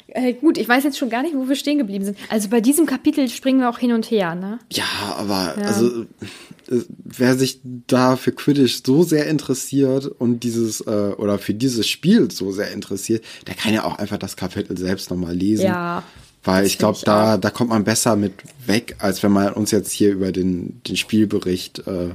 äh, 0.08 0.34
gut, 0.34 0.58
ich 0.58 0.68
weiß 0.68 0.84
jetzt 0.84 0.98
schon 0.98 1.08
gar 1.08 1.22
nicht, 1.22 1.34
wo 1.34 1.48
wir 1.48 1.56
stehen 1.56 1.78
geblieben 1.78 2.04
sind. 2.04 2.18
Also 2.28 2.48
bei 2.48 2.60
diesem 2.60 2.86
Kapitel 2.86 3.28
springen 3.28 3.60
wir 3.60 3.70
auch 3.70 3.78
hin 3.78 3.92
und 3.92 4.10
her, 4.10 4.34
ne? 4.34 4.58
Ja, 4.70 4.84
aber 5.16 5.54
ja. 5.58 5.66
also 5.66 6.02
äh, 6.02 6.80
wer 7.04 7.36
sich 7.36 7.60
da 7.86 8.16
für 8.16 8.32
Quidditch 8.32 8.82
so 8.84 9.02
sehr 9.02 9.26
interessiert 9.26 10.06
und 10.06 10.40
dieses 10.40 10.80
äh, 10.82 11.14
oder 11.16 11.38
für 11.38 11.54
dieses 11.54 11.88
Spiel 11.88 12.30
so 12.30 12.52
sehr 12.52 12.70
interessiert, 12.70 13.24
der 13.46 13.54
kann 13.54 13.72
ja 13.72 13.84
auch 13.84 13.98
einfach 13.98 14.18
das 14.18 14.36
Kapitel 14.36 14.76
selbst 14.76 15.10
nochmal 15.10 15.34
lesen. 15.34 15.66
Ja. 15.66 16.02
Weil 16.42 16.66
ich 16.66 16.76
glaube, 16.76 16.98
da, 17.02 17.38
da 17.38 17.48
kommt 17.48 17.70
man 17.70 17.84
besser 17.84 18.16
mit 18.16 18.34
weg, 18.66 18.96
als 18.98 19.22
wenn 19.22 19.32
man 19.32 19.54
uns 19.54 19.70
jetzt 19.70 19.90
hier 19.90 20.12
über 20.12 20.30
den, 20.30 20.82
den 20.86 20.96
Spielbericht 20.96 21.86
äh, 21.86 22.10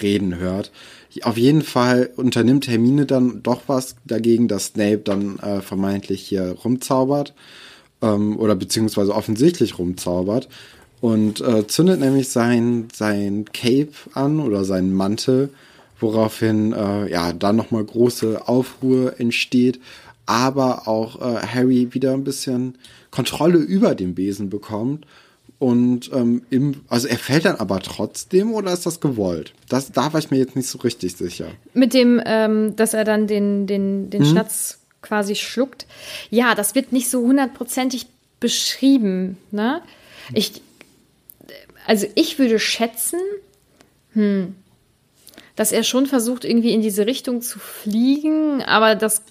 reden 0.00 0.38
hört. 0.38 0.72
Auf 1.24 1.36
jeden 1.36 1.62
Fall 1.62 2.10
unternimmt 2.16 2.68
Hermine 2.68 3.06
dann 3.06 3.42
doch 3.42 3.62
was 3.66 3.96
dagegen, 4.04 4.48
dass 4.48 4.66
Snape 4.66 4.98
dann 4.98 5.38
äh, 5.38 5.60
vermeintlich 5.60 6.22
hier 6.22 6.56
rumzaubert 6.64 7.34
ähm, 8.02 8.38
oder 8.38 8.54
beziehungsweise 8.54 9.14
offensichtlich 9.14 9.78
rumzaubert 9.78 10.48
und 11.00 11.40
äh, 11.40 11.66
zündet 11.66 12.00
nämlich 12.00 12.28
sein, 12.28 12.88
sein 12.92 13.44
Cape 13.52 13.92
an 14.14 14.40
oder 14.40 14.64
seinen 14.64 14.94
Mantel, 14.94 15.50
woraufhin 16.00 16.72
äh, 16.72 17.10
ja 17.10 17.32
dann 17.32 17.56
nochmal 17.56 17.84
große 17.84 18.48
Aufruhr 18.48 19.18
entsteht, 19.18 19.80
aber 20.26 20.88
auch 20.88 21.20
äh, 21.20 21.46
Harry 21.46 21.88
wieder 21.92 22.12
ein 22.12 22.24
bisschen 22.24 22.76
Kontrolle 23.10 23.58
über 23.58 23.94
den 23.94 24.14
Besen 24.14 24.50
bekommt. 24.50 25.06
Und 25.58 26.10
ähm, 26.12 26.42
im, 26.50 26.82
also 26.88 27.08
er 27.08 27.16
fällt 27.18 27.46
dann 27.46 27.56
aber 27.56 27.80
trotzdem 27.80 28.52
oder 28.52 28.72
ist 28.72 28.84
das 28.84 29.00
gewollt? 29.00 29.54
Das, 29.68 29.90
da 29.90 30.12
war 30.12 30.20
ich 30.20 30.30
mir 30.30 30.36
jetzt 30.36 30.54
nicht 30.54 30.68
so 30.68 30.78
richtig 30.78 31.16
sicher. 31.16 31.46
Mit 31.72 31.94
dem, 31.94 32.20
ähm, 32.26 32.76
dass 32.76 32.92
er 32.92 33.04
dann 33.04 33.26
den, 33.26 33.66
den, 33.66 34.10
den 34.10 34.22
hm? 34.22 34.30
Schnatz 34.30 34.80
quasi 35.00 35.34
schluckt. 35.34 35.86
Ja, 36.30 36.54
das 36.54 36.74
wird 36.74 36.92
nicht 36.92 37.08
so 37.08 37.20
hundertprozentig 37.20 38.06
beschrieben. 38.38 39.38
Ne? 39.50 39.80
Ich, 40.34 40.60
also 41.86 42.06
ich 42.14 42.38
würde 42.38 42.58
schätzen, 42.58 43.20
hm, 44.12 44.54
dass 45.54 45.72
er 45.72 45.84
schon 45.84 46.06
versucht, 46.06 46.44
irgendwie 46.44 46.72
in 46.72 46.82
diese 46.82 47.06
Richtung 47.06 47.40
zu 47.40 47.58
fliegen, 47.58 48.62
aber 48.62 48.94
das 48.94 49.22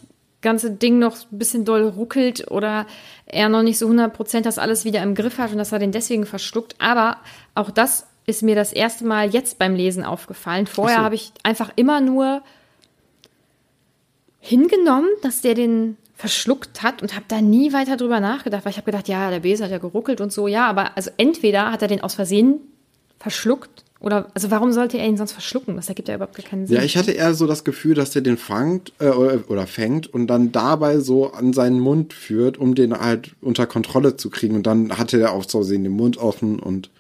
ganze 0.46 0.72
Ding 0.72 1.00
noch 1.00 1.18
ein 1.18 1.38
bisschen 1.38 1.66
doll 1.66 1.84
ruckelt 1.90 2.50
oder 2.50 2.86
er 3.26 3.50
noch 3.50 3.64
nicht 3.64 3.78
so 3.78 3.88
100% 3.88 4.42
das 4.42 4.58
alles 4.58 4.86
wieder 4.86 5.02
im 5.02 5.16
Griff 5.16 5.40
hat 5.40 5.52
und 5.52 5.58
dass 5.58 5.74
er 5.74 5.80
den 5.80 5.92
deswegen 5.92 6.26
verschluckt. 6.26 6.76
Aber 6.80 7.18
auch 7.56 7.72
das 7.72 8.08
ist 8.28 8.44
mir 8.44 8.56
das 8.56 8.72
erste 8.72 9.06
Mal 9.06 9.32
jetzt 9.32 9.58
beim 9.60 9.76
Lesen 9.76 10.04
aufgefallen. 10.04 10.68
Vorher 10.68 11.00
so. 11.00 11.04
habe 11.04 11.16
ich 11.16 11.32
einfach 11.44 11.72
immer 11.76 12.00
nur 12.00 12.44
hingenommen, 14.40 15.10
dass 15.24 15.42
der 15.42 15.56
den 15.56 15.98
verschluckt 16.14 16.84
hat 16.84 17.02
und 17.02 17.16
habe 17.16 17.26
da 17.28 17.42
nie 17.42 17.74
weiter 17.74 17.98
drüber 17.98 18.20
nachgedacht, 18.20 18.64
weil 18.64 18.72
ich 18.72 18.78
habe 18.78 18.86
gedacht, 18.86 19.08
ja, 19.08 19.32
der 19.32 19.42
Besen 19.42 19.66
hat 19.66 19.72
ja 19.72 19.80
geruckelt 19.80 20.22
und 20.22 20.32
so, 20.32 20.48
ja, 20.48 20.68
aber 20.68 20.96
also 20.96 21.12
entweder 21.18 21.72
hat 21.72 21.82
er 21.82 21.88
den 21.88 22.02
aus 22.02 22.14
Versehen 22.16 22.60
verschluckt 23.20 23.85
oder 24.06 24.28
also 24.36 24.52
warum 24.52 24.72
sollte 24.72 25.00
er 25.00 25.08
ihn 25.08 25.18
sonst 25.18 25.32
verschlucken? 25.32 25.76
Das 25.76 25.90
ergibt 25.90 26.08
ja 26.08 26.16
überhaupt 26.16 26.38
keinen 26.38 26.68
Sinn. 26.68 26.78
Ja, 26.78 26.84
ich 26.84 26.96
hatte 26.96 27.12
eher 27.12 27.34
so 27.34 27.48
das 27.48 27.64
Gefühl, 27.64 27.96
dass 27.96 28.16
er 28.16 28.22
den 28.22 28.38
fangt 28.38 28.94
äh, 29.00 29.10
oder, 29.10 29.66
fängt 29.66 30.14
und 30.14 30.28
dann 30.28 30.52
dabei 30.52 31.00
so 31.00 31.32
an 31.32 31.54
seinen 31.54 31.80
Mund 31.80 32.14
führt, 32.14 32.60
um 32.60 32.76
den 32.76 32.94
halt 32.94 33.32
unter 33.42 33.66
Kontrolle 33.66 34.16
zu 34.16 34.30
kriegen 34.30 34.56
und 34.56 34.68
dann 34.68 34.96
hatte 34.98 35.20
er 35.20 35.34
auch 35.34 35.44
so 35.50 35.64
sehen 35.64 35.84
den 35.84 35.94
Mund 35.94 36.18
offen 36.18 36.60
und 36.60 36.92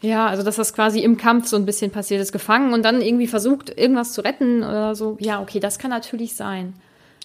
ja, 0.00 0.26
also 0.26 0.42
dass 0.42 0.56
das 0.56 0.72
quasi 0.72 1.00
im 1.00 1.16
Kampf 1.16 1.48
so 1.48 1.56
ein 1.56 1.64
bisschen 1.64 1.90
passiert 1.90 2.20
ist, 2.20 2.32
gefangen 2.32 2.72
und 2.72 2.84
dann 2.84 3.00
irgendwie 3.00 3.26
versucht, 3.26 3.76
irgendwas 3.76 4.12
zu 4.12 4.22
retten 4.22 4.58
oder 4.58 4.94
so. 4.94 5.16
Ja, 5.20 5.40
okay, 5.40 5.58
das 5.58 5.78
kann 5.78 5.90
natürlich 5.90 6.34
sein. 6.34 6.74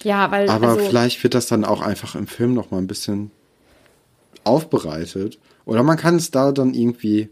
Ja, 0.03 0.31
weil. 0.31 0.49
Aber 0.49 0.69
also, 0.69 0.85
vielleicht 0.85 1.21
wird 1.23 1.33
das 1.33 1.47
dann 1.47 1.63
auch 1.63 1.81
einfach 1.81 2.15
im 2.15 2.27
Film 2.27 2.53
noch 2.53 2.71
mal 2.71 2.77
ein 2.77 2.87
bisschen 2.87 3.29
aufbereitet. 4.43 5.37
Oder 5.65 5.83
man 5.83 5.97
kann 5.97 6.15
es 6.15 6.31
da 6.31 6.51
dann 6.51 6.73
irgendwie 6.73 7.29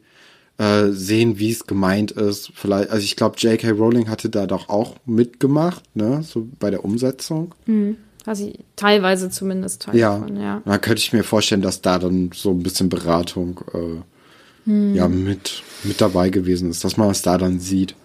äh, 0.59 0.91
sehen, 0.91 1.39
wie 1.39 1.51
es 1.51 1.65
gemeint 1.65 2.11
ist. 2.11 2.51
Vielleicht, 2.53 2.89
also 2.89 3.03
ich 3.03 3.15
glaube, 3.15 3.37
J.K. 3.39 3.71
Rowling 3.71 4.09
hatte 4.09 4.29
da 4.29 4.45
doch 4.45 4.67
auch 4.67 4.97
mitgemacht, 5.05 5.83
ne, 5.95 6.21
so 6.21 6.47
bei 6.59 6.69
der 6.69 6.83
Umsetzung. 6.83 7.55
Mhm. 7.65 7.95
Also 8.25 8.51
teilweise 8.75 9.29
zumindest. 9.29 9.83
Teil 9.83 9.95
ja. 9.95 10.19
Davon, 10.19 10.39
ja. 10.39 10.61
Da 10.65 10.77
könnte 10.77 10.99
ich 10.99 11.13
mir 11.13 11.23
vorstellen, 11.23 11.61
dass 11.61 11.81
da 11.81 11.97
dann 11.97 12.31
so 12.33 12.51
ein 12.51 12.61
bisschen 12.61 12.89
Beratung 12.89 13.61
äh, 13.73 14.69
hm. 14.69 14.93
ja 14.93 15.07
mit 15.07 15.63
mit 15.83 16.01
dabei 16.01 16.29
gewesen 16.29 16.69
ist, 16.69 16.83
dass 16.83 16.97
man 16.97 17.09
es 17.09 17.21
da 17.21 17.37
dann 17.37 17.59
sieht. 17.59 17.95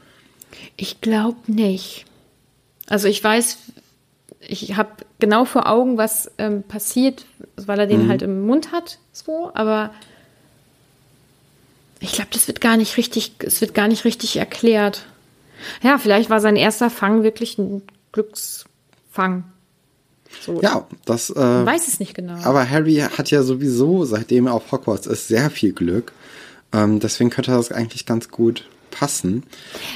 Ich 0.76 1.00
glaube 1.00 1.38
nicht. 1.48 2.04
Also 2.86 3.08
ich 3.08 3.22
weiß, 3.22 3.58
ich 4.40 4.76
habe 4.76 4.90
genau 5.18 5.44
vor 5.44 5.68
Augen, 5.68 5.98
was 5.98 6.30
ähm, 6.38 6.62
passiert, 6.62 7.26
weil 7.56 7.80
er 7.80 7.86
den 7.88 8.04
mhm. 8.04 8.08
halt 8.08 8.22
im 8.22 8.46
Mund 8.46 8.70
hat, 8.70 8.98
so, 9.12 9.50
aber 9.54 9.90
ich 12.04 12.12
glaube, 12.12 12.30
das 12.32 12.46
wird 12.46 12.60
gar 12.60 12.76
nicht 12.76 12.96
richtig, 12.96 13.32
es 13.40 13.60
wird 13.60 13.74
gar 13.74 13.88
nicht 13.88 14.04
richtig 14.04 14.36
erklärt. 14.36 15.06
Ja, 15.82 15.98
vielleicht 15.98 16.30
war 16.30 16.40
sein 16.40 16.56
erster 16.56 16.90
Fang 16.90 17.22
wirklich 17.22 17.58
ein 17.58 17.82
Glücksfang. 18.12 19.44
So. 20.40 20.60
Ja, 20.60 20.86
das. 21.04 21.30
Äh, 21.30 21.36
weiß 21.36 21.88
es 21.88 22.00
nicht 22.00 22.14
genau. 22.14 22.36
Aber 22.42 22.68
Harry 22.68 22.96
hat 22.96 23.30
ja 23.30 23.42
sowieso, 23.42 24.04
seitdem 24.04 24.46
er 24.46 24.54
auf 24.54 24.70
Hogwarts 24.72 25.06
ist, 25.06 25.28
sehr 25.28 25.50
viel 25.50 25.72
Glück. 25.72 26.12
Ähm, 26.72 27.00
deswegen 27.00 27.30
könnte 27.30 27.52
das 27.52 27.72
eigentlich 27.72 28.04
ganz 28.04 28.28
gut 28.28 28.68
passen. 28.90 29.44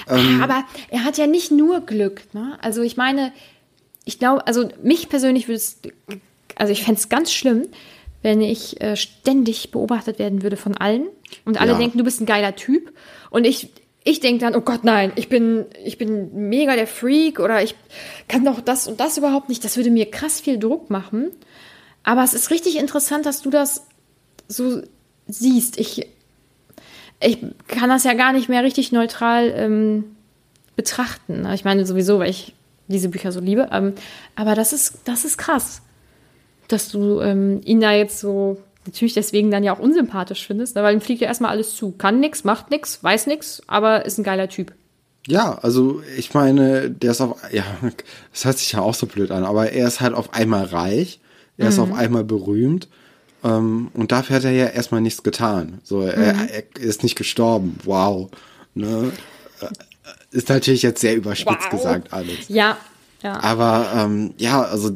Ähm, 0.09 0.41
aber 0.43 0.65
er 0.91 1.05
hat 1.05 1.19
ja 1.19 1.27
nicht 1.27 1.51
nur 1.51 1.81
Glück. 1.81 2.23
Ne? 2.33 2.57
Also 2.63 2.83
ich 2.83 2.97
meine, 2.97 3.33
ich 4.05 4.19
glaube, 4.19 4.47
also 4.47 4.69
mich 4.83 5.09
persönlich 5.09 5.49
würde 5.49 5.57
es 5.57 5.79
also 6.59 6.73
ich 6.73 6.85
fände 6.85 7.01
es 7.01 7.09
ganz 7.09 7.33
schlimm, 7.33 7.69
wenn 8.23 8.41
ich 8.41 8.81
äh, 8.81 8.97
ständig 8.97 9.71
beobachtet 9.71 10.19
werden 10.19 10.43
würde 10.43 10.57
von 10.57 10.77
allen 10.77 11.07
und 11.45 11.61
alle 11.61 11.73
ja. 11.73 11.79
denken, 11.79 11.99
du 11.99 12.05
bist 12.05 12.21
ein 12.21 12.27
geiler 12.27 12.57
Typ 12.57 12.93
und 13.31 13.45
ich 13.45 13.71
ich 14.05 14.21
denke 14.21 14.43
dann, 14.43 14.57
oh 14.57 14.63
Gott, 14.63 14.85
nein, 14.85 15.13
ich 15.17 15.29
bin, 15.29 15.67
ich 15.85 15.99
bin 15.99 16.49
mega 16.49 16.77
der 16.77 16.87
Freak 16.87 17.41
oder 17.41 17.63
ich 17.63 17.75
kann 18.27 18.43
doch 18.43 18.61
das 18.63 18.89
und 18.89 19.01
das 19.01 19.19
überhaupt 19.19 19.51
nicht. 19.51 19.63
Das 19.65 19.77
würde 19.77 19.91
mir 19.91 20.11
krass 20.11 20.41
viel 20.41 20.59
Druck 20.59 20.89
machen. 20.89 21.31
Aber 22.05 22.25
es 22.25 22.33
ist 22.33 22.51
richtig 22.51 22.79
interessant, 22.79 23.27
dass 23.27 23.43
du 23.43 23.51
das 23.51 23.87
so 24.47 24.81
siehst. 25.27 25.79
Ich, 25.79 26.09
ich 27.21 27.39
kann 27.67 27.91
das 27.91 28.05
ja 28.05 28.15
gar 28.15 28.33
nicht 28.33 28.49
mehr 28.49 28.65
richtig 28.65 28.93
neutral 28.93 29.53
ähm, 29.55 30.17
betrachten. 30.75 31.47
Ich 31.53 31.65
meine 31.65 31.85
sowieso, 31.85 32.19
weil 32.19 32.31
ich 32.31 32.55
diese 32.87 33.11
Bücher 33.11 33.31
so 33.31 33.41
liebe. 33.41 33.69
Ähm, 33.73 33.93
aber 34.37 34.55
das 34.55 34.73
ist, 34.73 35.01
das 35.05 35.27
ist 35.27 35.37
krass, 35.37 35.83
dass 36.69 36.89
du 36.91 37.21
ähm, 37.21 37.61
ihn 37.65 37.81
da 37.81 37.93
jetzt 37.93 38.21
so 38.21 38.59
natürlich 38.87 39.15
deswegen 39.15 39.51
dann 39.51 39.65
ja 39.65 39.75
auch 39.75 39.79
unsympathisch 39.79 40.47
findest, 40.47 40.77
ne? 40.77 40.83
weil 40.83 40.95
ihm 40.95 41.01
fliegt 41.01 41.21
ja 41.21 41.29
erstmal 41.29 41.51
alles 41.51 41.75
zu. 41.77 41.93
Kann 41.93 42.21
nichts, 42.21 42.45
macht 42.45 42.71
nichts, 42.71 43.03
weiß 43.03 43.27
nichts, 43.27 43.63
aber 43.67 44.07
ist 44.07 44.19
ein 44.19 44.25
geiler 44.25 44.49
Typ. 44.49 44.73
Ja, 45.27 45.59
also 45.59 46.03
ich 46.17 46.33
meine, 46.33 46.91
der 46.91 47.11
ist 47.11 47.21
auf, 47.21 47.37
ja, 47.53 47.65
das 48.33 48.45
hört 48.45 48.59
sich 48.59 48.73
ja 48.73 48.81
auch 48.81 48.95
so 48.95 49.07
blöd 49.07 49.31
an, 49.31 49.45
aber 49.45 49.73
er 49.73 49.87
ist 49.87 50.01
halt 50.01 50.15
auf 50.15 50.33
einmal 50.33 50.65
reich, 50.65 51.21
er 51.59 51.67
mhm. 51.67 51.71
ist 51.71 51.79
auf 51.79 51.93
einmal 51.93 52.25
berühmt 52.25 52.89
ähm, 53.45 53.91
und 53.93 54.11
dafür 54.11 54.37
hat 54.37 54.45
er 54.45 54.53
ja 54.53 54.67
erstmal 54.67 55.03
nichts 55.03 55.23
getan. 55.23 55.81
So, 55.85 55.99
mhm. 55.99 56.09
er, 56.09 56.51
er, 56.51 56.63
ist 56.81 57.03
nicht 57.03 57.17
gestorben, 57.17 57.79
wow. 57.85 58.31
Ne? 58.75 59.13
Ist 60.31 60.49
natürlich 60.49 60.83
jetzt 60.83 61.01
sehr 61.01 61.17
überspitzt 61.17 61.67
wow. 61.71 61.71
gesagt 61.71 62.13
alles. 62.13 62.49
Ja, 62.49 62.79
ja. 63.23 63.39
Aber 63.43 63.91
ähm, 63.95 64.33
ja, 64.39 64.63
also 64.63 64.93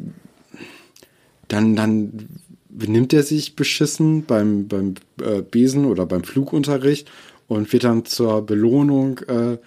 dann, 1.47 1.75
dann 1.75 2.27
benimmt 2.69 3.13
er 3.13 3.23
sich 3.23 3.55
beschissen 3.55 4.25
beim, 4.25 4.67
beim 4.67 4.95
äh, 5.21 5.41
Besen 5.41 5.85
oder 5.85 6.05
beim 6.05 6.23
Flugunterricht 6.23 7.11
und 7.47 7.71
wird 7.71 7.83
dann 7.83 8.05
zur 8.05 8.45
Belohnung 8.45 9.19
äh, 9.27 9.57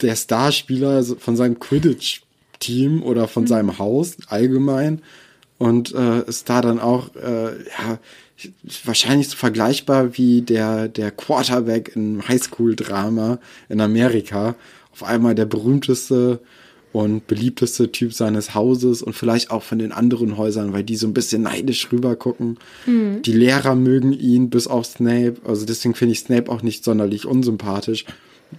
der 0.00 0.16
Starspieler 0.16 1.02
von 1.04 1.36
seinem 1.36 1.58
Quidditch-Team 1.60 3.02
oder 3.02 3.28
von 3.28 3.44
mhm. 3.44 3.48
seinem 3.48 3.78
Haus 3.78 4.16
allgemein 4.28 5.02
und 5.58 5.94
äh, 5.94 6.22
ist 6.22 6.48
da 6.48 6.60
dann 6.60 6.80
auch 6.80 7.14
äh, 7.16 7.58
ja, 7.64 7.98
wahrscheinlich 8.84 9.28
so 9.28 9.36
vergleichbar 9.36 10.16
wie 10.16 10.42
der, 10.42 10.88
der 10.88 11.10
Quarterback 11.10 11.92
im 11.94 12.26
Highschool-Drama 12.26 13.38
in 13.68 13.80
Amerika. 13.80 14.56
Auf 14.92 15.04
einmal 15.04 15.34
der 15.34 15.44
berühmteste 15.44 16.40
und 16.92 17.26
beliebteste 17.26 17.92
Typ 17.92 18.12
seines 18.12 18.54
Hauses 18.54 19.02
und 19.02 19.12
vielleicht 19.12 19.50
auch 19.50 19.62
von 19.62 19.78
den 19.78 19.92
anderen 19.92 20.36
Häusern, 20.36 20.72
weil 20.72 20.82
die 20.82 20.96
so 20.96 21.06
ein 21.06 21.14
bisschen 21.14 21.42
neidisch 21.42 21.90
rüber 21.92 22.16
gucken. 22.16 22.58
Mhm. 22.86 23.22
Die 23.22 23.32
Lehrer 23.32 23.76
mögen 23.76 24.12
ihn 24.12 24.50
bis 24.50 24.66
auf 24.66 24.86
Snape. 24.86 25.36
Also 25.44 25.66
deswegen 25.66 25.94
finde 25.94 26.12
ich 26.12 26.20
Snape 26.20 26.50
auch 26.50 26.62
nicht 26.62 26.82
sonderlich 26.84 27.26
unsympathisch, 27.26 28.06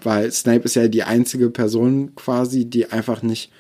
weil 0.01 0.32
Snape 0.32 0.63
ist 0.63 0.75
ja 0.75 0.88
die 0.88 1.03
einzige 1.03 1.49
Person 1.49 2.15
quasi, 2.15 2.65
die 2.65 2.91
einfach 2.91 3.21
nicht 3.21 3.51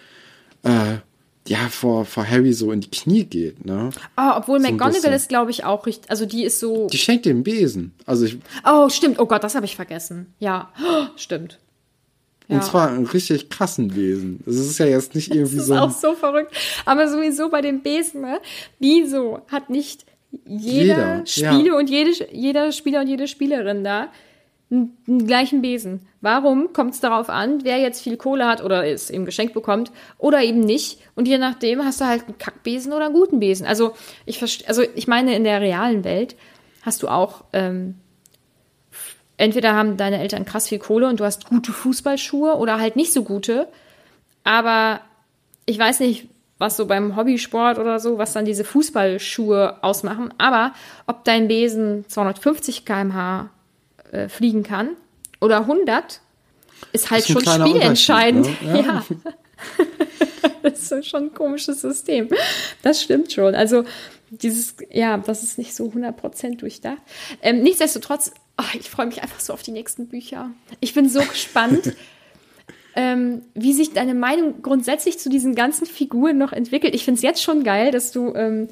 äh, 0.63 0.99
ja 1.47 1.67
vor, 1.69 2.05
vor 2.05 2.25
Harry 2.25 2.53
so 2.53 2.71
in 2.71 2.79
die 2.79 2.91
Knie 2.91 3.25
geht. 3.25 3.65
Ne? 3.65 3.89
Oh, 4.17 4.31
obwohl 4.35 4.61
so 4.61 4.71
McGonagall 4.71 5.13
ist, 5.13 5.27
glaube 5.27 5.51
ich, 5.51 5.65
auch 5.65 5.85
richtig. 5.85 6.09
Also 6.09 6.25
die 6.25 6.43
ist 6.43 6.59
so. 6.59 6.87
Die 6.87 6.97
schenkt 6.97 7.25
den 7.25 7.43
Besen. 7.43 7.93
Also 8.05 8.25
ich. 8.25 8.37
Oh, 8.65 8.87
stimmt. 8.89 9.19
Oh 9.19 9.25
Gott, 9.25 9.43
das 9.43 9.55
habe 9.55 9.65
ich 9.65 9.75
vergessen. 9.75 10.33
Ja, 10.39 10.71
oh, 10.81 11.07
stimmt. 11.17 11.59
Und 12.51 12.57
ja. 12.57 12.63
zwar 12.63 12.89
einen 12.89 13.05
richtig 13.05 13.49
krassen 13.49 13.87
Besen. 13.87 14.41
Das 14.45 14.55
ist 14.55 14.77
ja 14.77 14.85
jetzt 14.85 15.15
nicht 15.15 15.33
irgendwie 15.33 15.59
so. 15.59 15.73
Das 15.73 15.95
ist 15.95 16.05
auch 16.05 16.09
so 16.11 16.15
verrückt. 16.15 16.53
Aber 16.83 17.07
sowieso 17.07 17.49
bei 17.49 17.61
dem 17.61 17.81
Besen, 17.81 18.19
ne? 18.19 18.41
Wieso 18.77 19.39
hat 19.47 19.69
nicht 19.69 20.05
jeder, 20.45 21.23
jeder 21.23 21.25
Spieler 21.25 21.65
ja. 21.65 21.77
und 21.77 21.89
jede, 21.89 22.11
jeder 22.33 22.73
Spieler 22.73 22.99
und 22.99 23.07
jede 23.07 23.29
Spielerin 23.29 23.85
da 23.85 24.09
einen, 24.69 25.27
gleichen 25.27 25.61
Besen? 25.61 26.01
Warum 26.19 26.73
kommt 26.73 26.93
es 26.93 26.99
darauf 26.99 27.29
an, 27.29 27.63
wer 27.63 27.79
jetzt 27.79 28.01
viel 28.01 28.17
Kohle 28.17 28.45
hat 28.45 28.61
oder 28.61 28.85
es 28.85 29.09
eben 29.09 29.23
geschenkt 29.23 29.53
bekommt 29.53 29.93
oder 30.17 30.43
eben 30.43 30.59
nicht? 30.59 30.99
Und 31.15 31.29
je 31.29 31.37
nachdem 31.37 31.85
hast 31.85 32.01
du 32.01 32.05
halt 32.05 32.25
einen 32.25 32.37
Kackbesen 32.37 32.91
oder 32.91 33.05
einen 33.05 33.13
guten 33.13 33.39
Besen. 33.39 33.65
Also 33.65 33.93
ich, 34.25 34.41
also 34.67 34.83
ich 34.93 35.07
meine, 35.07 35.37
in 35.37 35.45
der 35.45 35.61
realen 35.61 36.03
Welt 36.03 36.35
hast 36.81 37.01
du 37.01 37.07
auch 37.07 37.45
ähm, 37.53 37.95
entweder 39.41 39.73
haben 39.73 39.97
deine 39.97 40.19
Eltern 40.19 40.45
krass 40.45 40.67
viel 40.67 40.77
Kohle 40.77 41.07
und 41.07 41.19
du 41.19 41.25
hast 41.25 41.47
gute 41.47 41.71
Fußballschuhe 41.71 42.55
oder 42.57 42.79
halt 42.79 42.95
nicht 42.95 43.11
so 43.11 43.23
gute. 43.23 43.67
Aber 44.43 45.01
ich 45.65 45.79
weiß 45.79 45.99
nicht, 45.99 46.27
was 46.59 46.77
so 46.77 46.85
beim 46.85 47.15
Hobbysport 47.15 47.79
oder 47.79 47.99
so, 47.99 48.19
was 48.19 48.33
dann 48.33 48.45
diese 48.45 48.63
Fußballschuhe 48.63 49.83
ausmachen. 49.83 50.31
Aber 50.37 50.73
ob 51.07 51.25
dein 51.25 51.47
Besen 51.47 52.05
250 52.07 52.85
km/h 52.85 53.49
äh, 54.11 54.29
fliegen 54.29 54.61
kann 54.61 54.89
oder 55.39 55.61
100, 55.61 56.21
ist 56.93 57.09
halt 57.09 57.27
ist 57.27 57.31
schon 57.31 57.43
spielentscheidend. 57.43 58.45
Ne? 58.61 58.79
Ja. 58.79 58.83
ja. 59.79 59.85
das 60.61 60.91
ist 60.91 61.07
schon 61.07 61.25
ein 61.25 61.33
komisches 61.33 61.81
System. 61.81 62.29
Das 62.83 63.01
stimmt 63.01 63.31
schon. 63.31 63.55
Also 63.55 63.85
dieses, 64.29 64.75
ja, 64.91 65.17
das 65.17 65.41
ist 65.41 65.57
nicht 65.57 65.75
so 65.75 65.85
100% 65.85 66.57
durchdacht. 66.57 67.01
Ähm, 67.41 67.63
nichtsdestotrotz 67.63 68.31
oh, 68.61 68.77
ich 68.77 68.89
freue 68.89 69.07
mich 69.07 69.21
einfach 69.21 69.39
so 69.39 69.53
auf 69.53 69.63
die 69.63 69.71
nächsten 69.71 70.07
Bücher. 70.07 70.51
Ich 70.79 70.93
bin 70.93 71.09
so 71.09 71.19
gespannt, 71.31 71.93
ähm, 72.95 73.41
wie 73.53 73.73
sich 73.73 73.93
deine 73.93 74.13
Meinung 74.13 74.61
grundsätzlich 74.61 75.19
zu 75.19 75.29
diesen 75.29 75.55
ganzen 75.55 75.85
Figuren 75.85 76.37
noch 76.37 76.51
entwickelt. 76.51 76.93
Ich 76.93 77.05
finde 77.05 77.17
es 77.17 77.23
jetzt 77.23 77.41
schon 77.41 77.63
geil, 77.63 77.91
dass 77.91 78.11
du, 78.11 78.33
ähm, 78.35 78.67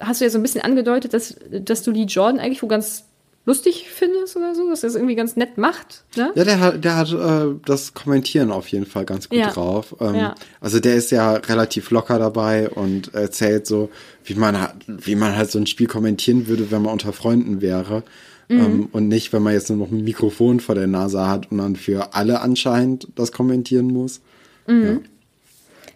hast 0.00 0.20
du 0.20 0.24
ja 0.24 0.30
so 0.30 0.38
ein 0.38 0.42
bisschen 0.42 0.60
angedeutet, 0.60 1.14
dass, 1.14 1.36
dass 1.50 1.82
du 1.82 1.90
Lee 1.90 2.04
Jordan 2.04 2.40
eigentlich 2.40 2.62
wo 2.62 2.66
ganz 2.66 3.04
lustig 3.46 3.88
findest 3.90 4.36
oder 4.36 4.54
so, 4.54 4.68
dass 4.70 4.82
er 4.82 4.88
es 4.88 4.94
irgendwie 4.94 5.16
ganz 5.16 5.36
nett 5.36 5.58
macht. 5.58 6.04
Ne? 6.16 6.32
Ja, 6.34 6.44
der 6.44 6.60
hat, 6.60 6.84
der 6.84 6.96
hat 6.96 7.12
äh, 7.12 7.54
das 7.64 7.92
Kommentieren 7.92 8.50
auf 8.50 8.68
jeden 8.68 8.86
Fall 8.86 9.04
ganz 9.04 9.28
gut 9.28 9.38
ja. 9.38 9.50
drauf. 9.50 9.94
Ähm, 10.00 10.14
ja. 10.14 10.34
Also 10.60 10.80
der 10.80 10.94
ist 10.94 11.10
ja 11.10 11.34
relativ 11.34 11.90
locker 11.90 12.18
dabei 12.18 12.70
und 12.70 13.12
erzählt 13.14 13.66
so, 13.66 13.90
wie 14.24 14.34
man, 14.34 14.56
wie 14.86 15.14
man 15.14 15.36
halt 15.36 15.50
so 15.50 15.58
ein 15.58 15.66
Spiel 15.66 15.86
kommentieren 15.86 16.46
würde, 16.46 16.70
wenn 16.70 16.82
man 16.82 16.92
unter 16.92 17.12
Freunden 17.12 17.60
wäre. 17.60 18.02
Mhm. 18.48 18.60
Ähm, 18.60 18.88
und 18.92 19.08
nicht, 19.08 19.32
wenn 19.32 19.42
man 19.42 19.52
jetzt 19.52 19.70
nur 19.70 19.78
noch 19.78 19.90
ein 19.90 20.04
Mikrofon 20.04 20.60
vor 20.60 20.74
der 20.74 20.86
Nase 20.86 21.26
hat 21.26 21.50
und 21.50 21.58
dann 21.58 21.76
für 21.76 22.14
alle 22.14 22.40
anscheinend 22.40 23.08
das 23.14 23.32
kommentieren 23.32 23.88
muss. 23.88 24.20
Mhm. 24.66 25.04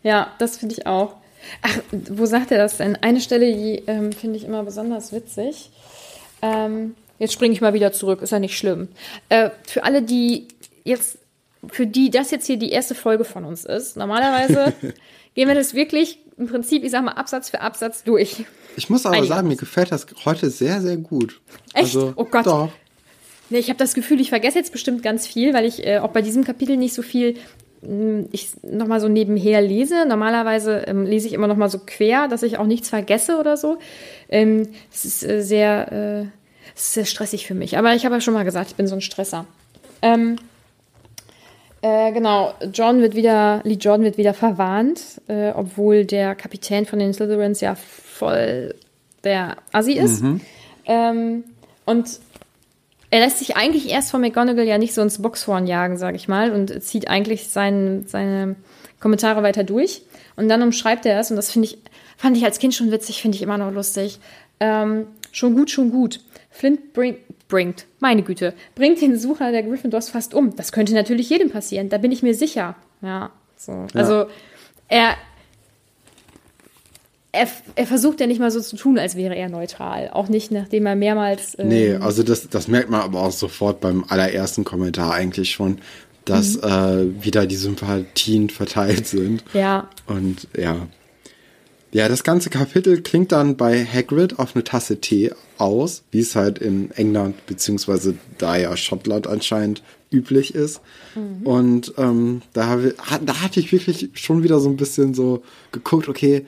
Ja. 0.03 0.11
ja. 0.11 0.26
das 0.38 0.57
finde 0.57 0.74
ich 0.74 0.86
auch. 0.86 1.16
Ach, 1.62 1.78
wo 2.11 2.26
sagt 2.26 2.51
er 2.51 2.59
das 2.59 2.78
denn? 2.78 2.96
Eine 2.96 3.20
Stelle, 3.20 3.53
die 3.55 3.82
ähm, 3.86 4.12
finde 4.12 4.36
ich 4.36 4.44
immer 4.44 4.64
besonders 4.64 5.12
witzig. 5.12 5.70
Ähm, 6.42 6.94
jetzt 7.18 7.32
springe 7.32 7.53
ich 7.53 7.61
mal 7.61 7.74
wieder 7.74 7.92
zurück, 7.92 8.22
ist 8.22 8.30
ja 8.32 8.38
nicht 8.38 8.57
schlimm. 8.57 8.88
Äh, 9.28 9.51
für 9.66 9.84
alle, 9.84 10.03
die 10.03 10.49
jetzt, 10.84 11.18
für 11.68 11.86
die 11.86 12.11
das 12.11 12.30
jetzt 12.30 12.46
hier 12.46 12.57
die 12.57 12.70
erste 12.70 12.94
Folge 12.94 13.24
von 13.24 13.44
uns 13.44 13.64
ist, 13.64 13.96
normalerweise 13.96 14.72
gehen 15.34 15.49
wir 15.49 15.55
das 15.55 15.74
wirklich 15.74 16.18
im 16.39 16.47
Prinzip, 16.47 16.84
ich 16.84 16.91
sag 16.91 17.05
mal, 17.05 17.12
Absatz 17.12 17.51
für 17.51 17.61
Absatz 17.61 18.05
durch. 18.05 18.45
Ich 18.76 18.89
muss 18.91 19.05
aber 19.07 19.24
sagen, 19.24 19.49
mir 19.49 19.57
gefällt 19.57 19.93
das 19.93 20.07
heute 20.24 20.51
sehr, 20.51 20.80
sehr 20.80 20.97
gut. 20.97 21.41
Echt? 21.74 21.97
Also, 21.97 22.12
oh 22.16 22.24
Gott. 22.24 22.47
Doch. 22.47 22.70
Nee, 23.51 23.59
ich 23.59 23.68
habe 23.70 23.78
das 23.78 23.95
Gefühl, 23.95 24.20
ich 24.20 24.28
vergesse 24.28 24.59
jetzt 24.59 24.72
bestimmt 24.72 25.03
ganz 25.03 25.26
viel, 25.26 25.55
weil 25.55 25.64
ich 25.64 25.86
äh, 25.86 25.99
auch 25.99 26.11
bei 26.11 26.22
diesem 26.22 26.45
Kapitel 26.45 26.76
nicht 26.76 26.95
so 26.95 27.03
viel 27.03 27.36
hm, 27.82 28.28
ich 28.32 28.51
nochmal 28.62 29.01
so 29.01 29.09
nebenher 29.09 29.61
lese. 29.62 30.07
Normalerweise 30.07 30.84
ähm, 30.86 31.05
lese 31.05 31.28
ich 31.28 31.32
immer 31.32 31.47
nochmal 31.47 31.70
so 31.70 31.80
quer, 31.84 32.28
dass 32.28 32.43
ich 32.43 32.59
auch 32.59 32.66
nichts 32.66 32.89
vergesse 32.89 33.39
oder 33.39 33.57
so. 33.57 33.78
Ähm, 34.28 34.68
das 34.91 35.05
ist 35.05 35.24
äh, 35.24 35.43
sehr, 35.43 35.93
äh, 35.93 36.26
sehr 36.74 37.05
stressig 37.05 37.47
für 37.47 37.55
mich. 37.55 37.78
Aber 37.78 37.95
ich 37.95 38.05
habe 38.05 38.16
ja 38.16 38.20
schon 38.20 38.34
mal 38.34 38.45
gesagt, 38.45 38.70
ich 38.70 38.76
bin 38.76 38.86
so 38.86 38.95
ein 38.95 39.01
Stresser. 39.01 39.47
Ähm, 40.03 40.36
äh, 41.82 42.12
genau, 42.12 42.54
John 42.72 43.00
wird 43.00 43.14
wieder, 43.14 43.60
Lee 43.64 43.74
Jordan 43.74 44.04
wird 44.04 44.18
wieder 44.18 44.34
verwarnt, 44.34 45.20
äh, 45.28 45.50
obwohl 45.50 46.04
der 46.04 46.34
Kapitän 46.34 46.86
von 46.86 46.98
den 46.98 47.12
Slytherins 47.14 47.60
ja 47.60 47.74
voll 47.76 48.74
der 49.24 49.56
Assi 49.72 49.92
ist. 49.92 50.22
Mhm. 50.22 50.40
Ähm, 50.86 51.44
und 51.84 52.20
er 53.10 53.20
lässt 53.20 53.38
sich 53.38 53.56
eigentlich 53.56 53.90
erst 53.90 54.10
von 54.10 54.20
McGonagall 54.20 54.66
ja 54.66 54.78
nicht 54.78 54.94
so 54.94 55.00
ins 55.02 55.22
Boxhorn 55.22 55.66
jagen, 55.66 55.96
sage 55.96 56.16
ich 56.16 56.28
mal, 56.28 56.50
und 56.52 56.82
zieht 56.82 57.08
eigentlich 57.08 57.48
sein, 57.48 58.04
seine 58.06 58.56
Kommentare 59.00 59.42
weiter 59.42 59.64
durch. 59.64 60.02
Und 60.36 60.48
dann 60.48 60.62
umschreibt 60.62 61.06
er 61.06 61.18
es, 61.18 61.30
und 61.30 61.36
das 61.36 61.50
finde 61.50 61.68
ich, 61.68 61.78
fand 62.16 62.36
ich 62.36 62.44
als 62.44 62.58
Kind 62.58 62.74
schon 62.74 62.90
witzig, 62.90 63.22
finde 63.22 63.36
ich 63.36 63.42
immer 63.42 63.58
noch 63.58 63.72
lustig. 63.72 64.18
Ähm, 64.60 65.06
schon 65.32 65.54
gut, 65.54 65.70
schon 65.70 65.90
gut. 65.90 66.20
Flint 66.59 66.92
bring, 66.92 67.18
bringt, 67.46 67.86
meine 68.00 68.24
Güte, 68.24 68.52
bringt 68.74 69.00
den 69.00 69.16
Sucher 69.16 69.52
der 69.52 69.62
Gryffindors 69.62 70.11
fast 70.11 70.34
um. 70.34 70.56
Das 70.56 70.72
könnte 70.72 70.92
natürlich 70.92 71.30
jedem 71.30 71.50
passieren, 71.50 71.88
da 71.88 71.98
bin 71.98 72.11
ich 72.11 72.24
mir 72.24 72.34
sicher. 72.34 72.74
Ja, 73.00 73.30
so. 73.56 73.72
Ja. 73.72 73.86
Also 73.94 74.26
er, 74.88 75.14
er, 77.30 77.46
er, 77.76 77.86
versucht 77.86 78.18
ja 78.18 78.26
nicht 78.26 78.40
mal 78.40 78.50
so 78.50 78.61
zu 78.61 78.74
tun, 78.74 78.98
als 78.98 79.14
wäre 79.14 79.36
er 79.36 79.48
neutral. 79.48 80.11
Auch 80.12 80.28
nicht, 80.28 80.50
nachdem 80.50 80.86
er 80.86 80.96
mehrmals. 80.96 81.56
Ähm 81.61 81.68
nee, 81.68 81.94
also 81.94 82.24
das, 82.24 82.48
das 82.48 82.66
merkt 82.66 82.90
man 82.90 83.02
aber 83.02 83.22
auch 83.22 83.30
sofort 83.30 83.80
beim 83.80 84.04
allerersten 84.09 84.64
Kommentar 84.64 85.14
eigentlich 85.14 85.52
schon, 85.52 85.78
dass 86.24 86.56
mhm. 86.56 86.64
äh, 86.64 87.24
wieder 87.24 87.46
die 87.46 87.54
Sympathien 87.54 88.50
verteilt 88.50 89.06
sind. 89.06 89.44
Ja. 89.54 89.88
Und 90.06 90.48
ja. 90.56 90.88
Ja, 91.91 92.09
das 92.09 92.22
ganze 92.22 92.51
Kapitel 92.51 93.01
klingt 93.01 93.32
dann 93.32 93.57
bei 93.57 93.84
Hagrid 93.84 94.39
auf 94.39 94.55
eine 94.55 94.64
Tasse 94.64 95.01
Tee 95.01 95.32
aus, 95.57 96.03
wie 96.11 96.20
es 96.20 96.36
halt 96.36 96.59
in 96.59 96.91
England 96.93 97.47
beziehungsweise 97.47 98.14
da 98.36 98.57
ja 98.57 98.76
Schottland 98.76 99.26
anscheinend 99.26 99.82
üblich 100.11 100.55
ist. 100.55 100.80
Mhm. 101.14 101.47
Und 101.47 101.95
ähm, 101.97 102.43
da, 102.53 102.78
da 103.22 103.41
hatte 103.41 103.61
ich 103.61 103.72
wirklich 103.72 104.11
schon 104.14 104.43
wieder 104.43 104.61
so 104.61 104.68
ein 104.68 104.76
bisschen 104.76 105.14
so 105.14 105.43
geguckt, 105.72 106.09
okay, 106.09 106.47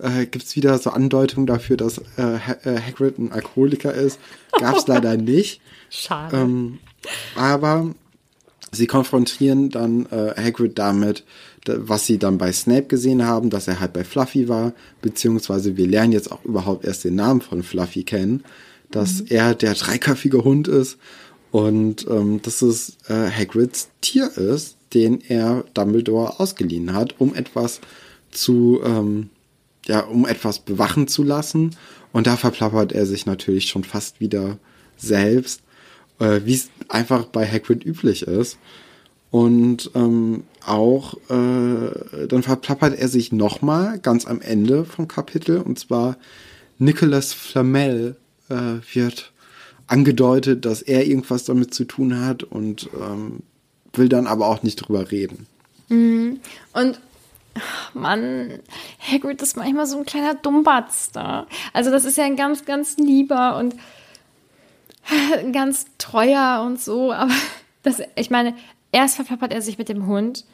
äh, 0.00 0.26
gibt 0.26 0.44
es 0.44 0.56
wieder 0.56 0.78
so 0.78 0.90
Andeutungen 0.90 1.46
dafür, 1.46 1.76
dass 1.76 1.98
äh, 2.16 2.36
äh 2.36 2.80
Hagrid 2.80 3.18
ein 3.18 3.32
Alkoholiker 3.32 3.92
ist. 3.92 4.20
Gab 4.58 4.76
es 4.76 4.86
leider 4.86 5.16
nicht. 5.16 5.60
Schade. 5.90 6.36
Ähm, 6.36 6.78
aber 7.34 7.94
sie 8.72 8.86
konfrontieren 8.86 9.70
dann 9.70 10.06
äh, 10.06 10.34
Hagrid 10.36 10.78
damit, 10.78 11.24
was 11.74 12.06
sie 12.06 12.18
dann 12.18 12.38
bei 12.38 12.52
Snape 12.52 12.86
gesehen 12.86 13.24
haben, 13.24 13.50
dass 13.50 13.68
er 13.68 13.80
halt 13.80 13.92
bei 13.92 14.04
Fluffy 14.04 14.48
war, 14.48 14.72
beziehungsweise 15.02 15.76
wir 15.76 15.86
lernen 15.86 16.12
jetzt 16.12 16.30
auch 16.30 16.44
überhaupt 16.44 16.84
erst 16.84 17.04
den 17.04 17.14
Namen 17.14 17.40
von 17.40 17.62
Fluffy 17.62 18.04
kennen, 18.04 18.44
dass 18.90 19.20
mhm. 19.20 19.26
er 19.30 19.54
der 19.54 19.74
dreiköpfige 19.74 20.44
Hund 20.44 20.68
ist 20.68 20.98
und 21.50 22.06
ähm, 22.08 22.40
dass 22.42 22.62
es 22.62 22.98
äh, 23.08 23.30
Hagrids 23.30 23.88
Tier 24.00 24.30
ist, 24.36 24.76
den 24.94 25.20
er 25.20 25.64
Dumbledore 25.74 26.38
ausgeliehen 26.40 26.92
hat, 26.92 27.14
um 27.18 27.34
etwas 27.34 27.80
zu, 28.30 28.80
ähm, 28.84 29.30
ja, 29.86 30.00
um 30.00 30.26
etwas 30.26 30.58
bewachen 30.58 31.08
zu 31.08 31.22
lassen. 31.22 31.76
Und 32.12 32.26
da 32.26 32.36
verplappert 32.36 32.92
er 32.92 33.06
sich 33.06 33.26
natürlich 33.26 33.68
schon 33.68 33.84
fast 33.84 34.20
wieder 34.20 34.58
selbst, 34.96 35.62
äh, 36.18 36.40
wie 36.44 36.54
es 36.54 36.70
einfach 36.88 37.26
bei 37.26 37.46
Hagrid 37.46 37.84
üblich 37.84 38.22
ist. 38.22 38.58
Und 39.30 39.90
ähm, 39.94 40.44
auch, 40.64 41.14
äh, 41.28 42.26
dann 42.28 42.42
verplappert 42.42 42.98
er 42.98 43.08
sich 43.08 43.32
nochmal 43.32 43.98
ganz 43.98 44.26
am 44.26 44.40
Ende 44.40 44.84
vom 44.84 45.08
Kapitel. 45.08 45.58
Und 45.58 45.78
zwar 45.78 46.16
Nicholas 46.78 47.32
Flamel 47.32 48.16
äh, 48.48 48.78
wird 48.94 49.32
angedeutet, 49.86 50.64
dass 50.64 50.82
er 50.82 51.06
irgendwas 51.06 51.44
damit 51.44 51.74
zu 51.74 51.84
tun 51.84 52.24
hat 52.24 52.42
und 52.42 52.88
ähm, 53.00 53.40
will 53.92 54.08
dann 54.08 54.26
aber 54.26 54.46
auch 54.46 54.62
nicht 54.62 54.76
drüber 54.76 55.10
reden. 55.10 55.46
Mhm. 55.88 56.40
Und 56.72 57.00
Mann, 57.94 58.58
Hagrid 59.00 59.40
ist 59.42 59.56
manchmal 59.56 59.86
so 59.86 59.98
ein 59.98 60.04
kleiner 60.04 60.34
Dummbatz 60.34 61.10
da. 61.12 61.46
Also 61.72 61.90
das 61.90 62.04
ist 62.04 62.16
ja 62.16 62.24
ein 62.24 62.36
ganz, 62.36 62.64
ganz 62.64 62.96
lieber 62.96 63.56
und 63.56 63.74
ganz 65.52 65.86
treuer 65.98 66.62
und 66.66 66.80
so, 66.80 67.12
aber 67.12 67.32
das, 67.82 68.02
ich 68.16 68.30
meine, 68.30 68.54
erst 68.92 69.16
verplappert 69.16 69.52
er 69.52 69.62
sich 69.62 69.78
mit 69.78 69.88
dem 69.88 70.06
Hund, 70.06 70.44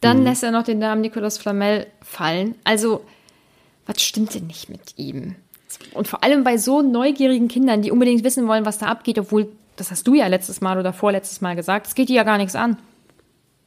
dann 0.00 0.18
mhm. 0.18 0.24
lässt 0.24 0.42
er 0.42 0.50
noch 0.50 0.64
den 0.64 0.78
Namen 0.78 1.00
Nicolas 1.00 1.38
Flamel 1.38 1.86
fallen. 2.02 2.54
Also, 2.64 3.04
was 3.86 4.02
stimmt 4.02 4.34
denn 4.34 4.46
nicht 4.46 4.68
mit 4.68 4.98
ihm? 4.98 5.36
Und 5.94 6.08
vor 6.08 6.22
allem 6.22 6.44
bei 6.44 6.58
so 6.58 6.82
neugierigen 6.82 7.48
Kindern, 7.48 7.82
die 7.82 7.90
unbedingt 7.90 8.24
wissen 8.24 8.46
wollen, 8.46 8.66
was 8.66 8.78
da 8.78 8.86
abgeht, 8.86 9.18
obwohl, 9.18 9.48
das 9.76 9.90
hast 9.90 10.06
du 10.06 10.14
ja 10.14 10.26
letztes 10.26 10.60
Mal 10.60 10.78
oder 10.78 10.92
vorletztes 10.92 11.40
Mal 11.40 11.56
gesagt, 11.56 11.86
es 11.86 11.94
geht 11.94 12.08
die 12.08 12.14
ja 12.14 12.24
gar 12.24 12.38
nichts 12.38 12.54
an. 12.54 12.76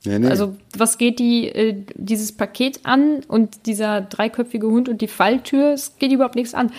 Nee, 0.05 0.19
nee. 0.19 0.27
Also, 0.27 0.55
was 0.77 0.97
geht 0.97 1.19
die, 1.19 1.47
äh, 1.47 1.75
dieses 1.95 2.31
Paket 2.31 2.81
an 2.83 3.21
und 3.27 3.65
dieser 3.65 4.01
dreiköpfige 4.01 4.67
Hund 4.67 4.89
und 4.89 5.01
die 5.01 5.07
Falltür, 5.07 5.73
es 5.73 5.93
geht 5.97 6.11
überhaupt 6.11 6.35
nichts 6.35 6.53
an. 6.53 6.71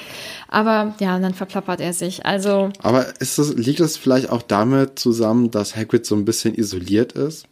Aber 0.49 0.95
ja, 1.01 1.19
dann 1.19 1.35
verplappert 1.35 1.81
er 1.81 1.93
sich. 1.93 2.25
Also. 2.25 2.71
Aber 2.83 3.07
das, 3.19 3.55
liegt 3.57 3.81
das 3.81 3.97
vielleicht 3.97 4.31
auch 4.31 4.43
damit 4.43 4.99
zusammen, 4.99 5.51
dass 5.51 5.77
Hagrid 5.77 6.07
so 6.07 6.15
ein 6.15 6.25
bisschen 6.25 6.55
isoliert 6.55 7.13
ist? 7.13 7.47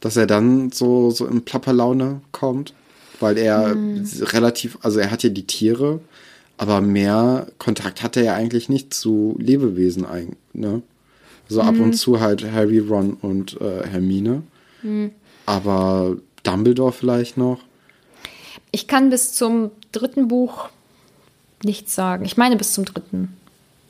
Dass 0.00 0.16
er 0.16 0.26
dann 0.26 0.70
so, 0.70 1.10
so 1.10 1.26
in 1.26 1.44
Plapperlaune 1.44 2.20
kommt? 2.32 2.74
Weil 3.20 3.38
er 3.38 3.70
hm. 3.70 4.04
relativ, 4.22 4.78
also 4.82 4.98
er 4.98 5.10
hat 5.10 5.22
ja 5.22 5.30
die 5.30 5.46
Tiere, 5.46 6.00
aber 6.56 6.80
mehr 6.80 7.46
Kontakt 7.58 8.02
hat 8.02 8.16
er 8.16 8.24
ja 8.24 8.34
eigentlich 8.34 8.68
nicht 8.68 8.92
zu 8.94 9.36
Lebewesen 9.38 10.04
eigentlich, 10.04 10.38
ne? 10.52 10.82
So 11.48 11.60
ab 11.60 11.74
und 11.74 11.88
mhm. 11.88 11.92
zu 11.92 12.20
halt 12.20 12.50
Harry, 12.52 12.78
Ron 12.78 13.14
und 13.20 13.60
äh, 13.60 13.86
Hermine. 13.86 14.42
Aber 15.46 16.16
Dumbledore 16.42 16.92
vielleicht 16.92 17.36
noch? 17.36 17.60
Ich 18.70 18.88
kann 18.88 19.10
bis 19.10 19.32
zum 19.32 19.70
dritten 19.92 20.28
Buch 20.28 20.68
nichts 21.62 21.94
sagen. 21.94 22.24
Ich 22.24 22.36
meine 22.36 22.56
bis 22.56 22.72
zum 22.72 22.84
dritten. 22.84 23.36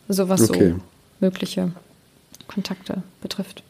So 0.09 0.29
was 0.29 0.49
okay. 0.51 0.71
so 0.71 0.81
mögliche 1.21 1.73
Kontakte 2.47 3.03
betrifft. 3.21 3.63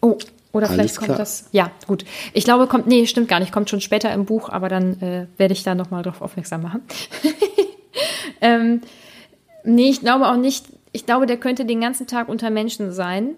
Oh, 0.00 0.18
oder 0.52 0.68
vielleicht 0.68 0.96
kommt 0.96 1.18
das. 1.18 1.48
Ja, 1.52 1.70
gut. 1.86 2.04
Ich 2.32 2.44
glaube, 2.44 2.66
kommt. 2.66 2.86
Nee, 2.86 3.06
stimmt 3.06 3.28
gar 3.28 3.40
nicht. 3.40 3.52
Kommt 3.52 3.68
schon 3.68 3.80
später 3.80 4.12
im 4.12 4.24
Buch, 4.24 4.48
aber 4.48 4.68
dann 4.68 5.00
äh, 5.00 5.26
werde 5.36 5.52
ich 5.52 5.62
da 5.62 5.74
nochmal 5.74 6.02
drauf 6.02 6.22
aufmerksam 6.22 6.62
machen. 6.62 6.82
ähm, 8.40 8.80
nee, 9.64 9.90
ich 9.90 10.00
glaube 10.00 10.28
auch 10.28 10.36
nicht, 10.36 10.66
ich 10.92 11.04
glaube, 11.04 11.26
der 11.26 11.36
könnte 11.36 11.64
den 11.66 11.80
ganzen 11.80 12.06
Tag 12.06 12.28
unter 12.28 12.50
Menschen 12.50 12.92
sein. 12.92 13.34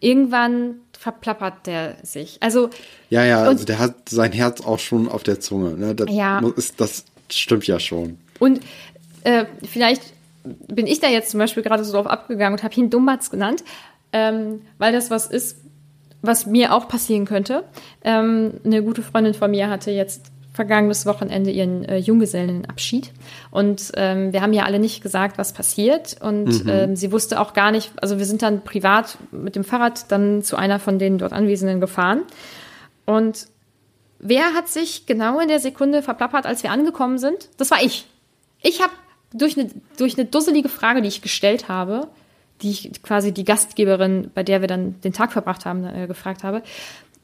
Irgendwann 0.00 0.76
verplappert 1.00 1.66
der 1.66 1.96
sich. 2.02 2.36
Also 2.40 2.68
ja, 3.08 3.24
ja, 3.24 3.42
also 3.42 3.64
der 3.64 3.78
hat 3.78 4.10
sein 4.10 4.32
Herz 4.32 4.60
auch 4.60 4.78
schon 4.78 5.08
auf 5.08 5.22
der 5.22 5.40
Zunge. 5.40 5.70
Ne? 5.70 5.94
Das, 5.94 6.08
ja. 6.10 6.40
ist, 6.56 6.78
das 6.78 7.06
stimmt 7.30 7.66
ja 7.66 7.80
schon. 7.80 8.18
Und 8.38 8.60
äh, 9.24 9.46
vielleicht 9.66 10.02
bin 10.44 10.86
ich 10.86 11.00
da 11.00 11.08
jetzt 11.08 11.30
zum 11.30 11.40
Beispiel 11.40 11.62
gerade 11.62 11.84
so 11.84 11.94
drauf 11.94 12.06
abgegangen 12.06 12.58
und 12.58 12.62
habe 12.62 12.74
ihn 12.74 12.90
Dumbatz 12.90 13.30
genannt, 13.30 13.64
ähm, 14.12 14.60
weil 14.76 14.92
das 14.92 15.10
was 15.10 15.26
ist, 15.26 15.56
was 16.20 16.44
mir 16.44 16.74
auch 16.74 16.86
passieren 16.86 17.24
könnte. 17.24 17.64
Ähm, 18.04 18.60
eine 18.62 18.82
gute 18.82 19.00
Freundin 19.00 19.32
von 19.32 19.50
mir 19.50 19.70
hatte 19.70 19.92
jetzt 19.92 20.30
vergangenes 20.60 21.06
Wochenende 21.06 21.50
ihren 21.50 21.86
äh, 21.86 21.96
Junggesellenabschied. 21.96 23.12
Und 23.50 23.92
ähm, 23.96 24.34
wir 24.34 24.42
haben 24.42 24.52
ja 24.52 24.64
alle 24.64 24.78
nicht 24.78 25.02
gesagt, 25.02 25.38
was 25.38 25.54
passiert. 25.54 26.20
Und 26.20 26.64
mhm. 26.64 26.70
ähm, 26.70 26.96
sie 26.96 27.12
wusste 27.12 27.40
auch 27.40 27.54
gar 27.54 27.70
nicht, 27.70 27.90
also 28.02 28.18
wir 28.18 28.26
sind 28.26 28.42
dann 28.42 28.62
privat 28.62 29.16
mit 29.30 29.56
dem 29.56 29.64
Fahrrad 29.64 30.12
dann 30.12 30.42
zu 30.42 30.56
einer 30.56 30.78
von 30.78 30.98
den 30.98 31.16
dort 31.16 31.32
Anwesenden 31.32 31.80
gefahren. 31.80 32.24
Und 33.06 33.46
wer 34.18 34.52
hat 34.52 34.68
sich 34.68 35.06
genau 35.06 35.40
in 35.40 35.48
der 35.48 35.60
Sekunde 35.60 36.02
verplappert, 36.02 36.44
als 36.44 36.62
wir 36.62 36.70
angekommen 36.70 37.16
sind? 37.16 37.48
Das 37.56 37.70
war 37.70 37.82
ich. 37.82 38.06
Ich 38.60 38.82
habe 38.82 38.92
durch 39.32 39.58
eine, 39.58 39.70
durch 39.96 40.18
eine 40.18 40.26
dusselige 40.26 40.68
Frage, 40.68 41.00
die 41.00 41.08
ich 41.08 41.22
gestellt 41.22 41.70
habe, 41.70 42.08
die 42.60 42.70
ich 42.70 43.02
quasi 43.02 43.32
die 43.32 43.46
Gastgeberin, 43.46 44.30
bei 44.34 44.42
der 44.42 44.60
wir 44.60 44.68
dann 44.68 45.00
den 45.00 45.14
Tag 45.14 45.32
verbracht 45.32 45.64
haben, 45.64 45.86
äh, 45.86 46.06
gefragt 46.06 46.44
habe, 46.44 46.62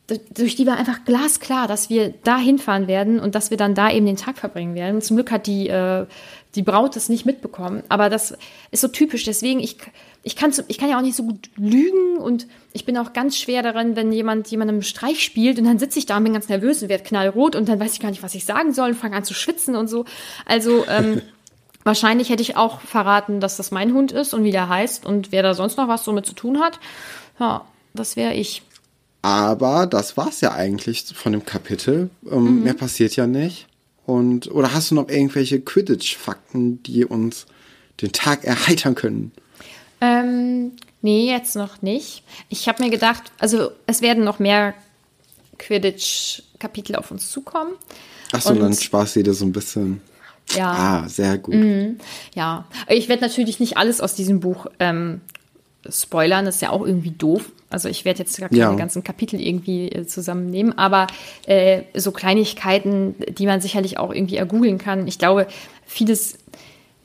durch 0.07 0.55
die 0.55 0.67
war 0.67 0.77
einfach 0.77 1.05
glasklar, 1.05 1.67
dass 1.67 1.91
wir 1.91 2.15
da 2.23 2.39
hinfahren 2.39 2.87
werden 2.87 3.19
und 3.19 3.35
dass 3.35 3.51
wir 3.51 3.57
dann 3.57 3.75
da 3.75 3.91
eben 3.91 4.07
den 4.07 4.17
Tag 4.17 4.39
verbringen 4.39 4.75
werden. 4.75 5.01
zum 5.01 5.17
Glück 5.17 5.33
hat 5.33 5.47
die, 5.47 5.69
äh, 5.69 6.07
die 6.55 6.63
Braut 6.63 6.95
das 6.95 7.09
nicht 7.09 7.27
mitbekommen. 7.27 7.83
Aber 7.89 8.09
das 8.09 8.37
ist 8.71 8.81
so 8.81 8.89
typisch. 8.89 9.25
Deswegen, 9.25 9.59
ich, 9.59 9.79
ich, 10.23 10.37
kann, 10.37 10.53
ich 10.69 10.79
kann 10.79 10.89
ja 10.89 10.97
auch 10.97 11.03
nicht 11.03 11.17
so 11.17 11.25
gut 11.25 11.51
lügen 11.57 12.19
und 12.19 12.47
ich 12.73 12.85
bin 12.85 12.97
auch 12.99 13.15
ganz 13.15 13.37
schwer 13.37 13.63
darin, 13.63 13.97
wenn 13.97 14.13
jemand 14.13 14.49
jemandem 14.49 14.83
Streich 14.83 15.25
spielt 15.25 15.59
und 15.59 15.65
dann 15.65 15.81
sitze 15.81 15.99
ich 15.99 16.07
da 16.07 16.17
und 16.17 16.25
bin 16.25 16.33
ganz 16.33 16.49
nervös 16.49 16.83
und 16.83 16.89
werde 16.89 17.05
knallrot 17.05 17.57
und 17.57 17.69
dann 17.69 17.81
weiß 17.81 17.93
ich 17.95 18.01
gar 18.01 18.11
nicht, 18.11 18.23
was 18.23 18.35
ich 18.37 18.45
sagen 18.45 18.73
soll 18.73 18.91
und 18.91 18.97
fange 18.97 19.17
an 19.17 19.25
zu 19.25 19.35
schwitzen 19.35 19.75
und 19.75 19.89
so. 19.89 20.05
Also, 20.45 20.85
ähm, 20.89 21.21
wahrscheinlich 21.85 22.31
hätte 22.31 22.43
ich 22.43 22.57
auch 22.57 22.81
verraten, 22.81 23.41
dass 23.41 23.57
das 23.57 23.71
mein 23.71 23.93
Hund 23.93 24.13
ist 24.13 24.35
und 24.35 24.45
wie 24.45 24.51
der 24.51 24.69
heißt 24.69 25.07
und 25.07 25.31
wer 25.33 25.43
da 25.43 25.55
sonst 25.55 25.79
noch 25.79 25.89
was 25.89 26.05
so 26.05 26.13
mit 26.13 26.27
zu 26.27 26.35
tun 26.35 26.61
hat. 26.61 26.81
Ja, 27.39 27.65
das 27.95 28.17
wäre 28.17 28.35
ich. 28.35 28.63
Aber 29.27 29.89
das 29.89 30.17
war's 30.17 30.41
ja 30.41 30.53
eigentlich 30.53 31.05
von 31.13 31.33
dem 31.33 31.45
Kapitel. 31.45 32.11
Ähm, 32.31 32.59
mhm. 32.59 32.63
Mehr 32.63 32.75
passiert 32.75 33.17
ja 33.17 33.27
nicht. 33.27 33.67
Und, 34.05 34.49
oder 34.53 34.73
hast 34.73 34.93
du 34.93 34.95
noch 34.95 35.09
irgendwelche 35.09 35.61
Quidditch-Fakten, 35.61 36.81
die 36.85 37.05
uns 37.05 37.47
den 38.01 38.13
Tag 38.13 38.45
erheitern 38.45 38.95
können? 38.95 39.33
Ähm, 40.01 40.77
nee, 41.03 41.29
jetzt 41.29 41.57
noch 41.57 41.83
nicht. 41.83 42.23
Ich 42.51 42.69
habe 42.69 42.85
mir 42.85 42.89
gedacht, 42.89 43.25
also 43.41 43.73
es 43.89 44.01
werden 44.01 44.23
noch 44.23 44.39
mehr 44.39 44.75
Quidditch-Kapitel 45.59 46.95
auf 46.95 47.11
uns 47.11 47.29
zukommen. 47.29 47.73
Achso, 48.31 48.55
dann 48.55 48.75
sparst 48.75 49.17
du 49.17 49.25
dir 49.25 49.35
so 49.35 49.45
ein 49.45 49.51
bisschen. 49.51 50.03
Ja. 50.55 51.03
Ah, 51.03 51.09
sehr 51.09 51.37
gut. 51.39 51.57
Mhm. 51.57 51.99
Ja, 52.37 52.67
ich 52.87 53.09
werde 53.09 53.23
natürlich 53.23 53.59
nicht 53.59 53.77
alles 53.77 54.01
aus 54.01 54.15
diesem 54.15 54.39
Buch 54.39 54.69
ähm, 54.79 55.21
spoilern, 55.91 56.45
das 56.45 56.57
ist 56.57 56.61
ja 56.61 56.71
auch 56.71 56.85
irgendwie 56.85 57.11
doof. 57.11 57.51
Also 57.71 57.89
ich 57.89 58.05
werde 58.05 58.21
jetzt 58.21 58.39
gar 58.39 58.49
keine 58.49 58.61
ja. 58.61 58.75
ganzen 58.75 59.03
Kapitel 59.03 59.41
irgendwie 59.41 59.89
äh, 59.91 60.07
zusammennehmen, 60.07 60.79
aber 60.79 61.09
äh, 61.47 61.83
so 61.95 62.13
Kleinigkeiten, 62.13 63.15
die 63.29 63.47
man 63.47 63.61
sicherlich 63.61 63.99
auch 63.99 64.13
irgendwie 64.13 64.37
ergoogeln 64.37 64.79
kann. 64.79 65.09
Ich 65.09 65.19
glaube, 65.19 65.47
vieles, 65.85 66.39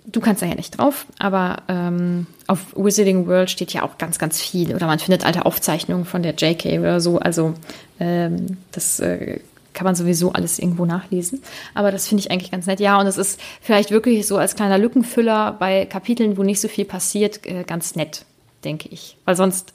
du 0.06 0.20
kannst 0.20 0.42
da 0.42 0.46
ja 0.46 0.56
nicht 0.56 0.78
drauf, 0.78 1.08
aber 1.18 1.64
ähm, 1.68 2.28
auf 2.48 2.76
Wizarding 2.76 3.28
World 3.28 3.50
steht 3.50 3.74
ja 3.74 3.84
auch 3.84 3.98
ganz, 3.98 4.20
ganz 4.20 4.40
viel. 4.40 4.76
Oder 4.76 4.86
man 4.86 5.00
findet 5.00 5.26
alte 5.26 5.46
Aufzeichnungen 5.46 6.06
von 6.06 6.22
der 6.22 6.36
JK 6.36 6.80
oder 6.80 7.00
so. 7.00 7.18
Also 7.18 7.56
ähm, 8.00 8.58
das 8.72 9.00
äh, 9.00 9.40
kann 9.74 9.86
man 9.86 9.96
sowieso 9.96 10.34
alles 10.34 10.60
irgendwo 10.60 10.86
nachlesen. 10.86 11.42
Aber 11.74 11.92
das 11.92 12.08
finde 12.08 12.22
ich 12.22 12.32
eigentlich 12.32 12.52
ganz 12.52 12.68
nett. 12.68 12.80
Ja, 12.80 13.00
und 13.00 13.08
es 13.08 13.18
ist 13.18 13.40
vielleicht 13.62 13.92
wirklich 13.92 14.28
so 14.28 14.38
als 14.38 14.56
kleiner 14.56 14.78
Lückenfüller 14.78 15.54
bei 15.54 15.86
Kapiteln, 15.86 16.38
wo 16.38 16.44
nicht 16.44 16.60
so 16.62 16.68
viel 16.68 16.86
passiert, 16.86 17.46
äh, 17.46 17.64
ganz 17.64 17.96
nett 17.96 18.26
denke 18.64 18.90
ich. 18.90 19.18
Weil 19.26 19.36
sonst 19.36 19.74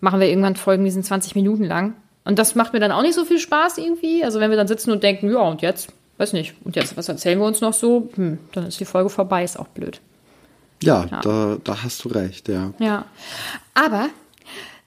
machen 0.00 0.20
wir 0.20 0.28
irgendwann 0.28 0.56
Folgen, 0.56 0.84
die 0.84 0.90
sind 0.90 1.04
20 1.04 1.34
Minuten 1.34 1.64
lang. 1.64 1.94
Und 2.24 2.38
das 2.38 2.54
macht 2.54 2.72
mir 2.72 2.80
dann 2.80 2.92
auch 2.92 3.02
nicht 3.02 3.14
so 3.14 3.24
viel 3.24 3.38
Spaß 3.38 3.78
irgendwie. 3.78 4.24
Also 4.24 4.40
wenn 4.40 4.50
wir 4.50 4.56
dann 4.56 4.68
sitzen 4.68 4.90
und 4.90 5.02
denken, 5.02 5.30
ja, 5.30 5.40
und 5.40 5.62
jetzt? 5.62 5.92
weiß 6.18 6.32
nicht. 6.32 6.54
Und 6.64 6.76
jetzt, 6.76 6.96
was 6.96 7.08
erzählen 7.08 7.38
wir 7.38 7.46
uns 7.46 7.60
noch 7.60 7.72
so? 7.72 8.08
Hm, 8.14 8.38
dann 8.52 8.66
ist 8.66 8.80
die 8.80 8.84
Folge 8.84 9.10
vorbei, 9.10 9.44
ist 9.44 9.58
auch 9.58 9.68
blöd. 9.68 10.00
Ja, 10.82 11.06
ja. 11.10 11.20
Da, 11.20 11.58
da 11.62 11.82
hast 11.82 12.04
du 12.04 12.08
recht, 12.08 12.48
ja. 12.48 12.72
Ja. 12.78 13.06
Aber 13.74 14.08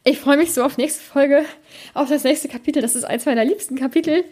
ich 0.04 0.20
freue 0.20 0.38
mich 0.38 0.54
so 0.54 0.64
auf 0.64 0.78
nächste 0.78 1.02
Folge, 1.02 1.44
auf 1.94 2.10
das 2.10 2.24
nächste 2.24 2.48
Kapitel. 2.48 2.82
Das 2.82 2.96
ist 2.96 3.04
eins 3.04 3.26
meiner 3.26 3.46
liebsten 3.46 3.76
Kapitel. 3.76 4.24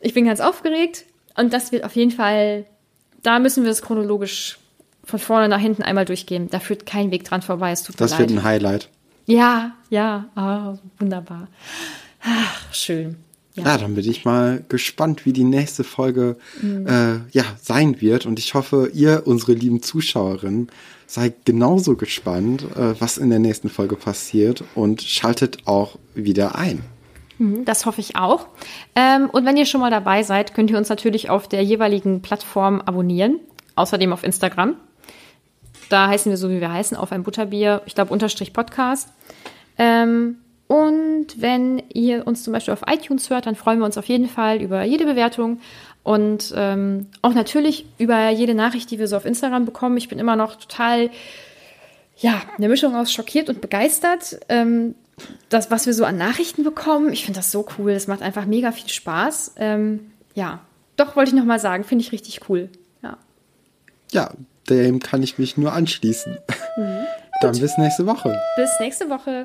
Ich 0.00 0.14
bin 0.14 0.24
ganz 0.24 0.40
aufgeregt 0.40 1.04
und 1.36 1.52
das 1.52 1.72
wird 1.72 1.84
auf 1.84 1.96
jeden 1.96 2.10
Fall, 2.10 2.64
da 3.22 3.38
müssen 3.38 3.64
wir 3.64 3.70
es 3.70 3.82
chronologisch 3.82 4.58
von 5.10 5.18
vorne 5.18 5.48
nach 5.48 5.60
hinten 5.60 5.82
einmal 5.82 6.04
durchgehen. 6.04 6.48
Da 6.50 6.60
führt 6.60 6.86
kein 6.86 7.10
Weg 7.10 7.24
dran 7.24 7.42
vorbei. 7.42 7.72
Es 7.72 7.82
tut 7.82 8.00
das 8.00 8.18
wird 8.18 8.30
ein 8.30 8.42
Highlight. 8.42 8.88
Ja, 9.26 9.72
ja, 9.90 10.26
oh, 10.36 10.78
wunderbar. 10.98 11.48
Ach, 12.22 12.72
schön. 12.72 13.16
Ja. 13.54 13.64
ja. 13.64 13.78
dann 13.78 13.94
bin 13.94 14.08
ich 14.08 14.24
mal 14.24 14.64
gespannt, 14.68 15.26
wie 15.26 15.32
die 15.32 15.44
nächste 15.44 15.84
Folge 15.84 16.36
mhm. 16.60 16.86
äh, 16.86 17.20
ja, 17.32 17.44
sein 17.60 18.00
wird. 18.00 18.26
Und 18.26 18.38
ich 18.38 18.54
hoffe, 18.54 18.90
ihr, 18.94 19.22
unsere 19.26 19.52
lieben 19.52 19.82
Zuschauerinnen, 19.82 20.68
seid 21.06 21.44
genauso 21.44 21.96
gespannt, 21.96 22.64
äh, 22.76 23.00
was 23.00 23.18
in 23.18 23.30
der 23.30 23.40
nächsten 23.40 23.68
Folge 23.68 23.96
passiert 23.96 24.64
und 24.74 25.02
schaltet 25.02 25.66
auch 25.66 25.98
wieder 26.14 26.54
ein. 26.54 26.82
Mhm, 27.38 27.64
das 27.64 27.86
hoffe 27.86 28.00
ich 28.00 28.16
auch. 28.16 28.46
Ähm, 28.94 29.28
und 29.30 29.44
wenn 29.44 29.56
ihr 29.56 29.66
schon 29.66 29.80
mal 29.80 29.90
dabei 29.90 30.22
seid, 30.22 30.54
könnt 30.54 30.70
ihr 30.70 30.78
uns 30.78 30.88
natürlich 30.88 31.30
auf 31.30 31.48
der 31.48 31.64
jeweiligen 31.64 32.22
Plattform 32.22 32.80
abonnieren. 32.80 33.40
Außerdem 33.74 34.12
auf 34.12 34.24
Instagram. 34.24 34.76
Da 35.90 36.08
heißen 36.08 36.30
wir 36.30 36.38
so, 36.38 36.48
wie 36.48 36.60
wir 36.60 36.72
heißen, 36.72 36.96
auf 36.96 37.12
ein 37.12 37.24
Butterbier, 37.24 37.82
ich 37.84 37.94
glaube, 37.94 38.12
unterstrich 38.12 38.54
Podcast. 38.54 39.08
Ähm, 39.76 40.38
und 40.68 41.26
wenn 41.36 41.82
ihr 41.92 42.26
uns 42.26 42.44
zum 42.44 42.52
Beispiel 42.52 42.72
auf 42.72 42.82
iTunes 42.86 43.28
hört, 43.28 43.46
dann 43.46 43.56
freuen 43.56 43.80
wir 43.80 43.86
uns 43.86 43.98
auf 43.98 44.06
jeden 44.06 44.28
Fall 44.28 44.62
über 44.62 44.84
jede 44.84 45.04
Bewertung 45.04 45.60
und 46.04 46.54
ähm, 46.56 47.08
auch 47.22 47.34
natürlich 47.34 47.86
über 47.98 48.30
jede 48.30 48.54
Nachricht, 48.54 48.90
die 48.90 49.00
wir 49.00 49.08
so 49.08 49.16
auf 49.16 49.26
Instagram 49.26 49.64
bekommen. 49.64 49.96
Ich 49.96 50.08
bin 50.08 50.20
immer 50.20 50.36
noch 50.36 50.56
total, 50.56 51.10
ja, 52.16 52.40
eine 52.56 52.68
Mischung 52.68 52.94
aus 52.94 53.12
schockiert 53.12 53.48
und 53.48 53.60
begeistert. 53.60 54.38
Ähm, 54.48 54.94
das, 55.48 55.72
was 55.72 55.86
wir 55.86 55.92
so 55.92 56.04
an 56.04 56.16
Nachrichten 56.16 56.62
bekommen, 56.62 57.12
ich 57.12 57.24
finde 57.24 57.40
das 57.40 57.50
so 57.50 57.66
cool. 57.78 57.90
Es 57.90 58.06
macht 58.06 58.22
einfach 58.22 58.46
mega 58.46 58.70
viel 58.70 58.88
Spaß. 58.88 59.54
Ähm, 59.56 60.12
ja, 60.34 60.60
doch 60.96 61.16
wollte 61.16 61.30
ich 61.30 61.36
noch 61.36 61.44
mal 61.44 61.58
sagen, 61.58 61.82
finde 61.82 62.04
ich 62.04 62.12
richtig 62.12 62.48
cool. 62.48 62.68
Ja. 63.02 63.18
Ja, 64.12 64.30
dem 64.70 65.00
kann 65.00 65.22
ich 65.22 65.38
mich 65.38 65.56
nur 65.56 65.72
anschließen. 65.72 66.38
Mhm. 66.76 67.06
Dann 67.42 67.58
bis 67.58 67.76
nächste 67.78 68.06
Woche. 68.06 68.38
Bis 68.56 68.70
nächste 68.80 69.08
Woche. 69.08 69.44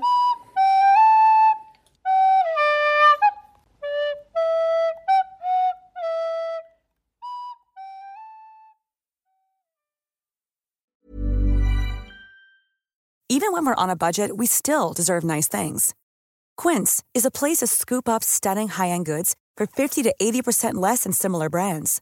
Even 13.28 13.52
when 13.52 13.66
we're 13.66 13.76
on 13.76 13.90
a 13.90 13.96
budget, 13.96 14.38
we 14.38 14.46
still 14.46 14.94
deserve 14.94 15.24
nice 15.24 15.48
things. 15.50 15.94
Quince 16.56 17.04
is 17.14 17.26
a 17.26 17.32
place 17.32 17.58
to 17.58 17.68
scoop 17.68 18.08
up 18.08 18.24
stunning 18.24 18.70
high-end 18.70 19.06
goods 19.06 19.36
for 19.58 19.68
50 19.68 20.04
to 20.04 20.16
80% 20.22 20.76
less 20.76 21.04
than 21.04 21.12
similar 21.12 21.50
brands. 21.50 22.02